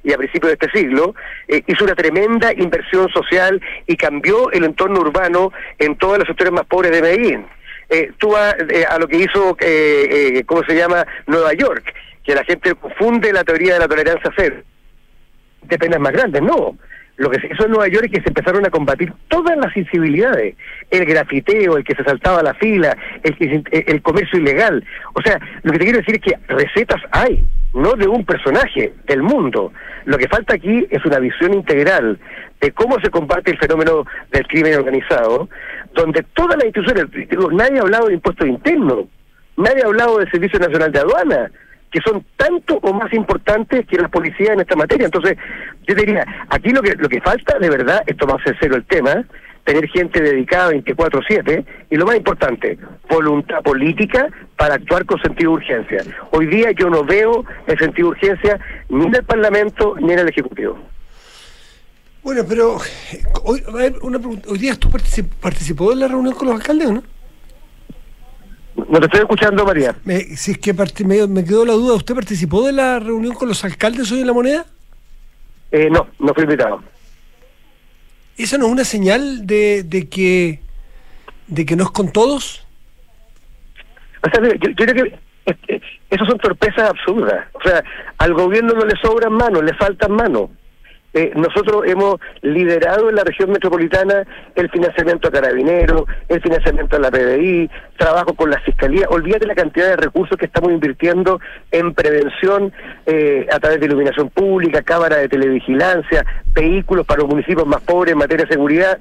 y, 0.04 0.12
a 0.12 0.16
principios 0.16 0.50
de 0.50 0.66
este 0.66 0.70
siglo, 0.78 1.16
eh, 1.48 1.64
hizo 1.66 1.82
una 1.82 1.96
tremenda 1.96 2.52
inversión 2.52 3.08
social 3.08 3.60
y 3.88 3.96
cambió 3.96 4.52
el 4.52 4.62
entorno 4.62 5.00
urbano 5.00 5.52
en 5.80 5.96
todos 5.96 6.18
los 6.18 6.28
sectores 6.28 6.52
más 6.52 6.64
pobres 6.66 6.92
de 6.92 7.02
Medellín 7.02 7.44
eh, 7.88 8.12
tú 8.18 8.30
vas 8.30 8.54
eh, 8.70 8.84
a 8.88 8.98
lo 8.98 9.06
que 9.06 9.18
hizo, 9.18 9.56
eh, 9.60 10.38
eh, 10.38 10.44
¿cómo 10.44 10.62
se 10.64 10.74
llama?, 10.74 11.06
Nueva 11.26 11.52
York, 11.54 11.94
que 12.24 12.34
la 12.34 12.44
gente 12.44 12.74
confunde 12.74 13.32
la 13.32 13.44
teoría 13.44 13.74
de 13.74 13.80
la 13.80 13.88
tolerancia 13.88 14.30
cero 14.36 14.56
de 15.62 15.78
penas 15.78 16.00
más 16.00 16.12
grandes, 16.12 16.42
no. 16.42 16.76
Lo 17.16 17.30
que 17.30 17.40
se 17.40 17.46
hizo 17.46 17.64
en 17.64 17.70
Nueva 17.70 17.88
York 17.88 18.04
es 18.06 18.12
que 18.12 18.20
se 18.20 18.28
empezaron 18.28 18.66
a 18.66 18.70
combatir 18.70 19.12
todas 19.28 19.56
las 19.56 19.72
sensibilidades, 19.72 20.54
el 20.90 21.04
grafiteo, 21.06 21.78
el 21.78 21.84
que 21.84 21.94
se 21.94 22.04
saltaba 22.04 22.42
la 22.42 22.54
fila, 22.54 22.96
el, 23.22 23.64
el 23.70 24.02
comercio 24.02 24.38
ilegal. 24.38 24.84
O 25.14 25.22
sea, 25.22 25.40
lo 25.62 25.72
que 25.72 25.78
te 25.78 25.84
quiero 25.84 25.98
decir 26.00 26.16
es 26.16 26.20
que 26.20 26.38
recetas 26.52 27.00
hay, 27.12 27.42
no 27.72 27.94
de 27.94 28.06
un 28.06 28.24
personaje, 28.24 28.92
del 29.06 29.22
mundo. 29.22 29.72
Lo 30.04 30.18
que 30.18 30.28
falta 30.28 30.54
aquí 30.54 30.86
es 30.90 31.04
una 31.06 31.18
visión 31.18 31.54
integral 31.54 32.18
de 32.60 32.72
cómo 32.72 33.00
se 33.00 33.10
combate 33.10 33.50
el 33.50 33.58
fenómeno 33.58 34.04
del 34.30 34.46
crimen 34.46 34.74
organizado, 34.74 35.48
donde 35.96 36.22
todas 36.34 36.56
las 36.56 36.66
instituciones, 36.66 37.06
nadie 37.52 37.78
ha 37.78 37.82
hablado 37.82 38.06
de 38.06 38.14
impuestos 38.14 38.46
internos, 38.46 39.06
nadie 39.56 39.82
ha 39.82 39.86
hablado 39.86 40.18
del 40.18 40.30
Servicio 40.30 40.58
Nacional 40.58 40.92
de 40.92 41.00
Aduana, 41.00 41.50
que 41.90 42.00
son 42.00 42.24
tanto 42.36 42.78
o 42.82 42.92
más 42.92 43.12
importantes 43.12 43.86
que 43.86 43.96
las 43.96 44.10
policías 44.10 44.50
en 44.50 44.60
esta 44.60 44.76
materia. 44.76 45.06
Entonces, 45.06 45.36
yo 45.86 45.94
diría, 45.94 46.26
aquí 46.50 46.70
lo 46.70 46.82
que 46.82 46.94
lo 46.96 47.08
que 47.08 47.20
falta 47.20 47.58
de 47.58 47.70
verdad 47.70 48.02
es 48.06 48.16
tomarse 48.16 48.54
serio 48.60 48.76
el 48.76 48.84
tema, 48.84 49.24
tener 49.64 49.88
gente 49.88 50.20
dedicada 50.20 50.72
24/7 50.72 51.64
y 51.90 51.96
lo 51.96 52.06
más 52.06 52.16
importante, 52.16 52.78
voluntad 53.08 53.62
política 53.62 54.28
para 54.56 54.74
actuar 54.74 55.04
con 55.06 55.20
sentido 55.20 55.52
de 55.52 55.56
urgencia. 55.56 56.04
Hoy 56.30 56.46
día 56.46 56.70
yo 56.72 56.90
no 56.90 57.04
veo 57.04 57.44
el 57.66 57.78
sentido 57.78 58.10
de 58.10 58.12
urgencia 58.12 58.60
ni 58.88 59.06
en 59.06 59.14
el 59.14 59.24
Parlamento 59.24 59.96
ni 59.98 60.12
en 60.12 60.18
el 60.18 60.28
Ejecutivo. 60.28 60.78
Bueno, 62.26 62.42
pero 62.44 62.76
hoy, 63.44 63.62
una 64.02 64.18
pregunta. 64.18 64.48
¿Hoy 64.50 64.58
día 64.58 64.74
tú 64.74 64.90
participó 64.90 65.90
de 65.90 65.96
la 65.96 66.08
reunión 66.08 66.34
con 66.34 66.48
los 66.48 66.56
alcaldes 66.56 66.88
o 66.88 66.92
no? 66.94 67.02
No 68.74 68.98
te 68.98 69.06
estoy 69.06 69.20
escuchando, 69.20 69.64
María. 69.64 69.94
si 70.34 70.50
es 70.50 70.58
que 70.58 70.74
me, 71.04 71.24
me, 71.28 71.44
quedó 71.44 71.64
la 71.64 71.74
duda, 71.74 71.94
¿usted 71.94 72.16
participó 72.16 72.66
de 72.66 72.72
la 72.72 72.98
reunión 72.98 73.32
con 73.32 73.46
los 73.46 73.64
alcaldes 73.64 74.10
hoy 74.10 74.22
en 74.22 74.26
La 74.26 74.32
Moneda? 74.32 74.66
Eh, 75.70 75.88
no, 75.88 76.08
no 76.18 76.34
fui 76.34 76.42
invitado. 76.42 76.82
¿Esa 78.36 78.58
no 78.58 78.66
es 78.66 78.72
una 78.72 78.84
señal 78.84 79.46
de, 79.46 79.84
de 79.84 80.08
que 80.08 80.58
de 81.46 81.64
que 81.64 81.76
no 81.76 81.84
es 81.84 81.90
con 81.90 82.10
todos? 82.10 82.66
O 84.24 84.30
sea, 84.30 84.42
yo, 84.42 84.68
yo 84.70 84.74
creo 84.74 84.94
que 85.04 85.18
eh, 85.68 85.80
eso 86.10 86.26
son 86.26 86.38
torpezas 86.38 86.90
absurdas. 86.90 87.46
O 87.52 87.62
sea, 87.62 87.84
al 88.18 88.34
gobierno 88.34 88.72
no 88.72 88.84
le 88.84 89.00
sobran 89.00 89.32
manos, 89.32 89.62
le 89.62 89.74
faltan 89.74 90.10
manos. 90.10 90.50
Eh, 91.16 91.32
nosotros 91.34 91.84
hemos 91.86 92.16
liderado 92.42 93.08
en 93.08 93.14
la 93.14 93.24
región 93.24 93.50
metropolitana 93.50 94.26
el 94.54 94.68
financiamiento 94.68 95.28
a 95.28 95.30
carabineros, 95.30 96.02
el 96.28 96.42
financiamiento 96.42 96.96
a 96.96 96.98
la 96.98 97.10
PDI, 97.10 97.70
trabajo 97.96 98.34
con 98.34 98.50
la 98.50 98.60
Fiscalía. 98.60 99.06
Olvídate 99.08 99.46
la 99.46 99.54
cantidad 99.54 99.88
de 99.88 99.96
recursos 99.96 100.36
que 100.36 100.44
estamos 100.44 100.72
invirtiendo 100.72 101.40
en 101.70 101.94
prevención 101.94 102.70
eh, 103.06 103.46
a 103.50 103.58
través 103.58 103.80
de 103.80 103.86
iluminación 103.86 104.28
pública, 104.28 104.82
cámara 104.82 105.16
de 105.16 105.30
televigilancia, 105.30 106.22
vehículos 106.52 107.06
para 107.06 107.22
los 107.22 107.30
municipios 107.30 107.66
más 107.66 107.80
pobres 107.80 108.12
en 108.12 108.18
materia 108.18 108.44
de 108.44 108.52
seguridad. 108.52 108.98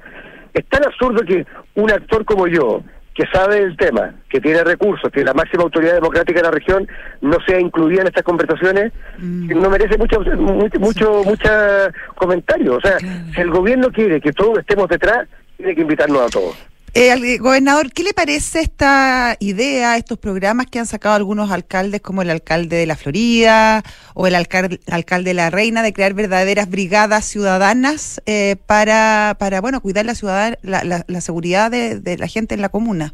Es 0.54 0.64
tan 0.70 0.86
absurdo 0.86 1.22
que 1.22 1.44
un 1.74 1.90
actor 1.90 2.24
como 2.24 2.46
yo, 2.46 2.80
que 3.16 3.24
sabe 3.32 3.58
el 3.58 3.76
tema, 3.78 4.14
que 4.28 4.40
tiene 4.40 4.62
recursos, 4.62 5.10
que 5.10 5.24
la 5.24 5.32
máxima 5.32 5.62
autoridad 5.62 5.94
democrática 5.94 6.40
de 6.40 6.44
la 6.44 6.50
región 6.50 6.86
no 7.22 7.38
sea 7.46 7.58
incluida 7.58 8.02
en 8.02 8.08
estas 8.08 8.24
conversaciones, 8.24 8.92
mm. 9.18 9.58
no 9.58 9.70
merece 9.70 9.96
mucho, 9.96 10.20
mucho, 10.20 10.78
mucho, 10.78 11.22
mucha 11.24 11.90
comentario. 12.14 12.76
O 12.76 12.80
sea, 12.80 12.98
si 12.98 13.40
el 13.40 13.50
gobierno 13.50 13.90
quiere 13.90 14.20
que 14.20 14.32
todos 14.32 14.58
estemos 14.58 14.88
detrás, 14.88 15.26
tiene 15.56 15.74
que 15.74 15.80
invitarnos 15.80 16.20
a 16.20 16.28
todos. 16.28 16.56
Eh, 16.98 17.36
gobernador, 17.36 17.92
¿qué 17.92 18.02
le 18.02 18.14
parece 18.14 18.60
esta 18.60 19.36
idea, 19.38 19.98
estos 19.98 20.16
programas 20.16 20.64
que 20.64 20.78
han 20.78 20.86
sacado 20.86 21.14
algunos 21.14 21.50
alcaldes, 21.50 22.00
como 22.00 22.22
el 22.22 22.30
alcalde 22.30 22.76
de 22.76 22.86
la 22.86 22.96
Florida 22.96 23.82
o 24.14 24.26
el 24.26 24.34
alcalde, 24.34 24.80
alcalde 24.90 25.28
de 25.28 25.34
la 25.34 25.50
Reina, 25.50 25.82
de 25.82 25.92
crear 25.92 26.14
verdaderas 26.14 26.70
brigadas 26.70 27.26
ciudadanas 27.26 28.22
eh, 28.24 28.56
para, 28.64 29.36
para, 29.38 29.60
bueno, 29.60 29.82
cuidar 29.82 30.06
la, 30.06 30.14
ciudad, 30.14 30.58
la, 30.62 31.04
la, 31.06 31.20
seguridad 31.20 31.70
de, 31.70 32.16
la 32.18 32.28
gente 32.28 32.54
en 32.54 32.62
la 32.62 32.70
comuna? 32.70 33.12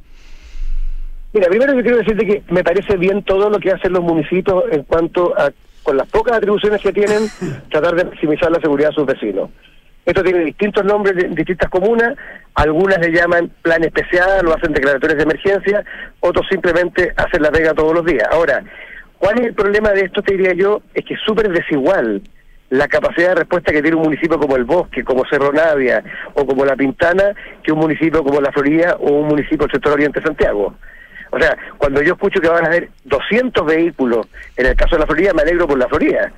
Mira, 1.33 1.49
primero 1.49 1.75
yo 1.75 1.83
quiero 1.83 1.99
decirte 1.99 2.25
que 2.25 2.45
me 2.55 2.63
parece 2.63 2.97
bien 2.97 3.25
todo 3.25 3.51
lo 3.51 3.59
que 3.59 3.73
hacen 3.73 3.93
los 3.93 4.05
municipios 4.05 4.63
en 4.71 4.85
cuanto 4.85 5.37
a, 5.37 5.51
con 5.83 5.97
las 5.97 6.09
pocas 6.09 6.37
atribuciones 6.37 6.81
que 6.81 6.93
tienen, 6.93 7.25
tratar 7.69 7.97
de 7.97 8.05
maximizar 8.05 8.49
la 8.53 8.61
seguridad 8.61 8.91
de 8.91 8.95
sus 8.95 9.07
vecinos. 9.07 9.51
Esto 10.05 10.25
tiene 10.25 10.41
distintos 10.41 10.85
nombres 10.85 11.23
en 11.23 11.35
distintas 11.35 11.71
comunas, 11.71 12.15
algunas 12.55 12.99
le 12.99 13.13
llaman 13.13 13.53
plan 13.63 13.85
especial 13.85 14.47
o 14.49 14.55
hacen 14.55 14.73
declaratorias 14.73 15.17
de 15.17 15.23
emergencia, 15.23 15.85
otros 16.21 16.47
simplemente 16.51 17.13
hacen 17.17 17.43
la 17.43 17.53
pega 17.53 17.73
todos 17.73 17.95
los 17.95 18.05
días. 18.05 18.27
Ahora, 18.33 18.65
¿cuál 19.19 19.39
es 19.41 19.47
el 19.47 19.55
problema 19.55 19.91
de 19.91 20.03
esto? 20.03 20.21
Te 20.23 20.37
diría 20.37 20.55
yo, 20.55 20.83
es 20.93 21.05
que 21.05 21.15
es 21.15 21.21
súper 21.25 21.51
desigual 21.51 22.21
la 22.71 22.89
capacidad 22.89 23.29
de 23.29 23.35
respuesta 23.37 23.71
que 23.71 23.83
tiene 23.83 23.97
un 23.97 24.05
municipio 24.05 24.39
como 24.39 24.57
el 24.57 24.65
Bosque, 24.65 25.05
como 25.05 25.25
Cerro 25.31 25.53
Navia 25.53 26.03
o 26.35 26.45
como 26.47 26.65
La 26.65 26.75
Pintana, 26.75 27.35
que 27.63 27.71
un 27.71 27.79
municipio 27.79 28.25
como 28.25 28.41
La 28.41 28.51
Florida 28.51 28.97
o 28.99 29.11
un 29.13 29.29
municipio 29.29 29.67
del 29.67 29.71
sector 29.71 29.93
oriente 29.93 30.19
de 30.19 30.27
Santiago. 30.27 30.75
O 31.31 31.39
sea, 31.39 31.57
cuando 31.79 32.03
yo 32.03 32.15
escucho 32.15 32.41
que 32.41 32.49
van 32.49 32.65
a 32.65 32.69
haber 32.69 32.91
200 33.05 33.65
vehículos, 33.67 34.27
en 34.57 34.67
el 34.67 34.75
caso 34.75 34.97
de 34.97 35.01
la 35.01 35.07
Florida, 35.07 35.33
me 35.33 35.43
alegro 35.43 35.69
por 35.69 35.79
la 35.79 35.89
Florida 35.89 36.33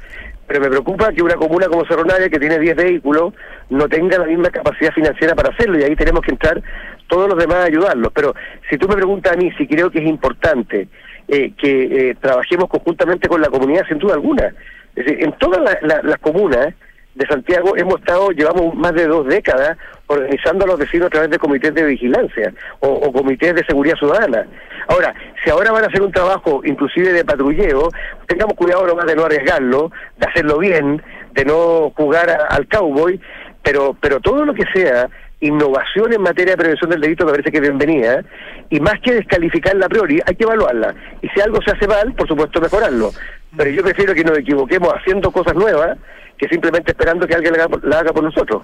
pero 0.47 0.61
me 0.61 0.69
preocupa 0.69 1.13
que 1.13 1.23
una 1.23 1.37
comuna 1.37 1.67
como 1.67 1.87
Cerro 1.87 2.05
Navia, 2.05 2.29
que 2.29 2.39
tiene 2.39 2.59
10 2.59 2.77
vehículos, 2.77 3.35
no 3.71 3.89
tenga 3.89 4.19
la 4.19 4.27
misma 4.27 4.51
capacidad 4.51 4.93
financiera 4.93 5.35
para 5.35 5.51
hacerlo, 5.51 5.79
y 5.79 5.83
ahí 5.83 5.97
tenemos 5.97 6.23
que 6.23 6.33
entrar 6.33 6.63
todos 7.09 7.29
los 7.29 7.39
demás 7.39 7.59
a 7.59 7.65
ayudarlos. 7.65 8.13
Pero 8.15 8.35
si 8.71 8.77
tú 8.79 8.89
me 8.89 8.97
preguntas 8.97 9.33
a 9.33 9.37
mí 9.37 9.51
si 9.59 9.67
creo 9.67 9.91
que 9.91 9.99
es 9.99 10.07
importante 10.07 10.89
eh, 11.29 11.53
que 11.57 12.11
eh, 12.11 12.17
trabajemos 12.21 12.69
conjuntamente 12.69 13.29
con 13.29 13.41
la 13.41 13.49
comunidad, 13.49 13.87
sin 13.89 13.99
duda 13.99 14.15
alguna. 14.15 14.53
Es 14.95 15.05
decir, 15.05 15.25
en 15.25 15.33
todas 15.39 15.61
las 15.83 16.19
comunas 16.19 16.75
de 17.15 17.27
Santiago 17.27 17.77
hemos 17.77 18.01
estado, 18.01 18.31
llevamos 18.31 18.75
más 18.75 18.93
de 18.95 19.07
dos 19.07 19.27
décadas 19.27 19.77
organizando 20.07 20.65
a 20.65 20.69
los 20.69 20.79
vecinos 20.79 21.07
a 21.07 21.11
través 21.11 21.31
de 21.31 21.39
comités 21.39 21.75
de 21.75 21.85
vigilancia 21.85 22.53
o, 22.81 23.13
comités 23.13 23.55
de 23.55 23.65
seguridad 23.65 23.97
ciudadana. 23.97 24.47
Ahora, 24.89 25.15
si 25.43 25.51
ahora 25.51 25.73
van 25.73 25.85
a 25.85 25.87
hacer 25.87 26.03
un 26.03 26.13
trabajo 26.13 26.61
inclusive 26.65 27.13
de 27.13 27.25
patrulleo, 27.25 27.89
tengamos 28.27 28.55
cuidado 28.55 28.87
nomás 28.87 29.07
de 29.07 29.17
no 29.17 29.25
arriesgarlo, 29.25 29.93
de 30.19 30.27
hacerlo 30.27 30.59
bien, 30.59 31.03
de 31.33 31.45
no 31.45 31.93
jugar 31.97 32.29
al 32.51 32.69
cowboy, 32.69 33.21
pero, 33.63 33.97
pero 34.01 34.21
todo 34.21 34.45
lo 34.45 34.53
que 34.53 34.65
sea 34.75 35.09
innovación 35.41 36.13
en 36.13 36.23
materia 36.23 36.53
de 36.53 36.59
prevención 36.59 36.91
del 36.91 37.01
delito 37.01 37.25
me 37.25 37.33
parece 37.33 37.51
que 37.51 37.61
bienvenida, 37.61 38.25
y 38.71 38.81
más 38.81 39.01
que 39.01 39.15
descalificarla 39.15 39.87
a 39.87 39.89
priori, 39.89 40.21
hay 40.27 40.35
que 40.35 40.45
evaluarla. 40.45 40.95
Y 41.23 41.29
si 41.29 41.41
algo 41.41 41.61
se 41.63 41.71
hace 41.73 41.87
mal, 41.87 42.13
por 42.15 42.27
supuesto 42.27 42.61
mejorarlo. 42.61 43.11
Pero 43.57 43.71
yo 43.71 43.83
prefiero 43.83 44.15
que 44.15 44.25
nos 44.25 44.39
equivoquemos 44.39 44.93
haciendo 44.95 45.31
cosas 45.31 45.55
nuevas 45.55 45.97
que 46.39 46.49
simplemente 46.49 46.93
esperando 46.93 47.27
que 47.27 47.35
alguien 47.35 47.55
la 47.57 47.65
haga, 47.65 47.79
la 47.83 47.99
haga 48.01 48.13
por 48.13 48.23
nosotros. 48.23 48.63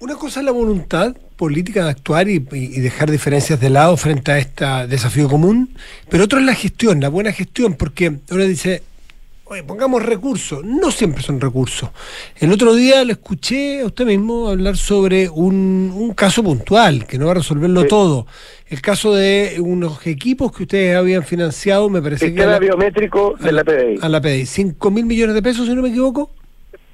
Una 0.00 0.14
cosa 0.14 0.40
es 0.40 0.46
la 0.46 0.52
voluntad 0.52 1.16
política 1.36 1.84
de 1.84 1.90
actuar 1.90 2.28
y, 2.28 2.44
y, 2.52 2.80
dejar 2.80 3.10
diferencias 3.10 3.60
de 3.60 3.70
lado 3.70 3.96
frente 3.96 4.32
a 4.32 4.38
este 4.38 4.64
desafío 4.86 5.28
común, 5.28 5.74
pero 6.08 6.24
otra 6.24 6.38
es 6.38 6.46
la 6.46 6.54
gestión, 6.54 7.00
la 7.00 7.08
buena 7.08 7.32
gestión, 7.32 7.74
porque 7.74 8.12
ahora 8.30 8.44
dice, 8.44 8.82
oye, 9.50 9.62
pongamos 9.62 10.02
recursos, 10.02 10.64
no 10.64 10.90
siempre 10.90 11.22
son 11.22 11.40
recursos. 11.40 11.90
El 12.36 12.52
otro 12.52 12.74
día 12.74 13.04
le 13.04 13.12
escuché 13.12 13.80
a 13.80 13.86
usted 13.86 14.04
mismo 14.04 14.48
hablar 14.48 14.76
sobre 14.76 15.28
un, 15.28 15.92
un 15.94 16.12
caso 16.14 16.42
puntual, 16.42 17.06
que 17.06 17.18
no 17.18 17.26
va 17.26 17.32
a 17.32 17.36
resolverlo 17.36 17.82
sí. 17.82 17.88
todo. 17.88 18.26
El 18.66 18.82
caso 18.82 19.14
de 19.14 19.56
unos 19.60 20.06
equipos 20.06 20.52
que 20.54 20.64
ustedes 20.64 20.96
habían 20.96 21.24
financiado, 21.24 21.88
me 21.88 22.02
parece 22.02 22.26
el 22.26 22.34
que... 22.34 22.42
Era 22.42 22.58
biométrico 22.58 23.34
de 23.40 23.52
la 23.52 23.64
PDI. 23.64 23.98
A 24.02 24.08
la 24.08 24.20
PDI. 24.20 24.42
¿5 24.42 24.90
mil 24.92 25.06
millones 25.06 25.34
de 25.34 25.42
pesos, 25.42 25.66
si 25.66 25.74
no 25.74 25.82
me 25.82 25.88
equivoco? 25.88 26.30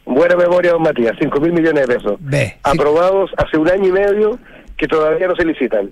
Buena 0.07 0.37
memoria, 0.37 0.73
don 0.73 0.83
Matías, 0.83 1.17
5 1.19 1.41
mil 1.41 1.53
millones 1.53 1.87
de 1.87 1.95
pesos. 1.95 2.17
Ve, 2.21 2.57
Aprobados 2.63 3.31
sí. 3.31 3.37
hace 3.39 3.57
un 3.57 3.69
año 3.71 3.89
y 3.89 3.93
medio 3.93 4.39
que 4.77 4.87
todavía 4.87 5.27
no 5.27 5.35
se 5.35 5.45
licitan. 5.45 5.91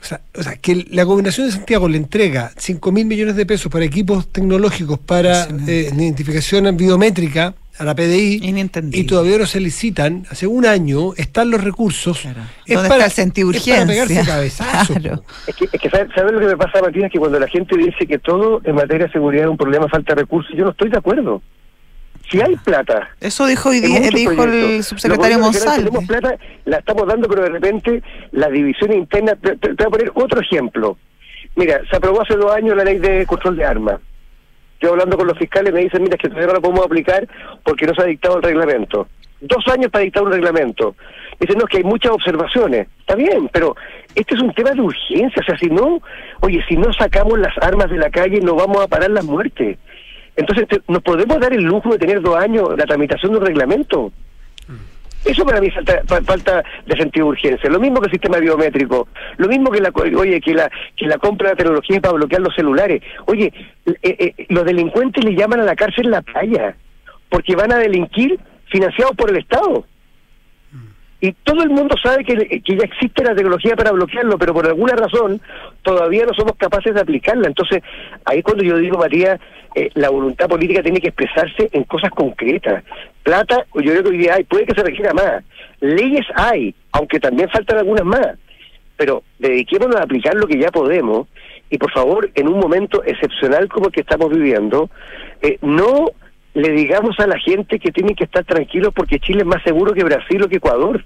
O 0.00 0.04
sea, 0.04 0.20
o 0.38 0.42
sea, 0.42 0.56
que 0.56 0.84
la 0.90 1.02
Gobernación 1.04 1.46
de 1.46 1.52
Santiago 1.52 1.88
le 1.88 1.96
entrega 1.96 2.52
5 2.56 2.92
mil 2.92 3.06
millones 3.06 3.36
de 3.36 3.46
pesos 3.46 3.72
para 3.72 3.84
equipos 3.84 4.28
tecnológicos 4.28 4.98
para 4.98 5.44
eh, 5.66 5.90
identificación 5.92 6.76
biométrica 6.76 7.54
a 7.78 7.84
la 7.84 7.94
PDI 7.94 8.40
y 8.92 9.04
todavía 9.04 9.38
no 9.38 9.46
se 9.46 9.60
licitan, 9.60 10.24
hace 10.30 10.46
un 10.46 10.64
año 10.64 11.12
están 11.14 11.50
los 11.50 11.62
recursos. 11.62 12.20
Claro. 12.20 12.40
Es, 12.64 12.78
para, 12.88 13.06
está 13.06 13.22
el 13.22 13.32
es 13.54 13.68
para 13.68 13.86
pegarse 13.86 14.24
cabezazo. 14.24 14.94
Claro. 15.00 15.24
Es 15.46 15.56
que, 15.56 15.64
es 15.70 15.80
que 15.80 15.90
¿sabes, 15.90 16.08
¿sabe 16.14 16.32
lo 16.32 16.40
que 16.40 16.46
me 16.46 16.56
pasa, 16.56 16.80
Matías? 16.80 17.10
Que 17.10 17.18
cuando 17.18 17.38
la 17.38 17.48
gente 17.48 17.76
dice 17.76 18.06
que 18.06 18.18
todo 18.18 18.60
en 18.64 18.74
materia 18.74 19.06
de 19.06 19.12
seguridad 19.12 19.44
es 19.44 19.50
un 19.50 19.56
problema, 19.56 19.88
falta 19.88 20.14
de 20.14 20.22
recursos, 20.22 20.56
yo 20.56 20.64
no 20.64 20.70
estoy 20.70 20.88
de 20.88 20.98
acuerdo. 20.98 21.42
Si 22.30 22.40
hay 22.40 22.56
plata. 22.56 23.08
Eso 23.20 23.46
dijo 23.46 23.68
hoy 23.68 23.80
día, 23.80 24.00
dijo 24.12 24.42
el 24.44 24.82
subsecretario 24.82 25.38
Monsalve. 25.38 25.84
Tenemos 25.84 26.06
plata, 26.06 26.36
la 26.64 26.78
estamos 26.78 27.06
dando, 27.06 27.28
pero 27.28 27.42
de 27.42 27.50
repente 27.50 28.02
la 28.32 28.48
división 28.48 28.92
interna. 28.92 29.36
Te, 29.36 29.56
te, 29.56 29.74
te, 29.74 29.84
voy 29.84 29.86
a 29.86 29.90
poner 29.90 30.12
otro 30.14 30.40
ejemplo. 30.40 30.98
Mira, 31.54 31.80
se 31.88 31.96
aprobó 31.96 32.22
hace 32.22 32.34
dos 32.34 32.52
años 32.52 32.76
la 32.76 32.84
ley 32.84 32.98
de 32.98 33.24
control 33.26 33.56
de 33.56 33.64
armas. 33.64 34.00
Yo 34.80 34.90
hablando 34.90 35.16
con 35.16 35.26
los 35.26 35.38
fiscales 35.38 35.72
me 35.72 35.80
dicen, 35.80 36.02
mira, 36.02 36.16
es 36.16 36.22
que 36.22 36.28
todavía 36.28 36.48
no 36.48 36.54
la 36.54 36.60
podemos 36.60 36.84
aplicar 36.84 37.26
porque 37.64 37.86
no 37.86 37.94
se 37.94 38.02
ha 38.02 38.06
dictado 38.06 38.36
el 38.36 38.42
reglamento. 38.42 39.08
Dos 39.40 39.66
años 39.68 39.90
para 39.90 40.04
dictar 40.04 40.22
un 40.22 40.32
reglamento. 40.32 40.96
Dicen, 41.40 41.58
no, 41.58 41.64
es 41.64 41.70
que 41.70 41.78
hay 41.78 41.84
muchas 41.84 42.12
observaciones. 42.12 42.88
Está 43.00 43.14
bien, 43.14 43.48
pero 43.52 43.76
este 44.14 44.34
es 44.34 44.40
un 44.40 44.52
tema 44.52 44.70
de 44.70 44.80
urgencia. 44.80 45.42
O 45.42 45.44
sea, 45.44 45.56
si 45.58 45.66
no, 45.66 46.00
oye, 46.40 46.62
si 46.68 46.76
no 46.76 46.92
sacamos 46.92 47.38
las 47.38 47.56
armas 47.58 47.90
de 47.90 47.98
la 47.98 48.10
calle, 48.10 48.40
no 48.40 48.54
vamos 48.54 48.82
a 48.82 48.88
parar 48.88 49.10
las 49.10 49.24
muertes. 49.24 49.78
Entonces, 50.36 50.66
¿nos 50.88 51.02
podemos 51.02 51.40
dar 51.40 51.52
el 51.52 51.62
lujo 51.62 51.90
de 51.90 51.98
tener 51.98 52.20
dos 52.20 52.36
años 52.36 52.76
la 52.76 52.84
tramitación 52.84 53.32
de 53.32 53.38
un 53.38 53.46
reglamento? 53.46 54.12
Eso 55.24 55.44
para 55.44 55.60
mí 55.60 55.68
falta, 55.70 56.02
falta 56.24 56.64
de 56.86 56.96
sentido 56.96 57.26
de 57.26 57.30
urgencia. 57.30 57.68
Lo 57.68 57.80
mismo 57.80 58.00
que 58.00 58.06
el 58.06 58.12
sistema 58.12 58.38
biométrico. 58.38 59.08
Lo 59.38 59.48
mismo 59.48 59.70
que 59.70 59.80
la, 59.80 59.90
oye, 60.16 60.40
que 60.40 60.54
la, 60.54 60.70
que 60.96 61.06
la 61.06 61.18
compra 61.18 61.50
de 61.50 61.56
tecnología 61.56 62.00
para 62.00 62.14
bloquear 62.14 62.42
los 62.42 62.54
celulares. 62.54 63.02
Oye, 63.26 63.52
eh, 63.86 63.96
eh, 64.02 64.46
los 64.50 64.64
delincuentes 64.64 65.24
le 65.24 65.34
llaman 65.34 65.60
a 65.60 65.64
la 65.64 65.74
cárcel 65.74 66.10
la 66.10 66.22
playa, 66.22 66.76
porque 67.28 67.56
van 67.56 67.72
a 67.72 67.78
delinquir 67.78 68.38
financiados 68.70 69.16
por 69.16 69.30
el 69.30 69.38
Estado. 69.38 69.84
Y 71.20 71.32
todo 71.32 71.62
el 71.62 71.70
mundo 71.70 71.96
sabe 72.02 72.24
que, 72.24 72.60
que, 72.60 72.76
ya 72.76 72.84
existe 72.84 73.24
la 73.24 73.34
tecnología 73.34 73.74
para 73.74 73.92
bloquearlo, 73.92 74.36
pero 74.38 74.52
por 74.52 74.66
alguna 74.66 74.94
razón 74.94 75.40
todavía 75.82 76.26
no 76.26 76.34
somos 76.34 76.56
capaces 76.56 76.94
de 76.94 77.00
aplicarla. 77.00 77.48
Entonces, 77.48 77.82
ahí 78.24 78.42
cuando 78.42 78.62
yo 78.62 78.76
digo, 78.76 78.98
Matías, 78.98 79.40
eh, 79.74 79.90
la 79.94 80.10
voluntad 80.10 80.46
política 80.46 80.82
tiene 80.82 81.00
que 81.00 81.08
expresarse 81.08 81.68
en 81.72 81.84
cosas 81.84 82.10
concretas. 82.10 82.84
Plata, 83.22 83.66
yo 83.74 83.92
creo 83.92 84.02
que 84.02 84.10
hoy 84.10 84.18
día 84.18 84.34
hay, 84.34 84.44
puede 84.44 84.66
que 84.66 84.74
se 84.74 84.82
requiera 84.82 85.14
más. 85.14 85.42
Leyes 85.80 86.26
hay, 86.34 86.74
aunque 86.92 87.18
también 87.18 87.48
faltan 87.48 87.78
algunas 87.78 88.04
más. 88.04 88.38
Pero 88.96 89.22
dediquémonos 89.38 89.96
a 89.96 90.04
aplicar 90.04 90.34
lo 90.34 90.46
que 90.46 90.58
ya 90.58 90.70
podemos 90.70 91.28
y 91.70 91.78
por 91.78 91.92
favor, 91.92 92.30
en 92.34 92.48
un 92.48 92.60
momento 92.60 93.02
excepcional 93.04 93.68
como 93.68 93.86
el 93.86 93.92
que 93.92 94.02
estamos 94.02 94.30
viviendo, 94.30 94.88
eh, 95.42 95.58
no 95.62 96.06
le 96.56 96.70
digamos 96.70 97.20
a 97.20 97.26
la 97.26 97.38
gente 97.38 97.78
que 97.78 97.92
tienen 97.92 98.16
que 98.16 98.24
estar 98.24 98.42
tranquilos 98.42 98.94
porque 98.94 99.20
Chile 99.20 99.40
es 99.40 99.46
más 99.46 99.62
seguro 99.62 99.92
que 99.92 100.02
Brasil 100.02 100.42
o 100.42 100.48
que 100.48 100.56
Ecuador. 100.56 101.04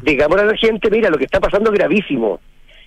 Digamos 0.00 0.38
a 0.38 0.46
la 0.46 0.56
gente, 0.56 0.90
mira, 0.90 1.10
lo 1.10 1.18
que 1.18 1.26
está 1.26 1.40
pasando 1.40 1.70
es 1.70 1.78
gravísimo. 1.78 2.40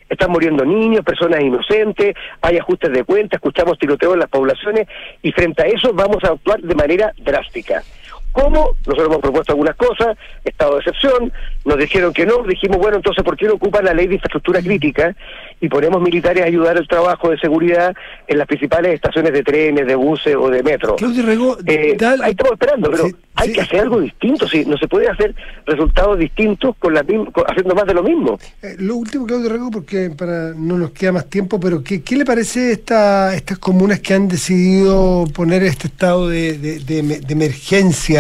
Están 0.10 0.32
muriendo 0.32 0.66
niños, 0.66 1.06
personas 1.06 1.42
inocentes, 1.42 2.16
hay 2.42 2.58
ajustes 2.58 2.92
de 2.92 3.04
cuentas, 3.04 3.38
escuchamos 3.38 3.78
tiroteo 3.78 4.14
en 4.14 4.20
las 4.20 4.30
poblaciones 4.30 4.88
y 5.22 5.32
frente 5.32 5.62
a 5.62 5.68
eso 5.68 5.94
vamos 5.94 6.24
a 6.24 6.30
actuar 6.30 6.60
de 6.60 6.74
manera 6.74 7.14
drástica. 7.20 7.84
¿Cómo? 8.32 8.76
Nosotros 8.86 9.08
hemos 9.08 9.20
propuesto 9.20 9.54
algunas 9.54 9.76
cosas, 9.76 10.18
estado 10.44 10.74
de 10.74 10.80
excepción, 10.80 11.34
nos 11.66 11.78
dijeron 11.78 12.14
que 12.14 12.26
no, 12.26 12.44
dijimos, 12.44 12.78
bueno, 12.78 12.98
entonces, 12.98 13.24
¿por 13.24 13.36
qué 13.36 13.48
no 13.48 13.54
ocupan 13.54 13.86
la 13.86 13.94
ley 13.94 14.08
de 14.08 14.16
infraestructura 14.16 14.62
crítica 14.62 15.16
y 15.60 15.68
ponemos 15.68 16.02
militares 16.02 16.44
a 16.44 16.46
ayudar 16.46 16.78
el 16.78 16.88
trabajo 16.88 17.30
de 17.30 17.40
seguridad 17.40 17.96
en 18.28 18.38
las 18.38 18.48
principales 18.48 18.94
estaciones 18.94 19.34
de 19.34 19.44
trenes, 19.44 19.88
de 19.88 19.96
buses 19.96 20.36
o 20.36 20.50
de 20.50 20.62
metro? 20.62 20.96
Claudio 20.96 21.26
Rego, 21.26 21.58
eh, 21.66 21.96
dale, 21.98 22.24
ahí 22.24 22.32
estamos 22.32 22.54
esperando, 22.54 22.92
pero 22.92 23.08
sí, 23.08 23.16
hay 23.36 23.48
sí. 23.48 23.54
que 23.54 23.62
hacer 23.62 23.80
algo 23.82 24.00
distinto, 24.00 24.48
sí, 24.48 24.64
no 24.66 24.78
se 24.78 24.88
puede 24.88 25.08
hacer 25.08 25.34
resultados 25.66 26.20
distintos 26.20 26.76
con 26.78 26.94
la 26.94 27.04
con, 27.04 27.46
haciendo 27.48 27.74
más 27.74 27.86
de 27.86 27.94
lo 27.96 28.04
mismo. 28.04 28.40
Eh, 28.62 28.76
lo 28.78 28.96
último, 28.96 29.26
Claudio 29.26 29.50
Rego, 29.50 29.72
porque 29.72 30.12
para 30.16 30.54
no 30.56 30.78
nos 30.78 30.92
queda 30.92 31.14
más 31.14 31.30
tiempo, 31.30 31.60
pero 31.60 31.84
¿qué, 31.84 32.04
qué 32.04 32.16
le 32.16 32.26
parece 32.26 32.72
esta, 32.72 33.36
estas 33.36 33.58
comunas 33.58 34.00
que 34.00 34.14
han 34.14 34.28
decidido 34.28 35.26
poner 35.34 35.64
este 35.64 35.88
estado 35.88 36.30
de, 36.30 36.58
de, 36.58 36.80
de, 36.80 37.02
de 37.02 37.34
emergencia? 37.34 38.19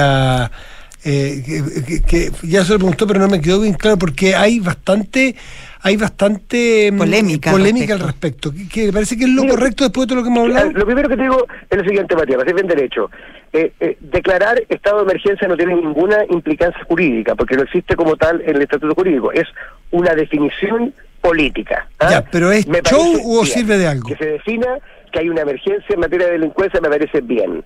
Eh, 1.05 1.41
que, 1.87 2.01
que, 2.01 2.31
ya 2.43 2.65
se 2.65 2.73
lo 2.73 2.79
preguntó, 2.79 3.07
pero 3.07 3.21
no 3.21 3.29
me 3.29 3.39
quedó 3.39 3.61
bien 3.61 3.73
claro 3.73 3.97
porque 3.97 4.35
hay 4.35 4.59
bastante 4.59 5.33
hay 5.81 5.95
bastante 5.95 6.91
polémica, 6.97 7.51
polémica 7.51 7.93
al 7.93 8.01
respecto. 8.01 8.51
Que, 8.51 8.67
que 8.67 8.91
parece 8.91 9.17
que 9.17 9.23
es 9.23 9.29
lo 9.29 9.47
correcto 9.47 9.85
después 9.85 10.07
de 10.07 10.09
todo 10.09 10.17
lo 10.17 10.23
que 10.23 10.29
hemos 10.29 10.43
hablado. 10.43 10.71
Lo 10.71 10.85
primero 10.85 11.07
que 11.07 11.15
te 11.15 11.21
digo 11.21 11.47
es 11.69 11.77
lo 11.77 11.83
siguiente, 11.83 12.15
Matías, 12.15 12.43
ser 12.43 12.53
bien 12.53 12.67
derecho. 12.67 13.09
Eh, 13.53 13.71
eh, 13.79 13.97
declarar 14.01 14.61
estado 14.67 14.97
de 14.97 15.03
emergencia 15.03 15.47
no 15.47 15.55
tiene 15.55 15.75
ninguna 15.75 16.25
implicancia 16.29 16.83
jurídica, 16.83 17.35
porque 17.35 17.55
no 17.55 17.63
existe 17.63 17.95
como 17.95 18.17
tal 18.17 18.41
en 18.41 18.57
el 18.57 18.61
estatuto 18.63 18.93
jurídico. 18.93 19.31
Es 19.31 19.47
una 19.91 20.13
definición 20.15 20.93
política. 21.21 21.87
¿ah? 21.99 22.09
Ya, 22.11 22.25
pero 22.25 22.51
¿es 22.51 22.67
Me 22.67 22.81
show 22.81 22.99
parece 22.99 23.23
o 23.25 23.41
bien. 23.41 23.45
sirve 23.45 23.77
de 23.77 23.87
algo? 23.87 24.09
Que 24.09 24.17
se 24.17 24.25
defina 24.25 24.79
que 25.13 25.19
hay 25.19 25.29
una 25.29 25.41
emergencia 25.41 25.93
en 25.93 25.99
materia 25.99 26.27
de 26.27 26.33
delincuencia 26.33 26.81
me 26.81 26.89
parece 26.89 27.21
bien. 27.21 27.63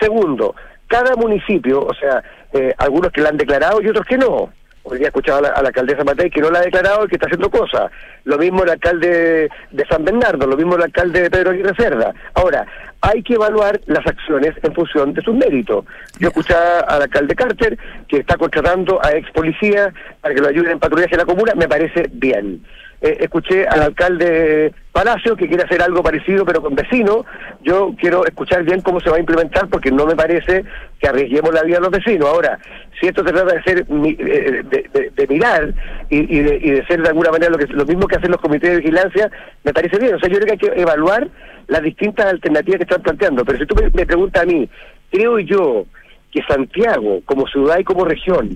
Segundo, 0.00 0.54
cada 0.90 1.14
municipio, 1.14 1.80
o 1.86 1.94
sea, 1.94 2.20
eh, 2.52 2.74
algunos 2.78 3.12
que 3.12 3.20
la 3.20 3.28
han 3.28 3.36
declarado 3.36 3.80
y 3.80 3.88
otros 3.88 4.04
que 4.04 4.18
no. 4.18 4.52
Hoy 4.82 4.98
día 4.98 5.06
he 5.06 5.08
escuchado 5.08 5.38
a 5.38 5.42
la, 5.42 5.48
a 5.50 5.62
la 5.62 5.68
alcaldesa 5.68 6.02
Matei 6.02 6.30
que 6.30 6.40
no 6.40 6.50
la 6.50 6.58
ha 6.58 6.62
declarado 6.62 7.04
y 7.04 7.08
que 7.08 7.14
está 7.14 7.26
haciendo 7.26 7.48
cosas. 7.48 7.92
Lo 8.24 8.36
mismo 8.38 8.64
el 8.64 8.70
alcalde 8.70 9.48
de 9.70 9.86
San 9.86 10.04
Bernardo, 10.04 10.48
lo 10.48 10.56
mismo 10.56 10.74
el 10.74 10.82
alcalde 10.82 11.22
de 11.22 11.30
Pedro 11.30 11.50
Aguirre 11.50 11.76
Cerda. 11.76 12.12
Ahora, 12.34 12.66
hay 13.02 13.22
que 13.22 13.34
evaluar 13.34 13.80
las 13.86 14.04
acciones 14.04 14.52
en 14.64 14.74
función 14.74 15.14
de 15.14 15.22
sus 15.22 15.34
méritos. 15.34 15.84
Yo 16.18 16.28
escuchaba 16.28 16.80
al 16.80 17.02
alcalde 17.02 17.36
Carter 17.36 17.78
que 18.08 18.16
está 18.16 18.36
contratando 18.36 18.98
a 19.04 19.12
ex 19.12 19.30
policías 19.30 19.92
para 20.20 20.34
que 20.34 20.40
lo 20.40 20.48
ayuden 20.48 20.72
en 20.72 20.80
patrullaje 20.80 21.12
de 21.12 21.18
la 21.18 21.24
comuna, 21.24 21.52
me 21.54 21.68
parece 21.68 22.08
bien. 22.10 22.60
Eh, 23.02 23.16
escuché 23.20 23.66
al 23.66 23.80
alcalde 23.80 24.74
Palacio 24.92 25.34
que 25.34 25.48
quiere 25.48 25.62
hacer 25.62 25.80
algo 25.80 26.02
parecido 26.02 26.44
pero 26.44 26.60
con 26.60 26.74
vecinos. 26.74 27.24
Yo 27.62 27.94
quiero 27.98 28.26
escuchar 28.26 28.62
bien 28.64 28.82
cómo 28.82 29.00
se 29.00 29.08
va 29.08 29.16
a 29.16 29.20
implementar 29.20 29.68
porque 29.68 29.90
no 29.90 30.04
me 30.04 30.14
parece 30.14 30.64
que 30.98 31.08
arriesguemos 31.08 31.54
la 31.54 31.62
vida 31.62 31.78
a 31.78 31.80
los 31.80 31.90
vecinos. 31.90 32.28
Ahora, 32.28 32.58
si 33.00 33.06
esto 33.06 33.24
se 33.24 33.32
trata 33.32 33.54
de 33.54 33.62
ser 33.62 33.78
eh, 33.80 34.62
de, 34.64 34.90
de, 34.92 35.10
de 35.10 35.26
mirar 35.28 35.72
y, 36.10 36.18
y, 36.18 36.42
de, 36.42 36.56
y, 36.56 36.70
de, 36.72 36.86
ser 36.86 37.00
de 37.00 37.08
alguna 37.08 37.30
manera 37.30 37.50
lo, 37.50 37.58
que, 37.58 37.66
lo 37.68 37.86
mismo 37.86 38.06
que 38.06 38.16
hacen 38.16 38.32
los 38.32 38.40
comités 38.40 38.70
de 38.70 38.76
vigilancia, 38.78 39.30
me 39.64 39.72
parece 39.72 39.98
bien. 39.98 40.16
O 40.16 40.18
sea, 40.18 40.28
yo 40.28 40.38
creo 40.38 40.46
que 40.46 40.52
hay 40.52 40.74
que 40.74 40.82
evaluar 40.82 41.28
las 41.68 41.82
distintas 41.82 42.26
alternativas 42.26 42.78
que 42.78 42.84
están 42.84 43.02
planteando. 43.02 43.44
Pero 43.46 43.58
si 43.58 43.66
tú 43.66 43.76
me, 43.76 43.88
me 43.90 44.04
preguntas 44.04 44.42
a 44.42 44.46
mí, 44.46 44.68
creo 45.10 45.38
yo 45.38 45.86
que 46.32 46.42
Santiago, 46.42 47.20
como 47.24 47.46
ciudad 47.46 47.78
y 47.78 47.84
como 47.84 48.04
región, 48.04 48.50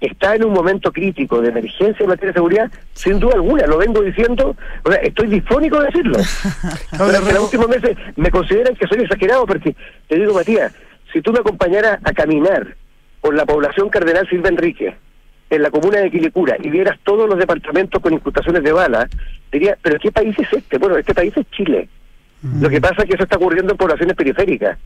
está 0.00 0.34
en 0.34 0.44
un 0.44 0.52
momento 0.52 0.92
crítico 0.92 1.40
de 1.40 1.50
emergencia 1.50 2.02
en 2.02 2.08
materia 2.08 2.28
de 2.28 2.38
seguridad, 2.38 2.70
sin 2.94 3.20
duda 3.20 3.34
alguna, 3.34 3.66
lo 3.66 3.78
vengo 3.78 4.00
diciendo, 4.02 4.56
o 4.84 4.90
sea, 4.90 5.00
estoy 5.02 5.28
disfónico 5.28 5.78
de 5.80 5.86
decirlo. 5.86 6.18
Durante 6.98 7.32
los 7.32 7.44
últimos 7.44 7.68
meses 7.68 7.96
me 8.16 8.30
consideran 8.30 8.74
que 8.76 8.86
soy 8.86 9.00
exagerado 9.00 9.46
porque, 9.46 9.76
te 10.08 10.16
digo 10.16 10.34
Matías, 10.34 10.72
si 11.12 11.20
tú 11.20 11.32
me 11.32 11.40
acompañaras 11.40 12.00
a 12.04 12.12
caminar 12.12 12.76
por 13.20 13.34
la 13.34 13.44
población 13.44 13.90
Cardenal 13.90 14.28
Silva 14.28 14.48
Enrique, 14.48 14.96
en 15.50 15.62
la 15.62 15.70
comuna 15.70 15.98
de 15.98 16.10
Quilicura, 16.10 16.56
y 16.62 16.70
vieras 16.70 16.98
todos 17.02 17.28
los 17.28 17.38
departamentos 17.38 18.00
con 18.00 18.12
incrustaciones 18.12 18.62
de 18.62 18.72
bala, 18.72 19.08
diría, 19.50 19.76
pero 19.82 19.98
¿qué 19.98 20.12
país 20.12 20.34
es 20.38 20.52
este? 20.52 20.78
Bueno, 20.78 20.96
este 20.96 21.12
país 21.12 21.36
es 21.36 21.50
Chile. 21.50 21.88
Lo 22.42 22.70
que 22.70 22.80
pasa 22.80 23.02
es 23.02 23.08
que 23.08 23.14
eso 23.14 23.24
está 23.24 23.36
ocurriendo 23.36 23.72
en 23.72 23.76
poblaciones 23.76 24.16
periféricas, 24.16 24.78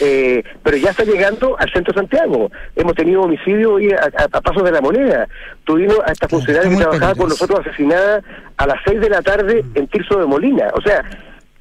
eh, 0.00 0.42
pero 0.62 0.76
ya 0.76 0.90
está 0.90 1.04
llegando 1.04 1.58
al 1.58 1.72
centro 1.72 1.94
de 1.94 2.00
Santiago. 2.00 2.50
Hemos 2.76 2.94
tenido 2.94 3.22
homicidios 3.22 3.72
hoy 3.72 3.90
a, 3.92 4.10
a, 4.14 4.24
a, 4.24 4.40
pasos 4.42 4.62
de 4.62 4.72
la 4.72 4.82
moneda. 4.82 5.26
Tuvimos 5.64 5.98
a 6.04 6.12
esta 6.12 6.28
funcionaria 6.28 6.68
que 6.68 6.76
trabajaba 6.76 7.14
con 7.14 7.30
nosotros 7.30 7.60
asesinada 7.60 8.22
a 8.58 8.66
las 8.66 8.76
6 8.84 9.00
de 9.00 9.08
la 9.08 9.22
tarde 9.22 9.64
en 9.74 9.86
Tirso 9.86 10.18
de 10.20 10.26
Molina. 10.26 10.68
O 10.74 10.82
sea, 10.82 11.02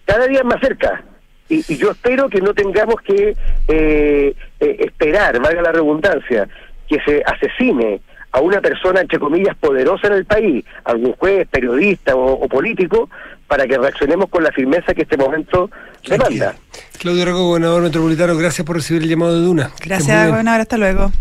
cada 0.04 0.28
día 0.28 0.40
es 0.40 0.46
más 0.46 0.60
cerca. 0.60 1.04
y, 1.48 1.78
yo 1.78 1.92
espero 1.92 2.28
que 2.28 2.42
no 2.42 2.54
tengamos 2.54 2.96
que 3.02 3.34
eh, 3.70 4.36
eh, 4.60 4.78
esperar, 4.80 5.40
valga 5.40 5.62
la 5.62 5.72
redundancia, 5.72 6.48
que 6.90 7.00
se 7.06 7.24
asesine 7.26 8.02
a 8.32 8.42
una 8.42 8.62
persona, 8.62 9.02
entre 9.02 9.20
comillas, 9.20 9.56
poderosa 9.58 10.08
en 10.08 10.14
el 10.14 10.26
país, 10.26 10.66
algún 10.84 11.14
juez, 11.14 11.48
periodista 11.48 12.16
o, 12.16 12.48
político, 12.48 13.10
para 13.48 13.66
que 13.66 13.78
reaccionemos 13.78 14.30
con 14.30 14.44
la 14.44 14.52
firmeza 14.52 14.94
que 14.94 15.04
este 15.04 15.18
momento 15.18 15.70
demanda. 16.08 16.56
Claudio 17.00 17.26
Rago, 17.26 17.48
gobernador 17.48 17.84
metropolitano, 17.84 18.36
gracias 18.36 18.66
por 18.66 18.76
recibir 18.76 19.04
el 19.04 19.10
llamado 19.10 19.40
de 19.40 19.46
Duna. 19.46 19.72
Gracias, 19.84 20.30
gobernador, 20.30 20.62
hasta 20.62 20.78
luego. 20.78 21.12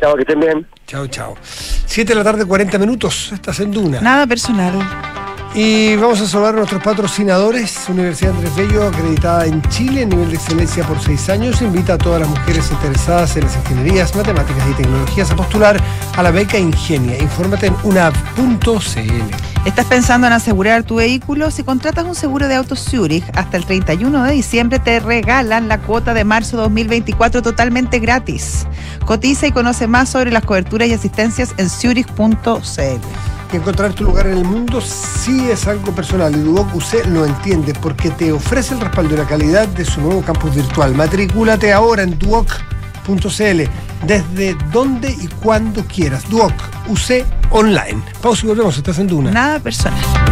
Chao, 0.00 0.16
que 0.16 0.22
estén 0.22 0.40
bien. 0.40 0.66
Chao, 0.86 1.06
chao. 1.06 1.36
Siete 1.42 2.12
de 2.12 2.16
la 2.16 2.24
tarde, 2.24 2.44
40 2.44 2.78
minutos, 2.78 3.30
estás 3.32 3.60
en 3.60 3.70
Duna. 3.70 4.00
Nada 4.00 4.26
personal. 4.26 5.31
Y 5.54 5.96
vamos 5.96 6.18
a 6.22 6.26
saludar 6.26 6.54
a 6.54 6.58
nuestros 6.58 6.82
patrocinadores. 6.82 7.86
Universidad 7.90 8.32
Andrés 8.32 8.56
Bello, 8.56 8.86
acreditada 8.86 9.44
en 9.44 9.60
Chile, 9.68 10.06
nivel 10.06 10.30
de 10.30 10.36
excelencia 10.36 10.82
por 10.82 10.98
seis 10.98 11.28
años, 11.28 11.60
invita 11.60 11.94
a 11.94 11.98
todas 11.98 12.20
las 12.20 12.30
mujeres 12.30 12.70
interesadas 12.72 13.36
en 13.36 13.44
las 13.44 13.56
ingenierías, 13.56 14.16
matemáticas 14.16 14.64
y 14.70 14.74
tecnologías 14.74 15.30
a 15.30 15.36
postular 15.36 15.78
a 16.16 16.22
la 16.22 16.30
beca 16.30 16.58
Ingenia. 16.58 17.18
Infórmate 17.22 17.66
en 17.66 17.76
unav.cl. 17.84 19.66
¿Estás 19.66 19.86
pensando 19.86 20.26
en 20.26 20.32
asegurar 20.32 20.84
tu 20.84 20.96
vehículo? 20.96 21.50
Si 21.50 21.62
contratas 21.62 22.06
un 22.06 22.14
seguro 22.14 22.48
de 22.48 22.54
autos 22.54 22.80
Zurich, 22.80 23.24
hasta 23.34 23.58
el 23.58 23.66
31 23.66 24.24
de 24.24 24.32
diciembre 24.32 24.78
te 24.78 25.00
regalan 25.00 25.68
la 25.68 25.78
cuota 25.78 26.14
de 26.14 26.24
marzo 26.24 26.56
2024 26.56 27.42
totalmente 27.42 27.98
gratis. 27.98 28.66
Cotiza 29.04 29.48
y 29.48 29.52
conoce 29.52 29.86
más 29.86 30.08
sobre 30.08 30.32
las 30.32 30.46
coberturas 30.46 30.88
y 30.88 30.94
asistencias 30.94 31.54
en 31.58 31.68
zurich.cl 31.68 33.32
encontrar 33.56 33.92
tu 33.92 34.04
lugar 34.04 34.26
en 34.26 34.38
el 34.38 34.44
mundo 34.44 34.80
sí 34.80 35.50
es 35.50 35.66
algo 35.66 35.92
personal 35.94 36.34
y 36.34 36.40
Duoc 36.40 36.74
UC 36.74 37.06
lo 37.06 37.24
entiende 37.24 37.74
porque 37.74 38.10
te 38.10 38.32
ofrece 38.32 38.74
el 38.74 38.80
respaldo 38.80 39.14
y 39.14 39.18
la 39.18 39.26
calidad 39.26 39.68
de 39.68 39.84
su 39.84 40.00
nuevo 40.00 40.22
campus 40.22 40.54
virtual. 40.54 40.94
Matrículate 40.94 41.72
ahora 41.72 42.02
en 42.02 42.18
duoc.cl 42.18 43.62
desde 44.06 44.56
donde 44.72 45.10
y 45.10 45.28
cuando 45.42 45.84
quieras. 45.84 46.28
Duoc 46.28 46.52
UC 46.88 47.24
Online. 47.50 48.02
Pausa 48.20 48.46
y 48.46 48.48
volvemos, 48.48 48.76
estás 48.76 48.98
en 48.98 49.06
Duna. 49.06 49.30
Nada 49.30 49.60
personal. 49.60 50.31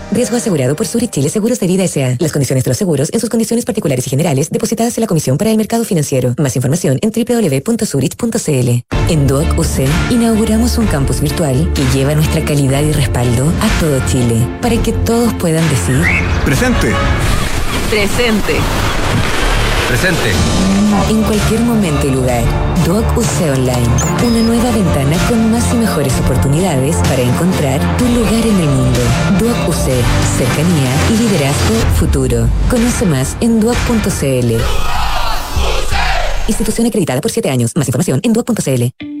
Riesgo 0.11 0.35
asegurado 0.35 0.75
por 0.75 0.87
Zurich 0.87 1.09
Chile 1.09 1.29
Seguros 1.29 1.59
de 1.61 1.67
Vida 1.67 1.85
S.A. 1.85 2.17
Las 2.19 2.33
condiciones 2.33 2.65
de 2.65 2.69
los 2.69 2.77
seguros 2.77 3.09
en 3.13 3.19
sus 3.21 3.29
condiciones 3.29 3.63
particulares 3.63 4.05
y 4.07 4.09
generales 4.09 4.49
depositadas 4.49 4.97
en 4.97 5.01
la 5.01 5.07
Comisión 5.07 5.37
para 5.37 5.51
el 5.51 5.57
Mercado 5.57 5.85
Financiero. 5.85 6.35
Más 6.37 6.55
información 6.57 6.99
en 7.01 7.11
www.zurich.cl. 7.11 8.69
En 9.09 9.27
DOC 9.27 9.57
UC 9.57 9.87
inauguramos 10.11 10.77
un 10.77 10.87
campus 10.87 11.21
virtual 11.21 11.71
que 11.73 11.83
lleva 11.97 12.13
nuestra 12.13 12.43
calidad 12.43 12.83
y 12.83 12.91
respaldo 12.91 13.45
a 13.61 13.79
todo 13.79 14.01
Chile 14.07 14.45
para 14.61 14.75
que 14.81 14.91
todos 14.91 15.33
puedan 15.35 15.67
decir 15.69 16.01
Presente. 16.43 16.91
Presente. 17.89 18.55
Presente. 19.91 20.31
En 21.09 21.21
cualquier 21.23 21.59
momento 21.59 22.07
y 22.07 22.11
lugar, 22.11 22.45
Doc 22.87 23.03
UC 23.17 23.41
Online. 23.41 23.89
Una 24.25 24.41
nueva 24.41 24.71
ventana 24.71 25.17
con 25.27 25.51
más 25.51 25.65
y 25.73 25.75
mejores 25.75 26.17
oportunidades 26.21 26.95
para 27.09 27.21
encontrar 27.21 27.97
tu 27.97 28.05
lugar 28.05 28.45
en 28.45 28.55
el 28.55 28.69
mundo. 28.69 28.99
Doc 29.37 29.67
UC. 29.67 29.91
Cercanía 30.37 30.91
y 31.09 31.17
liderazgo 31.17 31.75
futuro. 31.99 32.47
Conoce 32.69 33.05
más 33.05 33.35
en 33.41 33.59
duoc.cl. 33.59 34.61
Institución 36.47 36.87
acreditada 36.87 37.19
por 37.19 37.29
7 37.29 37.49
años. 37.49 37.73
Más 37.75 37.89
información 37.89 38.21
en 38.23 38.31
duoc.cl. 38.31 39.20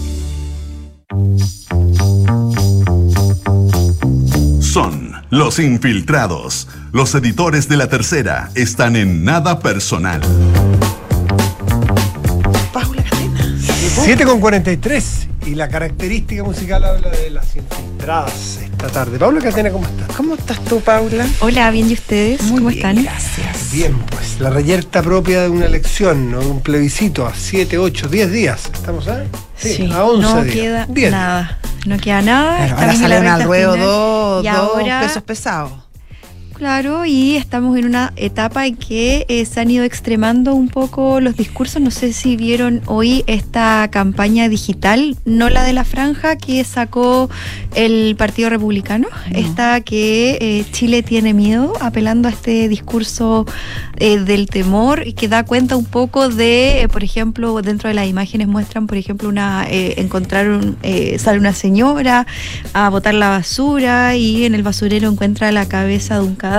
los 5.31 5.59
infiltrados. 5.59 6.67
Los 6.91 7.15
editores 7.15 7.67
de 7.67 7.77
la 7.77 7.87
tercera 7.87 8.51
están 8.53 8.95
en 8.95 9.23
nada 9.23 9.59
personal. 9.59 10.21
Paula 12.71 13.03
7 14.03 14.25
con 14.25 14.39
43 14.39 15.27
y 15.47 15.55
la 15.55 15.69
característica 15.69 16.43
musical 16.43 16.83
habla 16.83 17.09
de 17.09 17.31
las 17.31 17.55
infiltradas 18.01 18.57
esta 18.63 18.87
tarde. 18.87 19.19
Paula 19.19 19.39
Catena, 19.41 19.69
¿cómo 19.69 19.85
estás? 19.85 20.15
¿Cómo 20.17 20.33
estás 20.35 20.59
tú, 20.65 20.81
Paula? 20.81 21.25
Hola, 21.41 21.69
bien, 21.71 21.89
¿y 21.89 21.93
ustedes? 21.93 22.41
Muy 22.43 22.57
¿Cómo 22.57 22.69
bien, 22.69 22.79
están? 22.79 23.03
Gracias. 23.03 23.71
Bien, 23.71 23.97
pues 24.09 24.39
la 24.39 24.49
reyerta 24.49 25.01
propia 25.01 25.43
de 25.43 25.49
una 25.49 25.65
elección, 25.67 26.31
¿no? 26.31 26.39
un 26.39 26.61
plebiscito 26.61 27.25
a 27.27 27.33
7, 27.35 27.77
8, 27.77 28.07
10 28.07 28.31
días. 28.31 28.69
¿Estamos 28.73 29.07
ahí? 29.07 29.27
Sí, 29.55 29.89
a 29.91 30.03
11 30.03 30.21
no 30.21 30.43
días. 30.43 30.55
queda 30.55 30.85
10. 30.89 31.11
nada. 31.11 31.59
No 31.85 31.97
queda 31.97 32.21
nada. 32.21 32.57
Claro, 32.57 32.75
ahora 32.77 32.95
salen 32.95 33.27
al 33.27 33.43
ruedo 33.43 33.75
dos, 33.77 34.43
dos 34.43 34.83
pesos 35.01 35.23
pesados. 35.23 35.71
Claro, 36.61 37.07
y 37.07 37.37
estamos 37.37 37.75
en 37.75 37.85
una 37.85 38.13
etapa 38.17 38.67
en 38.67 38.75
que 38.75 39.25
eh, 39.29 39.45
se 39.45 39.61
han 39.61 39.71
ido 39.71 39.83
extremando 39.83 40.53
un 40.53 40.67
poco 40.67 41.19
los 41.19 41.35
discursos. 41.35 41.81
No 41.81 41.89
sé 41.89 42.13
si 42.13 42.37
vieron 42.37 42.83
hoy 42.85 43.23
esta 43.25 43.89
campaña 43.89 44.47
digital, 44.47 45.17
no 45.25 45.49
la 45.49 45.63
de 45.63 45.73
la 45.73 45.85
franja 45.85 46.35
que 46.35 46.63
sacó 46.63 47.31
el 47.73 48.15
Partido 48.15 48.51
Republicano, 48.51 49.07
esta 49.31 49.81
que 49.81 50.37
eh, 50.39 50.65
Chile 50.71 51.01
tiene 51.01 51.33
miedo, 51.33 51.73
apelando 51.81 52.27
a 52.27 52.31
este 52.31 52.67
discurso 52.67 53.47
eh, 53.97 54.19
del 54.19 54.45
temor 54.45 55.07
y 55.07 55.13
que 55.13 55.27
da 55.27 55.43
cuenta 55.43 55.75
un 55.75 55.85
poco 55.85 56.29
de, 56.29 56.87
por 56.91 57.03
ejemplo, 57.03 57.59
dentro 57.63 57.87
de 57.87 57.95
las 57.95 58.05
imágenes 58.05 58.47
muestran, 58.47 58.85
por 58.85 58.99
ejemplo, 58.99 59.29
una 59.29 59.65
encontraron 59.67 60.77
eh, 60.83 61.17
sale 61.17 61.39
una 61.39 61.53
señora 61.53 62.27
a 62.73 62.89
botar 62.89 63.15
la 63.15 63.29
basura 63.29 64.15
y 64.15 64.45
en 64.45 64.53
el 64.53 64.61
basurero 64.61 65.09
encuentra 65.09 65.51
la 65.51 65.67
cabeza 65.67 66.19
de 66.19 66.21
un 66.21 66.35
cadáver. 66.35 66.50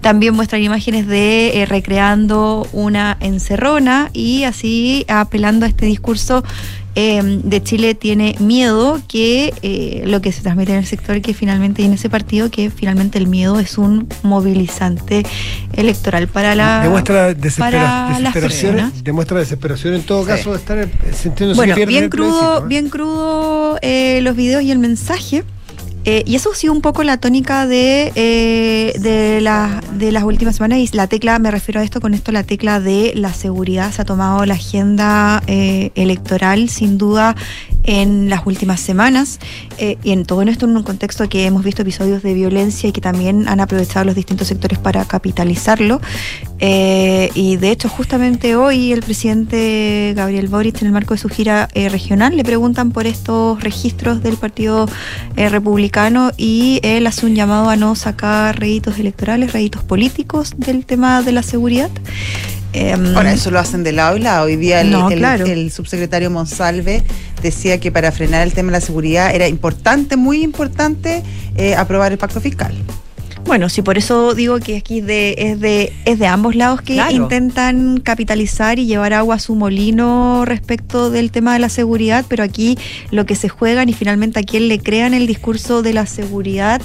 También 0.00 0.34
muestran 0.34 0.62
imágenes 0.62 1.06
de 1.06 1.62
eh, 1.62 1.66
recreando 1.66 2.66
una 2.72 3.16
encerrona 3.20 4.10
y 4.12 4.44
así 4.44 5.04
apelando 5.08 5.64
a 5.64 5.68
este 5.68 5.86
discurso 5.86 6.42
eh, 6.94 7.22
de 7.42 7.62
Chile 7.62 7.94
tiene 7.94 8.34
miedo 8.38 9.00
que 9.08 9.54
eh, 9.62 10.02
lo 10.04 10.20
que 10.20 10.30
se 10.30 10.42
transmite 10.42 10.72
en 10.72 10.78
el 10.80 10.86
sector 10.86 11.22
que 11.22 11.32
finalmente 11.32 11.80
y 11.80 11.86
en 11.86 11.94
ese 11.94 12.10
partido 12.10 12.50
que 12.50 12.68
finalmente 12.70 13.16
el 13.16 13.28
miedo 13.28 13.58
es 13.60 13.78
un 13.78 14.08
movilizante 14.22 15.22
electoral 15.72 16.28
para 16.28 16.54
la 16.54 16.82
demuestra 16.82 17.32
desespera- 17.32 18.08
para 18.08 18.20
las 18.20 18.34
desesperación, 18.34 18.92
demuestra 19.02 19.38
desesperación 19.38 19.94
en 19.94 20.02
todo 20.02 20.24
caso 20.26 20.50
de 20.52 20.58
estar 20.58 20.78
eh, 20.78 20.88
sintiéndose 21.14 21.56
Bueno, 21.56 21.74
que 21.76 21.86
bien 21.86 22.10
crudo, 22.10 22.28
plebiscito, 22.28 22.64
¿eh? 22.64 22.68
bien 22.68 22.88
crudo 22.90 23.78
eh, 23.80 24.20
los 24.22 24.36
videos 24.36 24.62
y 24.62 24.70
el 24.70 24.78
mensaje. 24.78 25.44
Eh, 26.04 26.24
y 26.26 26.34
eso 26.34 26.50
ha 26.52 26.54
sido 26.56 26.72
un 26.72 26.80
poco 26.80 27.02
la 27.04 27.18
tónica 27.18 27.66
de, 27.66 28.12
eh, 28.16 28.92
de, 28.98 29.40
la- 29.40 29.80
de 29.94 30.10
las 30.12 30.24
últimas 30.24 30.56
semanas. 30.56 30.78
Y 30.78 30.88
la 30.96 31.06
tecla, 31.06 31.38
me 31.38 31.50
refiero 31.50 31.80
a 31.80 31.84
esto 31.84 32.00
con 32.00 32.12
esto, 32.14 32.32
la 32.32 32.42
tecla 32.42 32.80
de 32.80 33.12
la 33.14 33.32
seguridad. 33.32 33.92
Se 33.92 34.02
ha 34.02 34.04
tomado 34.04 34.44
la 34.46 34.54
agenda 34.54 35.42
eh, 35.46 35.90
electoral, 35.94 36.68
sin 36.68 36.98
duda, 36.98 37.36
en 37.84 38.28
las 38.28 38.46
últimas 38.46 38.80
semanas. 38.80 39.38
Y 39.78 40.12
en 40.12 40.24
todo 40.24 40.42
esto 40.42 40.66
en 40.66 40.76
un 40.76 40.82
contexto 40.84 41.28
que 41.28 41.46
hemos 41.46 41.64
visto 41.64 41.82
episodios 41.82 42.22
de 42.22 42.34
violencia 42.34 42.88
y 42.88 42.92
que 42.92 43.00
también 43.00 43.48
han 43.48 43.58
aprovechado 43.60 44.04
los 44.04 44.14
distintos 44.14 44.46
sectores 44.48 44.78
para 44.78 45.04
capitalizarlo. 45.04 46.00
Y 46.60 47.56
de 47.56 47.70
hecho, 47.70 47.88
justamente 47.88 48.54
hoy 48.54 48.92
el 48.92 49.02
presidente 49.02 50.12
Gabriel 50.14 50.46
Boric, 50.48 50.80
en 50.82 50.86
el 50.86 50.92
marco 50.92 51.14
de 51.14 51.18
su 51.18 51.28
gira 51.28 51.68
regional, 51.74 52.36
le 52.36 52.44
preguntan 52.44 52.92
por 52.92 53.06
estos 53.06 53.60
registros 53.62 54.22
del 54.22 54.36
Partido 54.36 54.88
eh, 55.36 55.48
Republicano 55.92 56.32
y 56.38 56.80
él 56.84 57.06
hace 57.06 57.26
un 57.26 57.34
llamado 57.34 57.68
a 57.68 57.76
no 57.76 57.94
sacar 57.96 58.58
réditos 58.58 58.98
electorales, 58.98 59.52
réditos 59.52 59.84
políticos 59.84 60.54
del 60.56 60.86
tema 60.86 61.20
de 61.20 61.32
la 61.32 61.42
seguridad. 61.42 61.90
Em, 62.72 63.14
Ahora, 63.14 63.34
eso 63.34 63.50
lo 63.50 63.58
hacen 63.58 63.84
de 63.84 63.92
lado 63.92 64.16
y 64.16 64.20
lado. 64.20 64.46
Hoy 64.46 64.56
día 64.56 64.80
el, 64.80 64.90
No, 64.90 65.10
el- 65.10 65.18
claro. 65.18 65.44
el 65.44 65.70
subsecretario 65.70 66.30
Monsalve 66.30 67.04
decía 67.42 67.78
que 67.78 67.92
para 67.92 68.10
frenar 68.10 68.40
el 68.46 68.54
tema 68.54 68.68
de 68.68 68.78
la 68.78 68.80
seguridad 68.80 69.34
era 69.34 69.46
importante, 69.48 70.16
muy 70.16 70.42
importante, 70.42 71.22
eh, 71.56 71.74
aprobar 71.74 72.10
el 72.12 72.16
pacto 72.16 72.40
fiscal. 72.40 72.72
Bueno, 73.44 73.68
sí, 73.68 73.82
por 73.82 73.98
eso 73.98 74.34
digo 74.34 74.60
que 74.60 74.76
aquí 74.78 75.00
de, 75.02 75.34
es, 75.36 75.60
de, 75.60 75.92
es 76.06 76.18
de 76.18 76.26
ambos 76.26 76.54
lados 76.54 76.80
que 76.80 76.94
Claro. 76.94 77.10
intentan 77.12 78.00
capitalizar 78.00 78.78
y 78.78 78.86
llevar 78.86 79.12
agua 79.12 79.34
a 79.34 79.38
su 79.38 79.54
molino 79.54 80.44
respecto 80.46 81.10
del 81.10 81.30
tema 81.30 81.52
de 81.52 81.58
la 81.58 81.68
seguridad, 81.68 82.24
pero 82.28 82.44
aquí 82.44 82.78
lo 83.10 83.26
que 83.26 83.34
se 83.34 83.48
juegan 83.50 83.88
y 83.90 83.92
finalmente 83.92 84.38
a 84.40 84.42
quien 84.42 84.68
le 84.68 84.78
crean 84.78 85.12
el 85.12 85.26
discurso 85.26 85.82
de 85.82 85.92
la 85.92 86.06
seguridad 86.06 86.80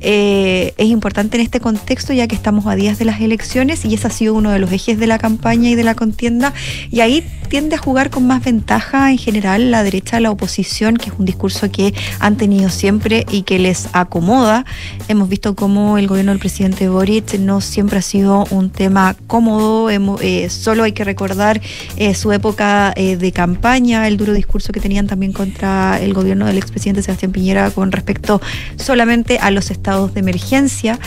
eh, 0.00 0.74
es 0.76 0.86
importante 0.88 1.36
en 1.36 1.42
este 1.42 1.60
contexto 1.60 2.12
ya 2.12 2.26
que 2.26 2.34
estamos 2.34 2.66
a 2.66 2.74
días 2.74 2.98
de 2.98 3.04
las 3.04 3.20
elecciones 3.20 3.84
y 3.84 3.94
ese 3.94 4.06
ha 4.06 4.10
sido 4.10 4.34
uno 4.34 4.50
de 4.50 4.58
los 4.58 4.70
ejes 4.72 4.98
de 4.98 5.06
la 5.06 5.18
campaña 5.18 5.70
y 5.70 5.74
de 5.74 5.84
la 5.84 5.94
contienda 5.94 6.52
y 6.90 7.00
ahí 7.00 7.24
tiende 7.48 7.76
a 7.76 7.78
jugar 7.78 8.10
con 8.10 8.26
más 8.26 8.44
ventaja 8.44 9.10
en 9.10 9.18
general 9.18 9.70
la 9.70 9.82
derecha, 9.82 10.20
la 10.20 10.30
oposición, 10.30 10.96
que 10.96 11.10
es 11.10 11.14
un 11.18 11.24
discurso 11.24 11.70
que 11.70 11.94
han 12.20 12.36
tenido 12.36 12.68
siempre 12.68 13.24
y 13.30 13.42
que 13.42 13.58
les 13.58 13.88
acomoda. 13.94 14.64
Hemos 15.08 15.28
visto 15.28 15.54
cómo 15.56 15.98
el 15.98 16.06
gobierno 16.06 16.32
del 16.32 16.38
presidente 16.38 16.88
Boric 16.88 17.38
no 17.38 17.60
siempre 17.60 17.98
ha 17.98 18.02
sido 18.02 18.44
un 18.50 18.70
tema 18.70 19.16
cómodo, 19.26 19.88
eh, 19.90 20.50
solo 20.50 20.84
hay 20.84 20.92
que 20.92 21.04
recordar 21.04 21.60
eh, 21.96 22.14
su 22.14 22.32
época 22.32 22.92
eh, 22.96 23.16
de 23.16 23.32
campaña, 23.32 24.06
el 24.06 24.16
duro 24.16 24.34
discurso 24.34 24.72
que 24.72 24.80
tenían 24.80 25.06
también 25.06 25.32
contra 25.32 25.98
el 26.00 26.12
gobierno 26.12 26.46
del 26.46 26.58
expresidente 26.58 27.02
Sebastián 27.02 27.32
Piñera 27.32 27.70
con 27.70 27.92
respecto 27.92 28.40
solamente 28.76 29.38
a 29.38 29.50
los 29.50 29.70
estados 29.70 29.87
de 29.88 30.20
emergencia, 30.20 30.98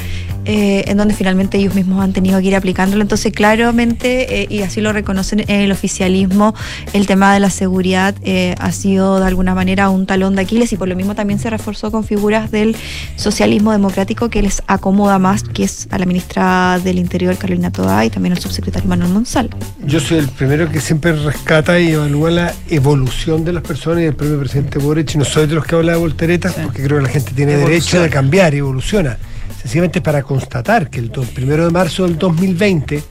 eh, 0.45 0.85
en 0.87 0.97
donde 0.97 1.13
finalmente 1.13 1.59
ellos 1.59 1.75
mismos 1.75 2.03
han 2.03 2.13
tenido 2.13 2.39
que 2.39 2.47
ir 2.47 2.55
aplicándolo. 2.55 3.03
Entonces, 3.03 3.31
claramente, 3.31 4.41
eh, 4.41 4.47
y 4.49 4.63
así 4.63 4.81
lo 4.81 4.91
reconocen 4.91 5.41
en 5.41 5.61
el 5.61 5.71
oficialismo, 5.71 6.55
el 6.93 7.05
tema 7.05 7.33
de 7.33 7.39
la 7.39 7.51
seguridad 7.51 8.15
eh, 8.23 8.55
ha 8.57 8.71
sido 8.71 9.19
de 9.19 9.27
alguna 9.27 9.53
manera 9.53 9.89
un 9.89 10.07
talón 10.07 10.35
de 10.35 10.41
Aquiles 10.41 10.73
y 10.73 10.77
por 10.77 10.87
lo 10.87 10.95
mismo 10.95 11.13
también 11.13 11.39
se 11.39 11.49
reforzó 11.49 11.91
con 11.91 12.03
figuras 12.03 12.49
del 12.49 12.75
socialismo 13.17 13.71
democrático 13.71 14.29
que 14.29 14.41
les 14.41 14.63
acomoda 14.65 15.19
más, 15.19 15.43
que 15.43 15.63
es 15.63 15.87
a 15.91 15.99
la 15.99 16.05
ministra 16.07 16.79
del 16.83 16.97
Interior, 16.97 17.37
Carolina 17.37 17.71
Toa, 17.71 18.05
y 18.05 18.09
también 18.09 18.33
al 18.33 18.39
subsecretario 18.39 18.89
Manuel 18.89 19.11
Monsalve. 19.11 19.55
Yo 19.85 19.99
soy 19.99 20.17
el 20.17 20.27
primero 20.27 20.69
que 20.71 20.81
siempre 20.81 21.11
rescata 21.13 21.79
y 21.79 21.91
evalúa 21.91 22.31
la 22.31 22.53
evolución 22.67 23.45
de 23.45 23.53
las 23.53 23.63
personas 23.63 24.01
y 24.01 24.05
el 24.05 24.15
propio 24.15 24.39
presidente 24.39 24.79
Boric. 24.79 25.15
No 25.15 25.25
soy 25.25 25.45
de 25.45 25.53
los 25.53 25.65
que 25.65 25.75
habla 25.75 25.91
de 25.91 25.99
volteretas 25.99 26.53
porque 26.53 26.83
creo 26.83 26.97
que 26.97 27.03
la 27.03 27.09
gente 27.09 27.31
tiene 27.33 27.57
derecho 27.57 28.01
de 28.01 28.09
cambiar 28.09 28.55
y 28.55 28.61
evoluciona. 28.71 29.17
Sencillamente 29.61 30.01
para 30.01 30.23
constatar 30.23 30.89
que 30.89 30.99
el 30.99 31.09
do- 31.09 31.21
primero 31.23 31.65
de 31.65 31.71
marzo 31.71 32.03
del 32.03 32.17
2020, 32.17 33.03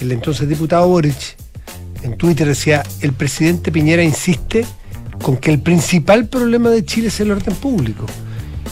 el 0.00 0.12
entonces 0.12 0.48
diputado 0.48 0.86
Boric 0.88 1.36
en 2.02 2.16
Twitter 2.18 2.46
decía, 2.46 2.82
el 3.00 3.12
presidente 3.12 3.72
Piñera 3.72 4.02
insiste 4.02 4.66
con 5.22 5.36
que 5.38 5.50
el 5.50 5.60
principal 5.60 6.26
problema 6.26 6.68
de 6.70 6.84
Chile 6.84 7.08
es 7.08 7.20
el 7.20 7.30
orden 7.30 7.54
público 7.54 8.04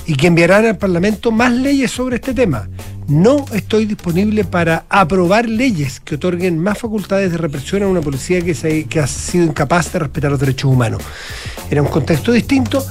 y 0.07 0.17
que 0.17 0.27
enviarán 0.27 0.67
al 0.67 0.77
Parlamento 0.77 1.31
más 1.31 1.53
leyes 1.53 1.91
sobre 1.91 2.17
este 2.17 2.35
tema. 2.35 2.69
No 3.09 3.45
estoy 3.53 3.87
disponible 3.87 4.45
para 4.45 4.85
aprobar 4.89 5.49
leyes 5.49 6.01
que 6.01 6.17
otorguen 6.17 6.59
más 6.59 6.79
facultades 6.79 7.31
de 7.33 7.39
represión 7.39 7.83
a 7.83 7.89
una 7.89 8.01
policía 8.01 8.41
que, 8.43 8.87
que 8.89 9.01
ha 9.01 9.07
sido 9.07 9.45
incapaz 9.45 9.93
de 9.93 10.01
respetar 10.01 10.31
los 10.31 10.41
derechos 10.41 10.71
humanos. 10.71 11.03
Era 11.71 11.83
un 11.83 11.89
contexto 11.89 12.33
distinto. 12.33 12.85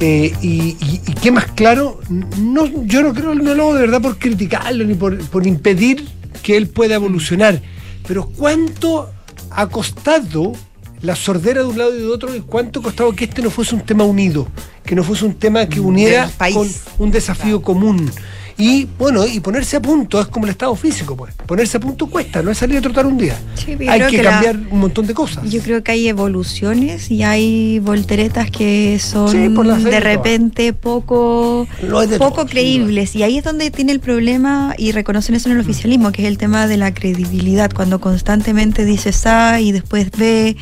Eh, 0.00 0.32
y, 0.42 0.48
y- 0.80 1.00
y 1.06 1.12
qué 1.14 1.30
más 1.30 1.46
claro, 1.52 2.00
no, 2.38 2.66
yo 2.84 3.02
no 3.02 3.14
creo, 3.14 3.34
no 3.34 3.54
lo 3.54 3.62
hago 3.64 3.74
de 3.74 3.80
verdad 3.82 4.02
por 4.02 4.18
criticarlo 4.18 4.84
ni 4.84 4.94
por, 4.94 5.18
por 5.28 5.46
impedir 5.46 6.06
que 6.42 6.56
él 6.56 6.68
pueda 6.68 6.96
evolucionar, 6.96 7.60
pero 8.06 8.26
cuánto 8.36 9.10
ha 9.50 9.66
costado 9.68 10.52
la 11.02 11.14
sordera 11.16 11.62
de 11.62 11.68
un 11.68 11.78
lado 11.78 11.94
y 11.94 11.98
de 12.00 12.06
otro 12.06 12.34
y 12.34 12.40
cuánto 12.40 12.80
ha 12.80 12.82
costado 12.82 13.12
que 13.14 13.24
este 13.24 13.42
no 13.42 13.50
fuese 13.50 13.74
un 13.74 13.82
tema 13.82 14.04
unido, 14.04 14.46
que 14.84 14.94
no 14.94 15.02
fuese 15.04 15.24
un 15.24 15.34
tema 15.34 15.66
que 15.66 15.80
uniera 15.80 16.26
Del 16.26 16.34
país. 16.36 16.54
con 16.56 16.68
un 16.98 17.10
desafío 17.10 17.62
común. 17.62 18.10
Y 18.58 18.86
bueno, 18.98 19.26
y 19.26 19.40
ponerse 19.40 19.76
a 19.76 19.82
punto 19.82 20.18
es 20.18 20.26
como 20.28 20.46
el 20.46 20.50
estado 20.52 20.74
físico, 20.76 21.14
pues. 21.14 21.34
Ponerse 21.46 21.76
a 21.76 21.80
punto 21.80 22.06
cuesta, 22.06 22.40
no 22.42 22.50
es 22.50 22.56
salir 22.58 22.78
a 22.78 22.80
trotar 22.80 23.04
un 23.04 23.18
día. 23.18 23.38
Sí, 23.54 23.76
Hay 23.86 24.00
que 24.10 24.22
la- 24.22 24.30
cambiar 24.30 24.56
un 24.70 24.80
montón 24.80 25.06
de 25.06 25.12
cosas. 25.12 25.48
Yo 25.50 25.60
creo 25.60 25.82
que 25.84 25.92
hay 25.92 26.08
evoluciones 26.08 27.10
y 27.10 27.22
hay 27.22 27.78
volteretas 27.80 28.50
que 28.50 28.98
son 28.98 29.28
Sí, 29.30 29.48
de 29.90 30.00
repente 30.00 30.72
poco, 30.72 31.68
de 31.82 32.18
poco 32.18 32.34
todo, 32.36 32.46
creíbles. 32.46 33.14
Y 33.14 33.22
ahí 33.24 33.36
es 33.38 33.44
donde 33.44 33.70
tiene 33.70 33.92
el 33.92 34.00
problema, 34.00 34.74
y 34.78 34.92
reconocen 34.92 35.34
eso 35.34 35.50
en 35.50 35.56
el 35.56 35.60
oficialismo, 35.60 36.10
que 36.12 36.22
es 36.22 36.28
el 36.28 36.38
tema 36.38 36.66
de 36.66 36.78
la 36.78 36.94
credibilidad. 36.94 37.70
Cuando 37.74 38.00
constantemente 38.00 38.84
dices 38.86 39.26
A 39.26 39.60
y 39.60 39.72
después 39.72 40.10
B 40.12 40.56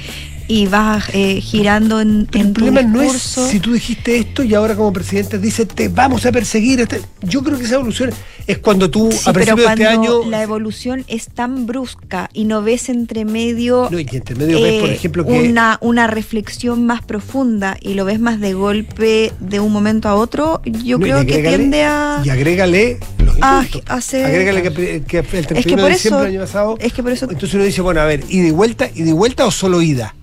y 0.46 0.66
vas 0.66 1.04
eh, 1.14 1.40
girando 1.40 2.00
en, 2.00 2.26
Pero 2.30 2.42
en 2.42 2.46
el 2.48 2.52
tu 2.52 2.60
problema 2.64 2.82
no 2.82 3.00
es 3.02 3.12
si 3.22 3.60
tú 3.60 3.72
dijiste 3.72 4.18
esto 4.18 4.42
y 4.42 4.54
ahora 4.54 4.74
como 4.76 4.92
presidente 4.92 5.38
dice 5.38 5.64
te 5.66 5.88
vamos 5.88 6.26
a 6.26 6.32
perseguir. 6.32 6.80
este-". 6.80 7.00
Yo 7.22 7.42
creo 7.42 7.56
que 7.58 7.64
esa 7.64 7.76
evolución 7.76 8.10
es 8.46 8.58
cuando 8.58 8.90
tú 8.90 9.10
Sí, 9.10 9.20
a 9.28 9.32
pero 9.32 9.54
principios 9.54 9.56
de 9.56 9.64
cuando 9.64 9.82
este 9.84 9.94
año 10.22 10.30
la 10.30 10.42
evolución 10.42 11.04
es 11.08 11.28
tan 11.28 11.66
brusca 11.66 12.28
y 12.34 12.44
no 12.44 12.62
ves 12.62 12.88
entre 12.90 13.24
medio 13.24 13.88
No, 13.90 13.98
y 13.98 14.06
entre 14.12 14.34
medio 14.36 14.60
ves, 14.60 14.80
por 14.80 14.90
eh, 14.90 14.94
ejemplo, 14.94 15.24
que 15.26 15.32
una, 15.32 15.78
una 15.80 16.06
reflexión 16.06 16.84
más 16.84 17.02
profunda 17.02 17.76
y 17.80 17.94
lo 17.94 18.04
ves 18.04 18.20
más 18.20 18.38
de 18.40 18.52
golpe 18.52 19.32
de 19.40 19.60
un 19.60 19.72
momento 19.72 20.08
a 20.08 20.14
otro, 20.14 20.60
yo 20.64 20.98
No, 20.98 21.04
creo 21.04 21.24
que 21.26 21.38
tiende 21.42 21.84
a... 21.84 22.20
Y 22.22 22.28
agrégale 22.28 22.98
los 23.18 23.36
a 23.40 23.62
indultos. 23.64 23.82
hacer- 23.86 24.26
Agrégale 24.26 24.62
que, 24.62 25.02
que 25.06 25.18
el 25.18 25.26
31 25.46 25.58
Es 25.60 25.66
que 25.66 25.72
por 25.76 25.84
de 25.84 25.90
diciembre 25.90 25.94
eso- 25.94 26.18
del 26.18 26.26
año 26.36 26.40
pasado. 26.40 26.76
es 26.80 26.92
que 26.92 27.02
por 27.02 27.12
eso- 27.12 27.24
Entonces 27.30 27.54
uno 27.54 27.64
dice, 27.64 27.80
bueno, 27.80 28.00
a 28.02 28.04
ver, 28.04 28.24
¿ida 28.28 28.46
y 28.48 28.50
vuelta, 28.50 28.90
ida 28.94 29.08
y 29.08 29.12
vuelta 29.12 29.46
o 29.46 29.50
solo 29.50 29.80
ida? 29.80 30.14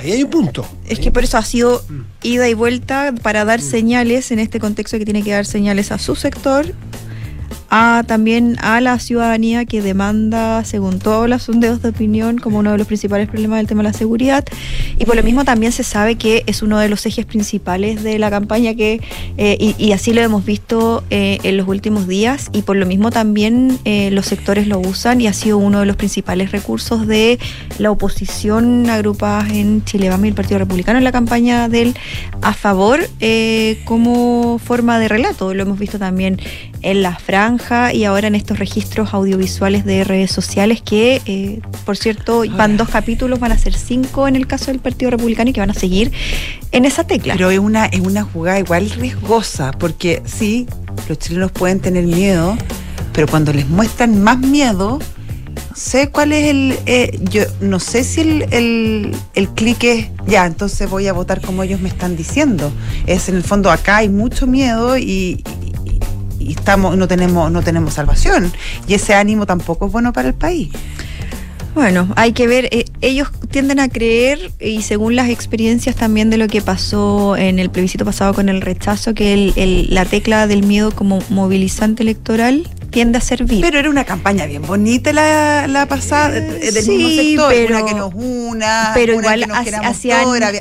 Ahí 0.00 0.12
hay 0.12 0.22
un 0.24 0.30
punto. 0.30 0.66
Es 0.88 0.98
que 0.98 1.10
por 1.12 1.24
eso 1.24 1.36
ha 1.38 1.42
sido 1.44 1.82
Mm. 1.88 2.00
ida 2.22 2.48
y 2.48 2.54
vuelta 2.54 3.12
para 3.22 3.44
dar 3.44 3.60
señales 3.60 4.30
en 4.30 4.38
este 4.38 4.58
contexto 4.58 4.98
que 4.98 5.04
tiene 5.04 5.22
que 5.22 5.32
dar 5.32 5.44
señales 5.44 5.92
a 5.92 5.98
su 5.98 6.16
sector, 6.16 6.66
a 7.70 8.02
también 8.06 8.56
a 8.60 8.80
la 8.80 8.98
ciudadanía 8.98 9.64
que 9.64 9.80
demanda, 9.80 10.64
según 10.64 10.98
todos 10.98 11.28
los 11.28 11.44
sondeos 11.44 11.82
de 11.82 11.90
opinión, 11.90 12.38
como 12.38 12.58
uno 12.58 12.72
de 12.72 12.78
los 12.78 12.86
principales 12.86 13.28
problemas 13.28 13.58
del 13.58 13.66
tema 13.66 13.82
de 13.82 13.88
la 13.90 13.92
seguridad. 13.92 14.44
Y 14.98 15.04
por 15.04 15.16
lo 15.16 15.22
mismo 15.22 15.44
también 15.44 15.72
se 15.72 15.84
sabe 15.84 16.16
que 16.16 16.42
es 16.46 16.62
uno 16.62 16.78
de 16.78 16.88
los 16.88 17.06
ejes 17.06 17.24
principales 17.24 18.02
de 18.02 18.18
la 18.18 18.30
campaña 18.30 18.74
que, 18.74 19.00
eh, 19.38 19.74
y, 19.78 19.92
así 19.92 20.12
lo 20.12 20.20
hemos 20.20 20.44
visto 20.44 21.04
eh, 21.10 21.38
en 21.42 21.56
los 21.56 21.68
últimos 21.68 22.06
días, 22.06 22.48
y 22.52 22.62
por 22.62 22.76
lo 22.76 22.86
mismo 22.86 23.10
también 23.10 23.78
eh, 23.84 24.10
los 24.10 24.26
sectores 24.26 24.66
lo 24.66 24.78
usan 24.80 25.20
y 25.20 25.26
ha 25.26 25.32
sido 25.32 25.58
uno 25.58 25.80
de 25.80 25.86
los 25.86 25.96
principales 25.96 26.52
recursos 26.52 27.06
de 27.06 27.38
la 27.78 27.90
oposición 27.90 28.90
agrupadas 28.90 29.50
en 29.50 29.84
Chile 29.84 30.10
y 30.10 30.26
el 30.28 30.34
Partido 30.34 30.58
Republicano 30.58 30.98
en 30.98 31.04
la 31.04 31.12
campaña 31.12 31.68
del 31.68 31.94
a 32.42 32.52
favor 32.52 33.00
eh, 33.20 33.80
como 33.84 34.58
forma 34.58 34.98
de 34.98 35.08
relato. 35.08 35.54
Lo 35.54 35.62
hemos 35.62 35.78
visto 35.78 35.98
también 35.98 36.40
en 36.82 37.02
la 37.02 37.16
franja 37.16 37.92
y 37.92 38.04
ahora 38.04 38.28
en 38.28 38.34
estos 38.34 38.58
registros 38.58 39.12
audiovisuales 39.12 39.84
de 39.84 40.04
redes 40.04 40.30
sociales 40.30 40.80
que, 40.82 41.20
eh, 41.26 41.60
por 41.84 41.96
cierto, 41.96 42.42
van 42.56 42.76
dos 42.76 42.88
capítulos, 42.88 43.40
van 43.40 43.52
a 43.52 43.58
ser 43.58 43.74
cinco 43.74 44.28
en 44.28 44.36
el 44.36 44.46
caso 44.46 44.66
del 44.66 44.80
Partido 44.80 45.10
Republicano 45.10 45.50
y 45.50 45.52
que 45.52 45.60
van 45.60 45.70
a 45.70 45.74
seguir 45.74 46.12
en 46.72 46.84
esa 46.84 47.04
tecla. 47.04 47.34
Pero 47.34 47.50
es 47.50 47.58
una, 47.58 47.86
es 47.86 48.00
una 48.00 48.22
jugada 48.22 48.58
igual 48.58 48.90
riesgosa, 48.90 49.72
porque 49.72 50.22
sí, 50.24 50.66
los 51.08 51.18
chilenos 51.18 51.52
pueden 51.52 51.80
tener 51.80 52.04
miedo, 52.06 52.56
pero 53.12 53.26
cuando 53.26 53.52
les 53.52 53.68
muestran 53.68 54.22
más 54.22 54.38
miedo, 54.38 54.98
no 55.70 55.76
sé 55.76 56.10
cuál 56.10 56.32
es 56.32 56.48
el. 56.48 56.78
eh, 56.86 57.18
yo 57.22 57.42
no 57.60 57.78
sé 57.80 58.04
si 58.04 58.20
el, 58.20 58.42
el, 58.50 59.16
el 59.34 59.48
clic 59.50 59.84
es 59.84 60.08
ya, 60.26 60.46
entonces 60.46 60.88
voy 60.88 61.06
a 61.06 61.12
votar 61.12 61.40
como 61.40 61.62
ellos 61.62 61.80
me 61.80 61.88
están 61.88 62.16
diciendo. 62.16 62.72
Es 63.06 63.28
en 63.28 63.36
el 63.36 63.42
fondo 63.42 63.70
acá 63.70 63.98
hay 63.98 64.08
mucho 64.08 64.46
miedo 64.46 64.98
y. 64.98 65.44
y- 66.40 66.52
estamos 66.52 66.96
no 66.96 67.06
tenemos 67.06 67.52
no 67.52 67.62
tenemos 67.62 67.94
salvación. 67.94 68.52
Y 68.88 68.94
ese 68.94 69.14
ánimo 69.14 69.46
tampoco 69.46 69.86
es 69.86 69.92
bueno 69.92 70.12
para 70.12 70.28
el 70.28 70.34
país. 70.34 70.70
Bueno, 71.72 72.08
hay 72.16 72.32
que 72.32 72.48
ver, 72.48 72.68
eh, 72.72 72.86
ellos 73.00 73.28
tienden 73.48 73.78
a 73.78 73.88
creer, 73.88 74.50
y 74.60 74.82
según 74.82 75.14
las 75.14 75.28
experiencias 75.28 75.94
también 75.94 76.28
de 76.28 76.36
lo 76.36 76.48
que 76.48 76.60
pasó 76.62 77.36
en 77.36 77.60
el 77.60 77.70
plebiscito 77.70 78.04
pasado 78.04 78.34
con 78.34 78.48
el 78.48 78.60
rechazo, 78.60 79.14
que 79.14 79.52
el- 79.54 79.86
la 79.94 80.04
tecla 80.04 80.48
del 80.48 80.64
miedo 80.64 80.90
como 80.90 81.20
movilizante 81.30 82.02
electoral 82.02 82.68
tiende 82.90 83.18
a 83.18 83.20
servir. 83.20 83.60
Pero 83.60 83.78
era 83.78 83.88
una 83.90 84.04
campaña 84.04 84.46
bien 84.46 84.62
bonita 84.62 85.12
la, 85.12 85.66
la 85.68 85.86
pasada, 85.86 86.30
del 86.30 86.72
sí, 86.72 86.90
mismo 86.90 87.08
sector, 87.10 87.52
pero- 87.52 87.76
una 87.78 87.86
que 87.86 87.94
nos 87.94 88.14
una, 88.14 88.90
pero 88.94 89.12
una 89.16 89.22
igual 89.36 89.40
que 89.40 89.46
nos 89.46 89.66
era, 89.66 89.78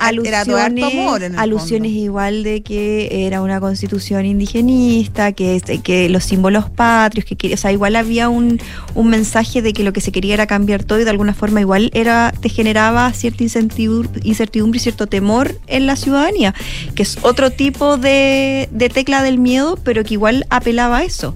alusiones, 0.01 0.83
amor 0.85 1.23
en 1.23 1.33
el 1.33 1.39
alusiones 1.39 1.91
fondo. 1.91 2.03
igual 2.05 2.43
de 2.43 2.61
que 2.61 3.25
era 3.27 3.41
una 3.41 3.59
constitución 3.59 4.25
indigenista, 4.25 5.31
que, 5.31 5.61
que 5.83 6.09
los 6.09 6.23
símbolos 6.23 6.69
patrios, 6.69 7.25
que 7.25 7.35
quería- 7.35 7.55
o 7.55 7.57
sea, 7.57 7.71
igual 7.71 7.95
había 7.95 8.29
un, 8.29 8.59
un 8.95 9.07
mensaje 9.09 9.61
de 9.61 9.73
que 9.73 9.83
lo 9.83 9.93
que 9.93 10.01
se 10.01 10.11
quería 10.11 10.33
era 10.35 10.47
cambiar 10.47 10.83
todo 10.83 10.99
y 10.99 11.03
de 11.03 11.09
alguna 11.09 11.33
forma 11.33 11.61
igual 11.61 11.89
era 11.93 12.33
te 12.39 12.49
generaba 12.49 13.11
cierta 13.13 13.43
incertidumbre 13.43 14.77
y 14.77 14.79
cierto 14.79 15.07
temor 15.07 15.59
en 15.67 15.85
la 15.87 15.95
ciudadanía, 15.95 16.53
que 16.95 17.03
es 17.03 17.17
otro 17.21 17.49
tipo 17.51 17.97
de, 17.97 18.69
de 18.71 18.89
tecla 18.89 19.23
del 19.23 19.37
miedo, 19.39 19.77
pero 19.83 20.03
que 20.03 20.13
igual 20.13 20.45
apelaba 20.49 20.97
a 20.99 21.03
eso. 21.03 21.35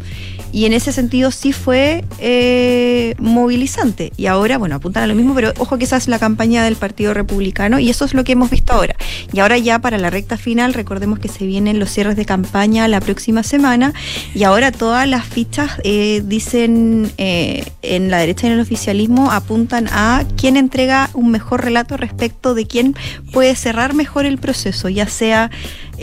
Y 0.53 0.65
en 0.65 0.73
ese 0.73 0.91
sentido 0.91 1.31
sí 1.31 1.51
fue 1.51 2.05
eh, 2.19 3.15
movilizante. 3.17 4.13
Y 4.17 4.27
ahora, 4.27 4.59
bueno, 4.59 4.75
apuntan 4.75 5.03
a 5.03 5.07
lo 5.07 5.15
mismo, 5.15 5.33
pero 5.33 5.51
ojo 5.57 5.79
que 5.79 5.85
esa 5.85 5.97
es 5.97 6.07
la 6.07 6.19
campaña 6.19 6.63
del 6.63 6.75
Partido 6.75 7.13
Republicano 7.15 7.79
y 7.79 7.89
eso 7.89 8.05
es 8.05 8.13
lo 8.13 8.23
que 8.23 8.33
hemos 8.33 8.51
visto 8.51 8.71
ahora. 8.71 8.95
Y 9.33 9.39
ahora 9.39 9.57
ya 9.57 9.79
para 9.79 9.97
la 9.97 10.11
recta 10.11 10.37
final, 10.37 10.75
recordemos 10.75 11.17
que 11.17 11.27
se 11.27 11.47
vienen 11.47 11.79
los 11.79 11.89
cierres 11.89 12.15
de 12.15 12.25
campaña 12.25 12.87
la 12.87 13.01
próxima 13.01 13.41
semana 13.41 13.93
y 14.35 14.43
ahora 14.43 14.71
todas 14.71 15.07
las 15.07 15.25
fichas 15.25 15.71
eh, 15.83 16.21
dicen 16.23 17.11
eh, 17.17 17.65
en 17.81 18.11
la 18.11 18.19
derecha 18.19 18.45
y 18.45 18.51
en 18.51 18.53
el 18.53 18.61
oficialismo 18.61 19.31
apuntan 19.31 19.87
a 19.91 20.23
quién 20.37 20.55
entrega 20.55 21.09
un 21.15 21.31
mejor 21.31 21.63
relato 21.63 21.97
respecto 21.97 22.53
de 22.53 22.67
quién 22.67 22.95
puede 23.31 23.55
cerrar 23.55 23.95
mejor 23.95 24.25
el 24.25 24.37
proceso, 24.37 24.87
ya 24.87 25.07
sea 25.07 25.49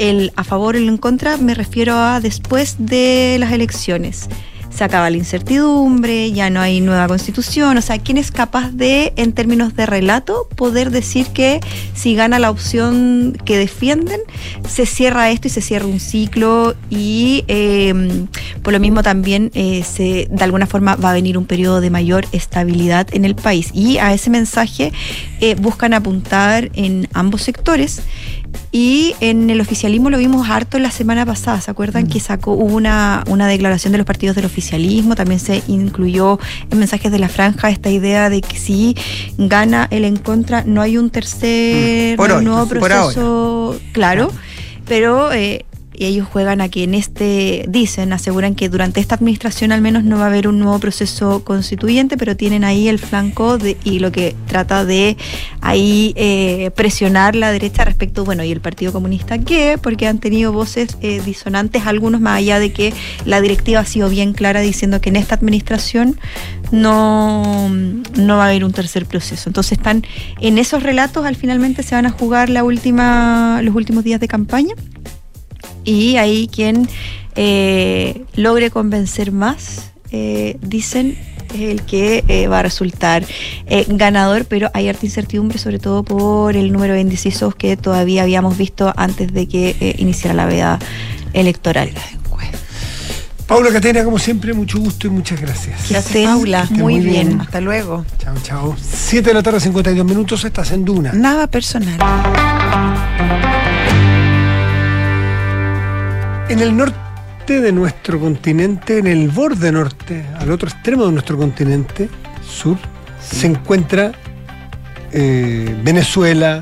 el 0.01 0.33
a 0.35 0.45
favor 0.45 0.75
o 0.75 0.79
el 0.79 0.89
en 0.89 0.97
contra, 0.97 1.37
me 1.37 1.55
refiero 1.55 1.95
a 1.95 2.21
después 2.21 2.77
de 2.79 3.37
las 3.39 3.53
elecciones. 3.53 4.29
Se 4.71 4.85
acaba 4.85 5.11
la 5.11 5.17
incertidumbre, 5.17 6.31
ya 6.31 6.49
no 6.49 6.61
hay 6.61 6.81
nueva 6.81 7.09
constitución, 7.09 7.77
o 7.77 7.83
sea, 7.83 7.99
¿quién 7.99 8.17
es 8.17 8.31
capaz 8.31 8.71
de, 8.71 9.13
en 9.17 9.33
términos 9.33 9.75
de 9.75 9.85
relato, 9.85 10.49
poder 10.57 10.91
decir 10.91 11.27
que 11.27 11.61
si 11.93 12.15
gana 12.15 12.39
la 12.39 12.51
opción 12.51 13.37
que 13.45 13.59
defienden, 13.59 14.21
se 14.67 14.87
cierra 14.87 15.31
esto 15.31 15.49
y 15.49 15.51
se 15.51 15.61
cierra 15.61 15.87
un 15.87 15.99
ciclo 15.99 16.77
y 16.89 17.45
eh, 17.49 18.27
por 18.63 18.73
lo 18.73 18.79
mismo 18.79 19.03
también 19.03 19.51
eh, 19.55 19.83
se, 19.83 20.29
de 20.31 20.45
alguna 20.45 20.67
forma 20.67 20.95
va 20.95 21.11
a 21.11 21.15
venir 21.15 21.37
un 21.37 21.47
periodo 21.47 21.81
de 21.81 21.91
mayor 21.91 22.27
estabilidad 22.31 23.09
en 23.13 23.25
el 23.25 23.35
país. 23.35 23.71
Y 23.75 23.99
a 23.99 24.15
ese 24.15 24.31
mensaje 24.31 24.93
eh, 25.41 25.57
buscan 25.57 25.95
apuntar 25.95 26.71
en 26.75 27.09
ambos 27.13 27.43
sectores. 27.43 28.03
Y 28.73 29.15
en 29.21 29.51
el 29.51 29.61
oficialismo 29.61 30.11
lo 30.11 30.19
vimos 30.19 30.49
harto 30.49 30.79
la 30.79 30.93
semana 30.93 31.27
pasada, 31.27 31.61
¿se 31.61 31.71
acuerdan 31.71 32.07
que 32.07 32.21
sacó 32.21 32.53
hubo 32.53 32.77
una, 32.77 33.25
una 33.29 33.49
declaración 33.49 33.91
de 33.91 33.99
los 33.99 34.07
partidos 34.07 34.37
del 34.37 34.45
oficialismo? 34.45 35.17
También 35.17 35.41
se 35.41 35.63
incluyó 35.67 36.39
en 36.71 36.79
mensajes 36.79 37.11
de 37.11 37.19
la 37.19 37.29
franja 37.29 37.71
esta 37.71 37.91
idea 37.91 38.31
de 38.31 38.41
que 38.41 38.57
si 38.57 38.97
gana 39.39 39.89
el 39.91 40.05
en 40.05 40.17
contra 40.17 40.63
no 40.65 40.83
hay 40.83 40.99
un 40.99 41.11
tercer 41.11 41.81
Mm. 41.81 42.17
Por 42.17 42.33
hoy, 42.33 42.45
nuevo 42.45 42.67
proceso 42.67 43.79
claro, 43.93 44.31
pero 44.87 45.33
eh, 45.33 45.65
ellos 46.07 46.27
juegan 46.27 46.61
a 46.61 46.69
que 46.69 46.85
en 46.85 46.95
este, 46.95 47.65
dicen, 47.69 48.13
aseguran 48.13 48.55
que 48.55 48.69
durante 48.69 49.01
esta 49.01 49.15
administración 49.15 49.73
al 49.73 49.83
menos 49.83 50.05
no 50.05 50.19
va 50.19 50.25
a 50.25 50.27
haber 50.29 50.49
un 50.49 50.59
nuevo 50.59 50.79
proceso 50.79 51.45
constituyente, 51.45 52.17
pero 52.17 52.37
tienen 52.37 52.65
ahí 52.65 52.89
el 52.89 52.99
flanco 52.99 53.59
de, 53.59 53.77
y 53.85 53.99
lo 53.99 54.11
que 54.11 54.35
trata 54.47 54.85
de 54.85 55.17
ahí 55.61 56.13
eh, 56.17 56.71
presionar 56.75 57.37
la 57.37 57.53
derecha 57.53 57.85
respecto, 57.85 58.25
bueno, 58.25 58.45
y 58.45 58.53
el 58.53 58.61
Partido 58.61 58.93
Comunista, 58.93 59.39
¿qué? 59.39 59.79
Porque 59.81 60.07
han 60.07 60.19
tenido 60.19 60.53
voces 60.53 60.97
eh, 61.03 61.21
disonantes, 61.25 61.87
algunos 61.87 62.21
más 62.21 62.39
allá 62.39 62.59
de 62.59 62.73
que 62.73 62.93
la 63.25 63.41
directiva 63.41 63.81
ha 63.81 63.85
sido 63.85 64.09
bien 64.09 64.33
clara 64.33 64.61
diciendo 64.61 65.01
que 65.01 65.11
en 65.11 65.17
esta 65.17 65.35
administración 65.35 66.19
no, 66.71 67.69
no 67.69 68.37
va 68.37 68.45
a 68.45 68.49
haber 68.49 68.65
un 68.65 68.73
tercer 68.73 69.07
proceso. 69.07 69.49
Entonces 69.49 69.73
están 69.73 70.05
en 70.41 70.59
esos 70.59 70.83
relatos, 70.83 71.27
al 71.27 71.37
finalmente 71.37 71.83
se 71.83 71.95
van 71.95 72.07
a 72.07 72.11
jugar 72.11 72.49
la 72.49 72.65
última, 72.65 73.61
los 73.63 73.75
últimos 73.75 74.05
días 74.05 74.21
de 74.21 74.29
campaña 74.29 74.75
y 75.85 76.17
ahí 76.17 76.49
quien 76.53 76.89
eh, 77.37 78.25
logre 78.35 78.71
convencer 78.71 79.33
más, 79.33 79.93
eh, 80.13 80.57
dicen, 80.61 81.17
es 81.55 81.61
el 81.61 81.83
que 81.83 82.25
eh, 82.29 82.47
va 82.47 82.61
a 82.61 82.63
resultar 82.63 83.25
eh, 83.67 83.85
ganador, 83.89 84.45
pero 84.45 84.71
hay 84.75 84.89
harta 84.89 85.05
incertidumbre, 85.07 85.59
sobre 85.59 85.79
todo 85.79 86.03
por 86.03 86.57
el 86.57 86.73
número 86.73 86.95
de 86.95 87.01
indecisos 87.01 87.55
que 87.55 87.77
todavía 87.77 88.23
habíamos 88.23 88.57
visto 88.57 88.93
antes 88.97 89.33
de 89.33 89.47
que 89.49 89.77
eh, 89.81 89.95
iniciara 89.99 90.35
la 90.35 90.47
veda 90.47 90.79
electoral. 91.33 91.91
Paula 93.47 93.73
Catena, 93.73 94.05
como 94.05 94.17
siempre, 94.21 94.55
mucho 94.55 94.79
gusto 94.79 95.09
y 95.09 95.11
muchas 95.11 95.41
gracias. 95.41 95.91
Estén 95.91 96.27
Paula. 96.27 96.69
muy, 96.71 96.81
Muy 96.81 97.01
bien. 97.01 97.29
bien. 97.31 97.41
Hasta 97.41 97.61
luego. 97.61 98.05
Chao, 98.19 98.37
chao. 98.45 98.77
7 98.81 99.29
de 99.29 99.35
la 99.35 99.43
tarde, 99.43 99.59
52 99.59 100.07
minutos, 100.07 100.45
estás 100.45 100.71
en 100.71 100.85
Duna. 100.85 101.13
Nada 101.15 101.49
personal. 101.49 101.99
En 106.51 106.59
el 106.59 106.77
norte 106.77 107.61
de 107.61 107.73
nuestro 107.73 108.19
continente, 108.19 108.99
en 108.99 109.07
el 109.07 109.29
borde 109.29 109.71
norte, 109.73 110.25
al 110.39 110.51
otro 110.51 110.69
extremo 110.69 111.07
de 111.07 111.13
nuestro 111.13 111.37
continente, 111.39 112.09
sur, 112.47 112.77
se 113.23 113.47
encuentra 113.47 114.13
eh, 115.13 115.75
Venezuela, 115.85 116.61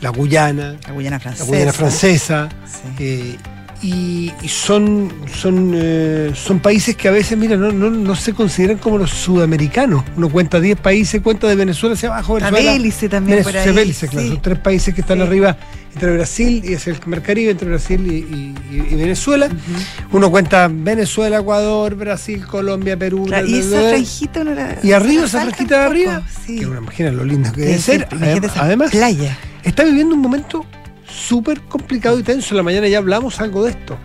la 0.00 0.10
Guyana, 0.10 0.76
La 0.86 0.92
Guyana 0.92 1.16
la 1.16 1.20
francesa. 1.20 1.46
Guyana 1.46 1.72
francesa, 1.72 2.48
Sí. 2.66 2.88
eh, 2.98 3.36
y, 3.80 4.32
y 4.42 4.48
son, 4.48 5.10
son, 5.32 5.72
eh, 5.74 6.32
son 6.34 6.58
países 6.58 6.96
que 6.96 7.06
a 7.08 7.12
veces, 7.12 7.38
mira, 7.38 7.56
no, 7.56 7.70
no, 7.72 7.88
no 7.90 8.16
se 8.16 8.34
consideran 8.34 8.76
como 8.78 8.98
los 8.98 9.10
sudamericanos. 9.10 10.02
Uno 10.16 10.28
cuenta 10.28 10.58
10 10.60 10.80
países, 10.80 11.22
cuenta 11.22 11.46
de 11.46 11.54
Venezuela 11.54 11.94
hacia 11.94 12.08
abajo, 12.08 12.34
Venezuela. 12.34 12.56
También 13.08 13.42
por 13.44 13.52
Venezuela, 13.52 13.70
ahí, 13.80 13.84
Bélice, 13.86 14.08
claro, 14.08 14.26
sí. 14.26 14.32
son 14.32 14.42
tres 14.42 14.58
países 14.58 14.94
que 14.94 15.00
están 15.00 15.18
Sí. 15.18 15.22
arriba 15.24 15.56
entre 15.94 16.12
Brasil 16.12 16.62
y 16.64 16.74
hacia 16.74 16.92
el 16.92 16.98
Mar 17.06 17.22
Caribe, 17.22 17.50
entre 17.50 17.68
Brasil 17.68 18.06
y, 18.06 18.10
y- 18.16 18.54
y- 18.70 18.92
y 18.92 18.96
Venezuela. 18.96 19.48
Uno 20.12 20.30
cuenta 20.30 20.68
Venezuela, 20.70 21.38
Ecuador, 21.38 21.94
Brasil, 21.96 22.46
Colombia, 22.46 22.96
Perú. 22.96 23.24
Claro, 23.26 23.46
y 23.46 23.58
esa 23.58 23.80
franjita 23.80 24.40
uno 24.42 24.54
la- 24.54 24.78
Y 24.82 24.92
arriba, 24.92 25.24
esa 25.24 25.40
franjita 25.42 25.80
de 25.80 25.84
arriba, 25.86 26.22
Sí. 26.46 26.58
que 26.60 26.66
uno 26.66 26.78
imagina 26.80 27.10
lo 27.10 27.24
lindo 27.24 27.50
que 27.52 27.62
Debe 27.62 27.78
ser. 27.78 28.06
Además, 28.56 28.90
playa. 28.90 29.36
está 29.64 29.84
viviendo 29.84 30.14
un 30.14 30.20
momento 30.20 30.64
súper 31.08 31.60
complicado 31.62 32.18
y 32.18 32.22
tenso. 32.22 32.54
En 32.54 32.58
la 32.58 32.62
mañana 32.62 32.86
ya 32.88 32.98
hablamos 32.98 33.40
algo 33.40 33.64
de 33.64 33.70
esto. 33.70 33.96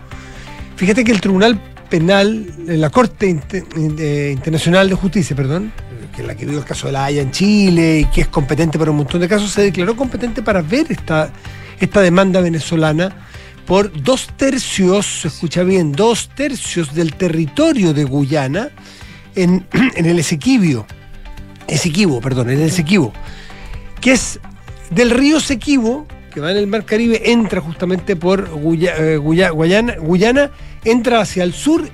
Fíjate 0.76 1.04
que 1.04 1.12
el 1.12 1.20
Tribunal 1.20 1.60
Penal, 1.88 2.46
la 2.66 2.90
Corte 2.90 3.28
Inter- 3.28 3.64
eh, 3.98 4.30
Internacional 4.32 4.88
de 4.88 4.94
Justicia, 4.96 5.36
perdón, 5.36 5.70
que 6.16 6.22
es 6.22 6.26
la 6.26 6.34
que 6.34 6.46
vio 6.46 6.58
el 6.58 6.64
caso 6.64 6.86
de 6.86 6.92
la 6.94 7.04
Haya 7.04 7.22
en 7.22 7.30
Chile 7.30 8.00
y 8.00 8.04
que 8.06 8.22
es 8.22 8.28
competente 8.28 8.78
para 8.78 8.90
un 8.90 8.96
montón 8.96 9.20
de 9.20 9.28
casos, 9.28 9.50
se 9.52 9.62
declaró 9.62 9.94
competente 9.94 10.42
para 10.42 10.62
ver 10.62 10.86
esta, 10.90 11.30
esta 11.80 12.00
demanda 12.00 12.40
venezolana 12.40 13.14
por 13.66 13.90
dos 14.02 14.28
tercios, 14.36 15.24
escucha 15.24 15.62
bien, 15.62 15.92
dos 15.92 16.28
tercios 16.34 16.94
del 16.94 17.14
territorio 17.14 17.94
de 17.94 18.04
Guyana 18.04 18.68
en, 19.34 19.66
en 19.96 20.06
el 20.06 20.18
Esequibio. 20.18 20.86
Esequibo, 21.66 22.20
perdón, 22.20 22.50
en 22.50 22.60
el 22.60 22.68
Esequibo, 22.68 23.12
que 24.00 24.12
es 24.12 24.38
del 24.90 25.10
río 25.10 25.38
Esequibo, 25.38 26.06
que 26.32 26.40
va 26.40 26.50
en 26.50 26.58
el 26.58 26.66
Mar 26.66 26.84
Caribe, 26.84 27.30
entra 27.30 27.60
justamente 27.60 28.16
por 28.16 28.50
eh, 28.76 29.16
Guyana, 29.16 30.50
entra 30.84 31.20
hacia 31.22 31.42
el 31.44 31.54
sur, 31.54 31.88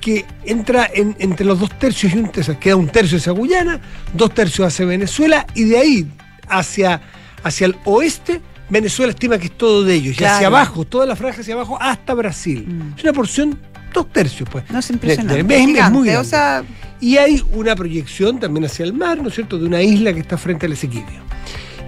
que 0.00 0.24
entra 0.44 0.90
en- 0.92 1.14
entre 1.20 1.46
los 1.46 1.60
dos 1.60 1.70
tercios 1.78 2.14
y 2.14 2.18
un 2.18 2.32
tercio, 2.32 2.58
queda 2.58 2.74
un 2.74 2.88
tercio 2.88 3.18
hacia 3.18 3.32
Guyana, 3.32 3.80
dos 4.14 4.34
tercios 4.34 4.66
hacia 4.66 4.86
Venezuela, 4.86 5.46
y 5.54 5.64
de 5.64 5.78
ahí 5.78 6.06
hacia, 6.48 7.00
hacia 7.44 7.66
el 7.66 7.76
oeste, 7.84 8.40
Venezuela 8.72 9.10
estima 9.12 9.38
que 9.38 9.44
es 9.46 9.52
todo 9.58 9.84
de 9.84 9.94
ellos, 9.94 10.20
y 10.20 10.24
hacia 10.24 10.46
abajo, 10.48 10.84
toda 10.84 11.04
la 11.06 11.14
franja 11.14 11.42
hacia 11.42 11.54
abajo, 11.54 11.76
hasta 11.80 12.14
Brasil. 12.14 12.64
Mm. 12.66 12.96
Es 12.98 13.04
una 13.04 13.12
porción, 13.12 13.58
dos 13.92 14.10
tercios, 14.10 14.48
pues. 14.50 14.64
No 14.70 14.78
es 14.78 14.90
impresionante. 14.90 15.34
De- 15.34 15.42
de- 15.44 15.54
es- 15.54 15.60
es 15.60 15.66
gigante, 15.66 15.98
muy 15.98 16.08
o 16.08 16.12
grande. 16.12 16.28
sea, 16.28 16.64
Y 17.00 17.16
hay 17.18 17.42
una 17.52 17.74
proyección 17.76 18.38
también 18.40 18.64
hacia 18.64 18.84
el 18.84 18.92
mar, 18.94 19.20
¿no 19.20 19.28
es 19.28 19.34
cierto?, 19.34 19.58
de 19.58 19.66
una 19.66 19.82
isla 19.82 20.12
que 20.14 20.20
está 20.20 20.38
frente 20.38 20.66
al 20.66 20.72
Esequibio. 20.72 21.20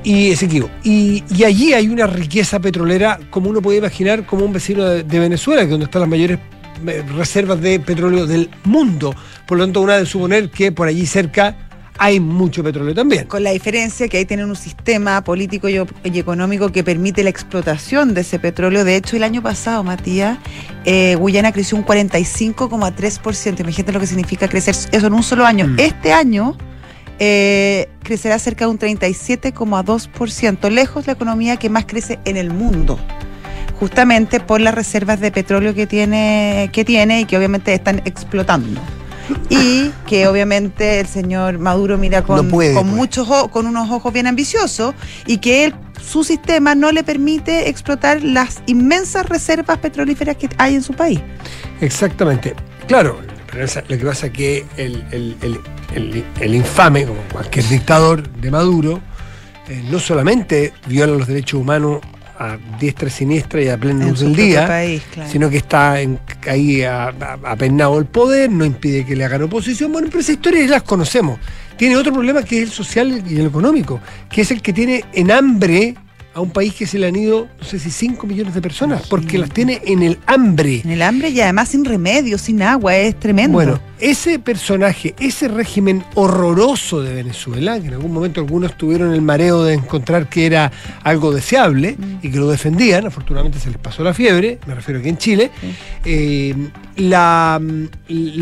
Y 0.02 0.32
Esequibo. 0.32 0.68
Y, 0.82 1.22
y 1.34 1.44
allí 1.44 1.72
hay 1.72 1.88
una 1.88 2.06
riqueza 2.06 2.60
petrolera, 2.60 3.18
como 3.30 3.48
uno 3.48 3.62
puede 3.62 3.78
imaginar, 3.78 4.26
como 4.26 4.44
un 4.44 4.52
vecino 4.52 4.84
de, 4.84 5.02
de 5.04 5.18
Venezuela, 5.18 5.60
que 5.62 5.66
es 5.66 5.70
donde 5.70 5.84
están 5.86 6.00
las 6.02 6.10
mayores 6.10 6.38
eh, 6.86 7.02
reservas 7.16 7.60
de 7.62 7.80
petróleo 7.80 8.26
del 8.26 8.50
mundo. 8.64 9.14
Por 9.46 9.56
lo 9.56 9.64
tanto, 9.64 9.80
una 9.80 9.96
de 9.96 10.04
suponer 10.04 10.50
que 10.50 10.72
por 10.72 10.88
allí 10.88 11.06
cerca 11.06 11.63
hay 11.98 12.20
mucho 12.20 12.62
petróleo 12.62 12.94
también. 12.94 13.26
con 13.26 13.42
la 13.42 13.50
diferencia 13.50 14.08
que 14.08 14.18
ahí 14.18 14.24
tienen 14.24 14.48
un 14.48 14.56
sistema 14.56 15.22
político 15.22 15.68
y, 15.68 15.76
y 15.76 16.18
económico 16.18 16.70
que 16.70 16.82
permite 16.82 17.22
la 17.22 17.30
explotación 17.30 18.14
de 18.14 18.22
ese 18.22 18.38
petróleo. 18.38 18.84
De 18.84 18.96
hecho, 18.96 19.16
el 19.16 19.22
año 19.22 19.42
pasado, 19.42 19.84
Matías, 19.84 20.38
eh, 20.84 21.14
Guyana 21.16 21.52
creció 21.52 21.78
un 21.78 21.84
45,3%. 21.84 23.60
Imagínate 23.60 23.92
lo 23.92 24.00
que 24.00 24.06
significa 24.06 24.48
crecer 24.48 24.74
eso 24.90 25.06
en 25.06 25.12
un 25.12 25.22
solo 25.22 25.46
año. 25.46 25.68
Mm. 25.68 25.78
Este 25.78 26.12
año 26.12 26.56
eh, 27.18 27.88
crecerá 28.02 28.38
cerca 28.38 28.64
de 28.64 28.70
un 28.70 28.78
37,2%, 28.78 30.70
lejos 30.70 31.06
la 31.06 31.12
economía 31.12 31.56
que 31.56 31.70
más 31.70 31.84
crece 31.86 32.18
en 32.24 32.36
el 32.36 32.50
mundo 32.50 32.98
justamente 33.78 34.40
por 34.40 34.60
las 34.60 34.74
reservas 34.74 35.20
de 35.20 35.32
petróleo 35.32 35.74
que 35.74 35.86
tiene, 35.86 36.70
que 36.72 36.84
tiene 36.84 37.20
y 37.20 37.24
que 37.24 37.36
obviamente 37.36 37.74
están 37.74 38.02
explotando. 38.04 38.80
Y 39.48 39.90
que 40.06 40.26
obviamente 40.26 41.00
el 41.00 41.06
señor 41.06 41.58
Maduro 41.58 41.96
mira 41.98 42.22
con, 42.22 42.36
No 42.36 42.44
puede, 42.50 42.74
con 42.74 42.84
pues. 42.84 42.96
muchos 42.96 43.28
con 43.50 43.66
unos 43.66 43.90
ojos 43.90 44.12
bien 44.12 44.26
ambiciosos 44.26 44.94
y 45.26 45.38
que 45.38 45.64
él, 45.64 45.74
su 46.02 46.24
sistema 46.24 46.74
no 46.74 46.92
le 46.92 47.02
permite 47.04 47.68
explotar 47.68 48.22
las 48.22 48.62
inmensas 48.66 49.26
reservas 49.28 49.78
petrolíferas 49.78 50.36
que 50.36 50.48
hay 50.58 50.74
en 50.74 50.82
su 50.82 50.92
país. 50.92 51.20
Exactamente. 51.80 52.54
Claro, 52.86 53.18
pero 53.50 53.66
lo 53.88 53.98
que 53.98 54.04
pasa 54.04 54.26
es 54.26 54.32
que 54.32 54.66
el, 54.76 55.04
el- 55.12 55.36
el- 55.42 55.60
el- 55.94 56.24
el 56.40 56.54
infame, 56.54 57.06
como 57.06 57.20
cualquier 57.32 57.66
dictador 57.68 58.28
de 58.28 58.50
Maduro, 58.50 59.00
eh, 59.68 59.82
no 59.90 59.98
solamente 59.98 60.72
viola 60.86 61.14
los 61.14 61.26
derechos 61.26 61.60
humanos 61.60 62.00
a 62.38 62.58
diestra 62.80 63.08
y 63.08 63.10
siniestra 63.10 63.62
y 63.62 63.68
a 63.68 63.76
plena 63.78 64.04
En 64.04 64.10
luz 64.10 64.20
del 64.20 64.34
día, 64.34 64.66
país, 64.66 65.02
claro. 65.12 65.30
sino 65.30 65.50
que 65.50 65.56
está 65.58 66.00
en- 66.00 66.18
ahí 66.48 66.82
a- 66.82 67.08
a- 67.08 67.38
apennado 67.44 67.98
el 67.98 68.06
poder, 68.06 68.50
no 68.50 68.64
impide 68.64 69.04
que 69.06 69.14
le 69.16 69.24
hagan 69.24 69.42
oposición. 69.42 69.92
Bueno, 69.92 70.08
pero 70.10 70.20
esa 70.20 70.32
historia 70.32 70.62
ya 70.64 70.70
las 70.72 70.82
conocemos. 70.82 71.38
Tiene 71.76 71.96
otro 71.96 72.12
problema 72.12 72.42
que 72.42 72.58
es 72.58 72.62
el 72.64 72.70
social 72.70 73.22
y 73.28 73.38
el 73.38 73.46
económico, 73.46 74.00
que 74.30 74.42
es 74.42 74.50
el 74.50 74.62
que 74.62 74.72
tiene 74.72 75.04
en 75.12 75.30
hambre 75.30 75.94
a 76.34 76.40
un 76.40 76.50
país 76.50 76.74
que 76.74 76.86
se 76.86 76.98
le 76.98 77.06
han 77.06 77.16
ido, 77.16 77.48
no 77.58 77.64
sé 77.64 77.78
si 77.78 77.90
5 77.90 78.26
millones 78.26 78.54
de 78.54 78.60
personas, 78.60 79.06
porque 79.08 79.38
las 79.38 79.50
tiene 79.50 79.80
en 79.86 80.02
el 80.02 80.18
hambre. 80.26 80.80
En 80.84 80.90
el 80.90 81.02
hambre 81.02 81.30
y 81.30 81.40
además 81.40 81.68
sin 81.68 81.84
remedio, 81.84 82.38
sin 82.38 82.60
agua, 82.62 82.96
es 82.96 83.18
tremendo. 83.18 83.52
Bueno, 83.52 83.80
ese 84.00 84.38
personaje, 84.38 85.14
ese 85.20 85.48
régimen 85.48 86.04
horroroso 86.14 87.00
de 87.00 87.14
Venezuela, 87.14 87.80
que 87.80 87.86
en 87.86 87.94
algún 87.94 88.12
momento 88.12 88.40
algunos 88.40 88.76
tuvieron 88.76 89.14
el 89.14 89.22
mareo 89.22 89.62
de 89.62 89.74
encontrar 89.74 90.28
que 90.28 90.46
era 90.46 90.72
algo 91.04 91.32
deseable 91.32 91.96
y 92.20 92.30
que 92.30 92.38
lo 92.38 92.50
defendían, 92.50 93.06
afortunadamente 93.06 93.60
se 93.60 93.70
les 93.70 93.78
pasó 93.78 94.02
la 94.02 94.12
fiebre, 94.12 94.58
me 94.66 94.74
refiero 94.74 95.00
aquí 95.00 95.08
en 95.08 95.18
Chile, 95.18 95.50
eh, 96.04 96.54
la, 96.96 97.60
mm, 97.62 97.84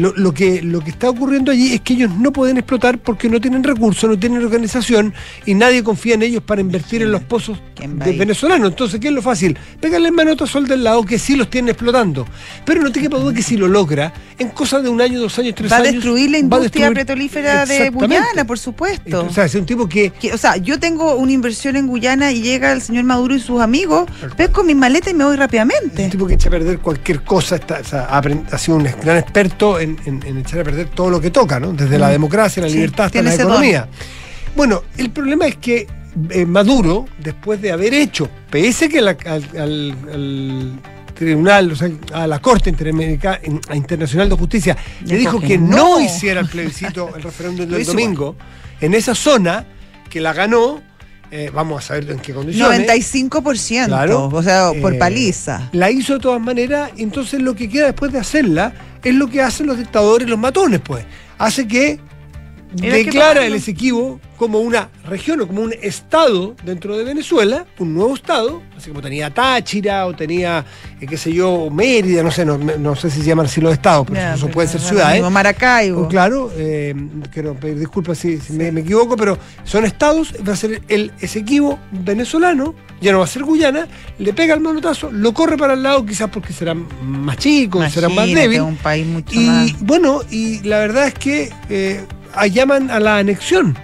lo, 0.00 0.14
lo 0.16 0.32
que, 0.32 0.62
lo 0.62 0.80
que 0.80 0.90
está 0.90 1.10
ocurriendo 1.10 1.52
allí 1.52 1.74
es 1.74 1.80
que 1.82 1.92
ellos 1.92 2.10
no 2.10 2.32
pueden 2.32 2.56
explotar 2.56 2.98
porque 2.98 3.28
no 3.28 3.40
tienen 3.40 3.62
recursos, 3.62 4.08
no 4.08 4.18
tienen 4.18 4.42
organización 4.42 5.12
y 5.44 5.54
nadie 5.54 5.84
confía 5.84 6.14
en 6.14 6.22
ellos 6.22 6.42
para 6.42 6.60
invertir 6.60 7.02
en 7.02 7.12
los 7.12 7.22
pozos 7.22 7.58
de 7.88 8.10
ahí? 8.10 8.18
venezolanos. 8.18 8.70
Entonces, 8.70 8.98
¿qué 9.00 9.08
es 9.08 9.14
lo 9.14 9.22
fácil? 9.22 9.56
Pegarle 9.80 10.08
el 10.08 10.14
manotazo 10.14 10.58
al 10.58 10.66
del 10.66 10.84
lado 10.84 11.04
que 11.04 11.18
sí 11.18 11.36
los 11.36 11.48
tiene 11.50 11.70
explotando. 11.72 12.26
Pero 12.64 12.82
no 12.82 12.90
te 12.92 13.00
quepa 13.00 13.18
duda 13.18 13.32
que 13.34 13.42
si 13.42 13.56
lo 13.56 13.68
logra, 13.68 14.12
en 14.38 14.48
cosas 14.50 14.82
de 14.82 14.88
un 14.88 15.00
año, 15.00 15.20
dos 15.20 15.38
años, 15.38 15.54
tres 15.54 15.70
va 15.70 15.76
a 15.76 15.80
años. 15.80 15.92
destruir 15.94 16.30
la 16.30 16.38
industria 16.38 16.88
destruir- 16.90 16.94
petrolífera 16.94 17.66
de. 17.66 17.90
Guyana, 17.90 18.44
por 18.46 18.58
supuesto. 18.58 19.26
O 19.26 19.32
sea, 19.32 19.44
es 19.44 19.54
un 19.54 19.66
tipo 19.66 19.88
que 19.88 20.10
Que, 20.10 20.32
o 20.32 20.38
sea, 20.38 20.56
yo 20.56 20.78
tengo 20.78 21.14
una 21.16 21.32
inversión 21.32 21.76
en 21.76 21.86
Guyana 21.86 22.32
y 22.32 22.42
llega 22.42 22.72
el 22.72 22.82
señor 22.82 23.04
Maduro 23.04 23.34
y 23.34 23.40
sus 23.40 23.60
amigos, 23.60 24.08
pesco 24.36 24.62
mis 24.64 24.76
maletas 24.76 25.12
y 25.12 25.14
me 25.16 25.24
voy 25.24 25.34
es 25.34 25.38
rápidamente. 25.38 26.04
un 26.04 26.10
tipo 26.10 26.26
que 26.26 26.34
echa 26.34 26.48
a 26.48 26.50
perder 26.50 26.78
cualquier 26.78 27.22
cosa, 27.22 27.56
está, 27.56 27.78
o 27.80 27.84
sea, 27.84 28.02
ha, 28.04 28.58
sido 28.58 28.76
un 28.76 28.84
gran 28.84 29.16
experto 29.18 29.78
en, 29.80 29.96
en- 30.06 30.22
en 30.26 30.38
echar 30.38 30.60
a 30.60 30.64
perder 30.64 30.88
todo 30.88 31.10
lo 31.10 31.20
que 31.20 31.30
toca, 31.30 31.58
¿no? 31.60 31.72
Desde 31.72 31.98
la 31.98 32.08
Mm. 32.08 32.12
democracia, 32.12 32.62
la 32.62 32.68
libertad 32.68 33.06
hasta 33.06 33.22
la 33.22 33.30
don. 33.32 33.40
economía. 33.40 33.88
Bueno, 34.56 34.82
el 34.98 35.10
problema 35.10 35.46
es 35.46 35.56
que 35.56 35.86
eh, 36.30 36.44
Maduro, 36.46 37.06
después 37.18 37.60
de 37.60 37.72
haber 37.72 37.94
hecho, 37.94 38.28
pese 38.50 38.88
que 38.88 39.00
la- 39.00 39.16
al, 39.26 39.44
al- 39.58 39.96
al 40.12 40.72
tribunal, 41.14 41.72
o 41.72 41.76
sea, 41.76 41.90
a 42.14 42.26
la 42.26 42.38
Corte 42.40 42.70
Interamerica- 42.70 43.40
in- 43.44 43.60
Internacional 43.74 44.28
de 44.28 44.36
Justicia, 44.36 44.76
le 45.04 45.16
dijo 45.16 45.40
que 45.40 45.58
no 45.58 46.00
hiciera 46.00 46.40
el 46.40 46.48
plebiscito, 46.48 47.14
el 47.16 47.22
referéndum 47.22 47.68
del 47.68 47.84
domingo, 47.86 48.36
en 48.80 48.94
esa 48.94 49.14
zona 49.14 49.64
que 50.10 50.20
la 50.20 50.32
ganó, 50.32 50.80
eh, 51.30 51.50
vamos 51.54 51.82
a 51.84 51.86
saber 51.88 52.10
en 52.10 52.18
qué 52.18 52.34
condiciones. 52.34 52.80
95%, 52.86 53.86
Claro. 53.86 54.28
o 54.32 54.42
sea, 54.42 54.70
por 54.80 54.94
Eh, 54.94 54.98
paliza. 54.98 55.70
La 55.72 55.90
hizo 55.90 56.14
de 56.14 56.20
todas 56.20 56.40
maneras, 56.40 56.90
entonces 56.98 57.40
lo 57.40 57.54
que 57.54 57.68
queda 57.70 57.86
después 57.86 58.12
de 58.12 58.18
hacerla 58.18 58.74
es 59.02 59.14
lo 59.14 59.28
que 59.28 59.40
hacen 59.40 59.66
los 59.66 59.78
dictadores, 59.78 60.28
los 60.28 60.38
matones, 60.38 60.80
pues. 60.84 61.04
Hace 61.38 61.66
que 61.66 61.98
declara 62.74 63.44
el 63.44 63.54
Esequibo 63.54 64.20
como 64.36 64.58
una 64.58 64.88
región 65.08 65.40
o 65.40 65.46
como 65.46 65.62
un 65.62 65.72
estado 65.82 66.56
dentro 66.64 66.96
de 66.96 67.04
Venezuela, 67.04 67.64
un 67.78 67.94
nuevo 67.94 68.14
estado, 68.14 68.60
así 68.76 68.88
como 68.90 69.00
tenía 69.00 69.30
Táchira 69.30 70.06
o 70.06 70.14
tenía, 70.16 70.64
eh, 71.00 71.06
qué 71.06 71.16
sé 71.16 71.32
yo, 71.32 71.68
Mérida, 71.70 72.22
no 72.24 72.30
sé, 72.32 72.44
no, 72.44 72.58
no 72.58 72.96
sé 72.96 73.08
si 73.10 73.20
se 73.20 73.26
llaman 73.26 73.46
así 73.46 73.60
los 73.60 73.72
estados, 73.72 74.06
pero 74.10 74.34
eso 74.34 74.48
pueden 74.48 74.70
ser 74.70 74.80
ciudades. 74.80 75.22
Maracaibo. 75.30 76.08
Claro, 76.08 76.50
eh, 76.56 76.94
quiero 77.32 77.54
pedir 77.54 77.78
disculpas 77.78 78.18
si, 78.18 78.38
si 78.38 78.52
me, 78.54 78.72
me 78.72 78.80
equivoco, 78.80 79.16
pero 79.16 79.38
son 79.64 79.84
estados, 79.84 80.34
va 80.46 80.54
a 80.54 80.56
ser 80.56 80.82
el 80.88 81.12
Esequibo 81.20 81.78
venezolano, 81.92 82.74
ya 83.00 83.12
no 83.12 83.18
va 83.18 83.24
a 83.24 83.28
ser 83.28 83.44
Guyana, 83.44 83.86
le 84.18 84.32
pega 84.32 84.54
el 84.54 84.60
manotazo, 84.60 85.10
lo 85.12 85.32
corre 85.32 85.56
para 85.56 85.74
el 85.74 85.82
lado, 85.82 86.04
quizás 86.04 86.28
porque 86.30 86.52
serán 86.52 86.86
más 87.04 87.36
chicos, 87.36 87.92
serán 87.92 88.14
más 88.14 88.26
débiles. 88.26 88.60
un 88.62 88.76
país 88.76 89.06
mucho 89.06 89.34
Y 89.40 89.46
más. 89.46 89.80
bueno, 89.80 90.20
y 90.30 90.60
la 90.62 90.78
verdad 90.78 91.06
es 91.08 91.14
que 91.14 91.50
eh, 91.70 92.04
ah, 92.34 92.46
llaman 92.46 92.90
a 92.90 93.00
la 93.00 93.18
anexión. 93.18 93.76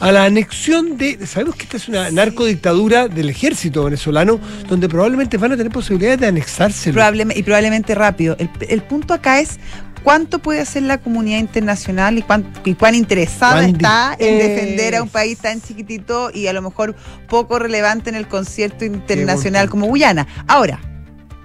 A 0.00 0.12
la 0.12 0.24
anexión 0.24 0.96
de. 0.96 1.26
Sabemos 1.26 1.56
que 1.56 1.64
esta 1.64 1.76
es 1.76 1.86
una 1.86 2.10
narcodictadura 2.10 3.06
del 3.06 3.28
ejército 3.28 3.84
venezolano, 3.84 4.40
donde 4.66 4.88
probablemente 4.88 5.36
van 5.36 5.52
a 5.52 5.56
tener 5.58 5.70
posibilidades 5.70 6.20
de 6.20 6.26
anexarse. 6.26 6.88
Y 6.88 7.42
probablemente 7.42 7.94
rápido. 7.94 8.34
El, 8.38 8.48
el 8.66 8.82
punto 8.82 9.12
acá 9.12 9.40
es 9.40 9.58
cuánto 10.02 10.38
puede 10.38 10.60
hacer 10.60 10.82
la 10.82 10.98
comunidad 10.98 11.38
internacional 11.38 12.18
y 12.18 12.22
cuán, 12.22 12.50
y 12.64 12.74
cuán 12.74 12.94
interesada 12.94 13.64
está 13.64 14.16
en 14.18 14.38
defender 14.38 14.96
a 14.96 15.02
un 15.02 15.08
país 15.08 15.38
tan 15.38 15.60
chiquitito 15.60 16.30
y 16.32 16.46
a 16.46 16.52
lo 16.52 16.62
mejor 16.62 16.94
poco 17.28 17.58
relevante 17.58 18.10
en 18.10 18.16
el 18.16 18.28
concierto 18.28 18.84
internacional 18.84 19.68
como 19.68 19.86
Guyana. 19.86 20.26
Ahora, 20.46 20.80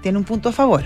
tiene 0.02 0.18
un 0.18 0.24
punto 0.24 0.50
a 0.50 0.52
favor, 0.52 0.84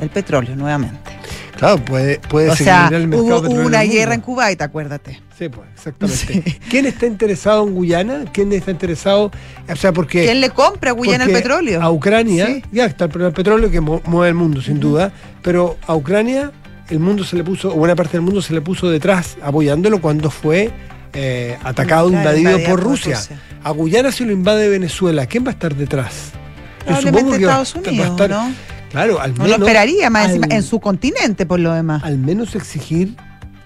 el 0.00 0.10
petróleo 0.10 0.56
nuevamente. 0.56 1.15
Claro, 1.56 1.76
puede, 1.84 2.18
puede 2.20 2.50
o 2.50 2.56
seguir 2.56 2.64
sea, 2.72 2.88
el 2.88 3.08
hubo, 3.14 3.22
mercado 3.24 3.50
hubo 3.50 3.66
una 3.66 3.82
guerra 3.82 4.14
en 4.14 4.20
Kuwait, 4.20 4.60
acuérdate. 4.60 5.20
Sí, 5.38 5.48
pues, 5.48 5.66
exactamente. 5.74 6.58
¿Quién 6.68 6.86
está 6.86 7.06
interesado 7.06 7.66
en 7.66 7.74
Guyana? 7.74 8.24
¿Quién 8.32 8.52
está 8.52 8.70
interesado? 8.70 9.30
O 9.70 9.76
sea, 9.76 9.92
porque. 9.92 10.24
¿Quién 10.24 10.40
le 10.40 10.50
compra 10.50 10.90
a 10.90 10.94
Guyana 10.94 11.24
el 11.24 11.32
petróleo? 11.32 11.82
A 11.82 11.90
Ucrania, 11.90 12.46
Sí. 12.46 12.62
ya 12.72 12.84
está 12.86 13.06
el 13.06 13.32
petróleo 13.32 13.70
que 13.70 13.80
mu- 13.80 14.00
mueve 14.04 14.28
el 14.28 14.34
mundo, 14.34 14.60
sin 14.62 14.78
duda, 14.80 15.12
pero 15.42 15.76
a 15.86 15.94
Ucrania 15.94 16.52
el 16.88 17.00
mundo 17.00 17.24
se 17.24 17.36
le 17.36 17.42
puso, 17.44 17.70
o 17.72 17.74
buena 17.74 17.96
parte 17.96 18.12
del 18.12 18.22
mundo 18.22 18.40
se 18.42 18.54
le 18.54 18.60
puso 18.60 18.88
detrás 18.90 19.36
apoyándolo 19.42 20.00
cuando 20.00 20.30
fue 20.30 20.70
eh, 21.12 21.56
atacado, 21.64 22.10
Claro, 22.10 22.36
invadido 22.36 22.58
por 22.68 22.78
por 22.78 22.90
Rusia. 22.90 23.18
A 23.64 23.70
Guyana 23.70 24.12
se 24.12 24.24
lo 24.24 24.32
invade 24.32 24.68
Venezuela. 24.68 25.26
¿Quién 25.26 25.44
va 25.44 25.48
a 25.48 25.52
estar 25.52 25.74
detrás? 25.74 26.32
Yo 26.80 26.84
Probablemente 26.86 27.18
supongo 27.20 27.38
que 27.38 27.46
va- 27.46 27.50
Estados 27.62 27.74
va 27.74 27.78
a 27.78 27.90
Unidos, 27.90 28.10
estar- 28.10 28.30
¿no? 28.30 28.52
Claro, 28.96 29.20
al 29.20 29.34
No 29.34 29.44
menos. 29.44 29.58
lo 29.58 29.64
esperaría 29.66 30.10
más 30.10 30.24
al- 30.26 30.36
encima, 30.36 30.54
en 30.54 30.62
su 30.62 30.80
continente, 30.80 31.46
por 31.46 31.60
lo 31.60 31.72
demás. 31.72 32.02
al 32.04 32.18
menos 32.18 32.54
exigir 32.54 33.14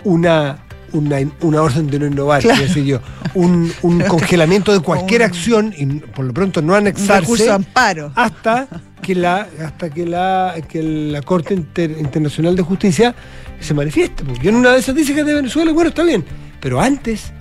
una, 0.04 0.58
una, 0.92 1.18
una 1.42 1.62
orden 1.62 1.86
de 1.88 1.98
no 1.98 2.06
innovar, 2.06 2.42
Claro. 2.42 2.60
decir 2.62 2.84
yo, 2.84 3.00
un, 3.34 3.72
un 3.82 4.00
congelamiento 4.08 4.72
de 4.72 4.80
cualquier 4.80 5.20
Un- 5.22 5.26
acción 5.26 5.74
y 5.76 5.86
por 5.86 6.24
lo 6.24 6.32
pronto 6.34 6.62
no 6.62 6.72
Un 6.72 6.78
anexarse 6.78 7.50
amparo. 7.50 8.12
hasta 8.16 8.66
que 9.02 9.14
la 9.14 9.46
hasta 9.64 9.88
que 9.90 10.04
la 10.06 10.54
que 10.68 10.82
la 10.82 11.22
Corte 11.22 11.54
Inter- 11.54 11.96
Internacional 11.98 12.54
de 12.56 12.62
Justicia 12.62 13.14
se 13.60 13.72
manifieste, 13.74 14.24
porque 14.24 14.48
en 14.48 14.56
una 14.56 14.72
de 14.72 14.80
esas 14.80 14.94
dice 14.94 15.14
que 15.14 15.20
es 15.20 15.26
de 15.26 15.34
Venezuela, 15.34 15.72
bueno, 15.72 15.88
está 15.90 16.02
bien, 16.02 16.24
pero 16.60 16.80
antes 16.80 17.32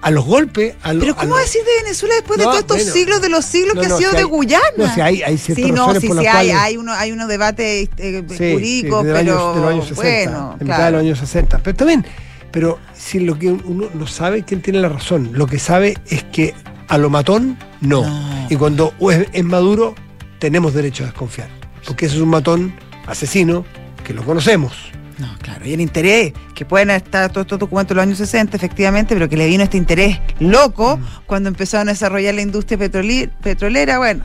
a 0.00 0.10
los 0.10 0.24
golpes, 0.24 0.74
a 0.82 0.92
los 0.92 1.02
Pero 1.02 1.16
¿cómo 1.16 1.36
a 1.36 1.40
decir 1.40 1.62
de 1.64 1.82
Venezuela 1.82 2.14
después 2.14 2.38
de 2.38 2.44
todos 2.44 2.58
estos 2.60 2.76
bueno. 2.76 2.92
siglos 2.92 3.20
de 3.20 3.28
los 3.28 3.44
siglos 3.44 3.74
No, 3.74 3.80
que 3.82 3.88
no, 3.88 3.94
ha 3.94 3.98
sido 3.98 4.10
si 4.10 4.16
de 4.16 4.22
hay- 4.22 4.28
Guyana? 4.28 4.64
no, 4.76 4.94
si 4.94 5.00
hay- 5.00 5.22
hay 5.22 5.38
ciertas 5.38 5.64
sí, 5.66 5.72
no, 5.72 5.94
sí, 6.00 6.06
por 6.08 6.20
sí 6.20 6.26
hay, 6.26 6.50
hay, 6.50 6.76
uno, 6.76 6.92
hay 6.92 7.10
unos 7.12 7.26
debates 7.28 7.88
eh, 7.96 8.22
Sí, 8.28 8.52
jurídicos, 8.52 9.00
sí, 9.02 9.06
de 9.08 9.12
los 9.12 9.24
pero 9.24 9.54
de 9.54 9.60
los 9.60 9.70
años 9.70 9.88
60, 9.88 10.30
bueno, 10.30 10.56
de 10.58 10.64
mitad 10.64 10.84
de 10.86 10.90
los 10.92 11.00
años 11.00 11.18
60. 11.18 11.58
Pero 11.58 11.76
también, 11.76 12.06
pero 12.52 12.78
si 12.96 13.18
lo 13.20 13.38
que 13.38 13.48
uno 13.48 13.88
no 13.92 14.06
sabe 14.06 14.44
quién 14.44 14.62
tiene 14.62 14.80
la 14.80 14.88
razón, 14.88 15.30
lo 15.32 15.46
que 15.46 15.58
sabe 15.58 15.98
es 16.08 16.22
que 16.24 16.54
a 16.86 16.96
lo 16.96 17.10
matón 17.10 17.58
no. 17.80 18.02
No. 18.02 18.46
Y 18.50 18.56
cuando 18.56 18.94
es, 19.10 19.26
es 19.32 19.44
Maduro, 19.44 19.94
tenemos 20.38 20.74
derecho 20.74 21.02
a 21.02 21.06
desconfiar. 21.06 21.48
Porque 21.86 22.06
ese 22.06 22.16
es 22.16 22.22
un 22.22 22.28
matón 22.30 22.72
asesino 23.06 23.64
que 24.04 24.14
lo 24.14 24.24
conocemos. 24.24 24.74
No, 25.18 25.28
claro, 25.42 25.66
y 25.66 25.72
el 25.72 25.80
interés, 25.80 26.32
que 26.54 26.64
pueden 26.64 26.90
estar 26.90 27.30
todos 27.30 27.44
estos 27.46 27.58
documentos 27.58 27.90
de 27.90 27.94
los 27.96 28.02
años 28.04 28.18
60, 28.18 28.56
efectivamente, 28.56 29.14
pero 29.14 29.28
que 29.28 29.36
le 29.36 29.46
vino 29.48 29.64
este 29.64 29.76
interés 29.76 30.20
loco 30.38 30.96
Mm. 30.96 31.04
cuando 31.26 31.48
empezaron 31.48 31.88
a 31.88 31.92
desarrollar 31.92 32.34
la 32.34 32.42
industria 32.42 32.78
petrolera, 32.78 33.98
bueno. 33.98 34.24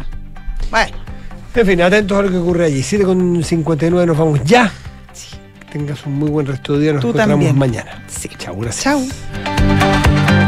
Bueno, 0.69 0.95
En 1.55 1.65
fin, 1.67 1.81
atentos 1.81 2.17
a 2.17 2.21
lo 2.23 2.29
que 2.31 2.37
ocurre 2.37 2.65
allí. 2.65 2.81
7 2.83 3.03
con 3.05 3.43
59 3.43 4.05
nos 4.07 4.17
vamos 4.17 4.39
ya. 4.43 4.71
Que 5.59 5.65
tengas 5.79 6.05
un 6.05 6.13
muy 6.13 6.29
buen 6.29 6.45
resto 6.47 6.73
de 6.73 6.79
día. 6.83 6.93
Nos 6.93 7.01
Tú 7.01 7.07
encontramos 7.09 7.33
también. 7.33 7.57
mañana. 7.57 8.03
sí. 8.07 8.29
Chau, 8.37 8.55
gracias. 8.59 8.83
Chau. 8.83 9.52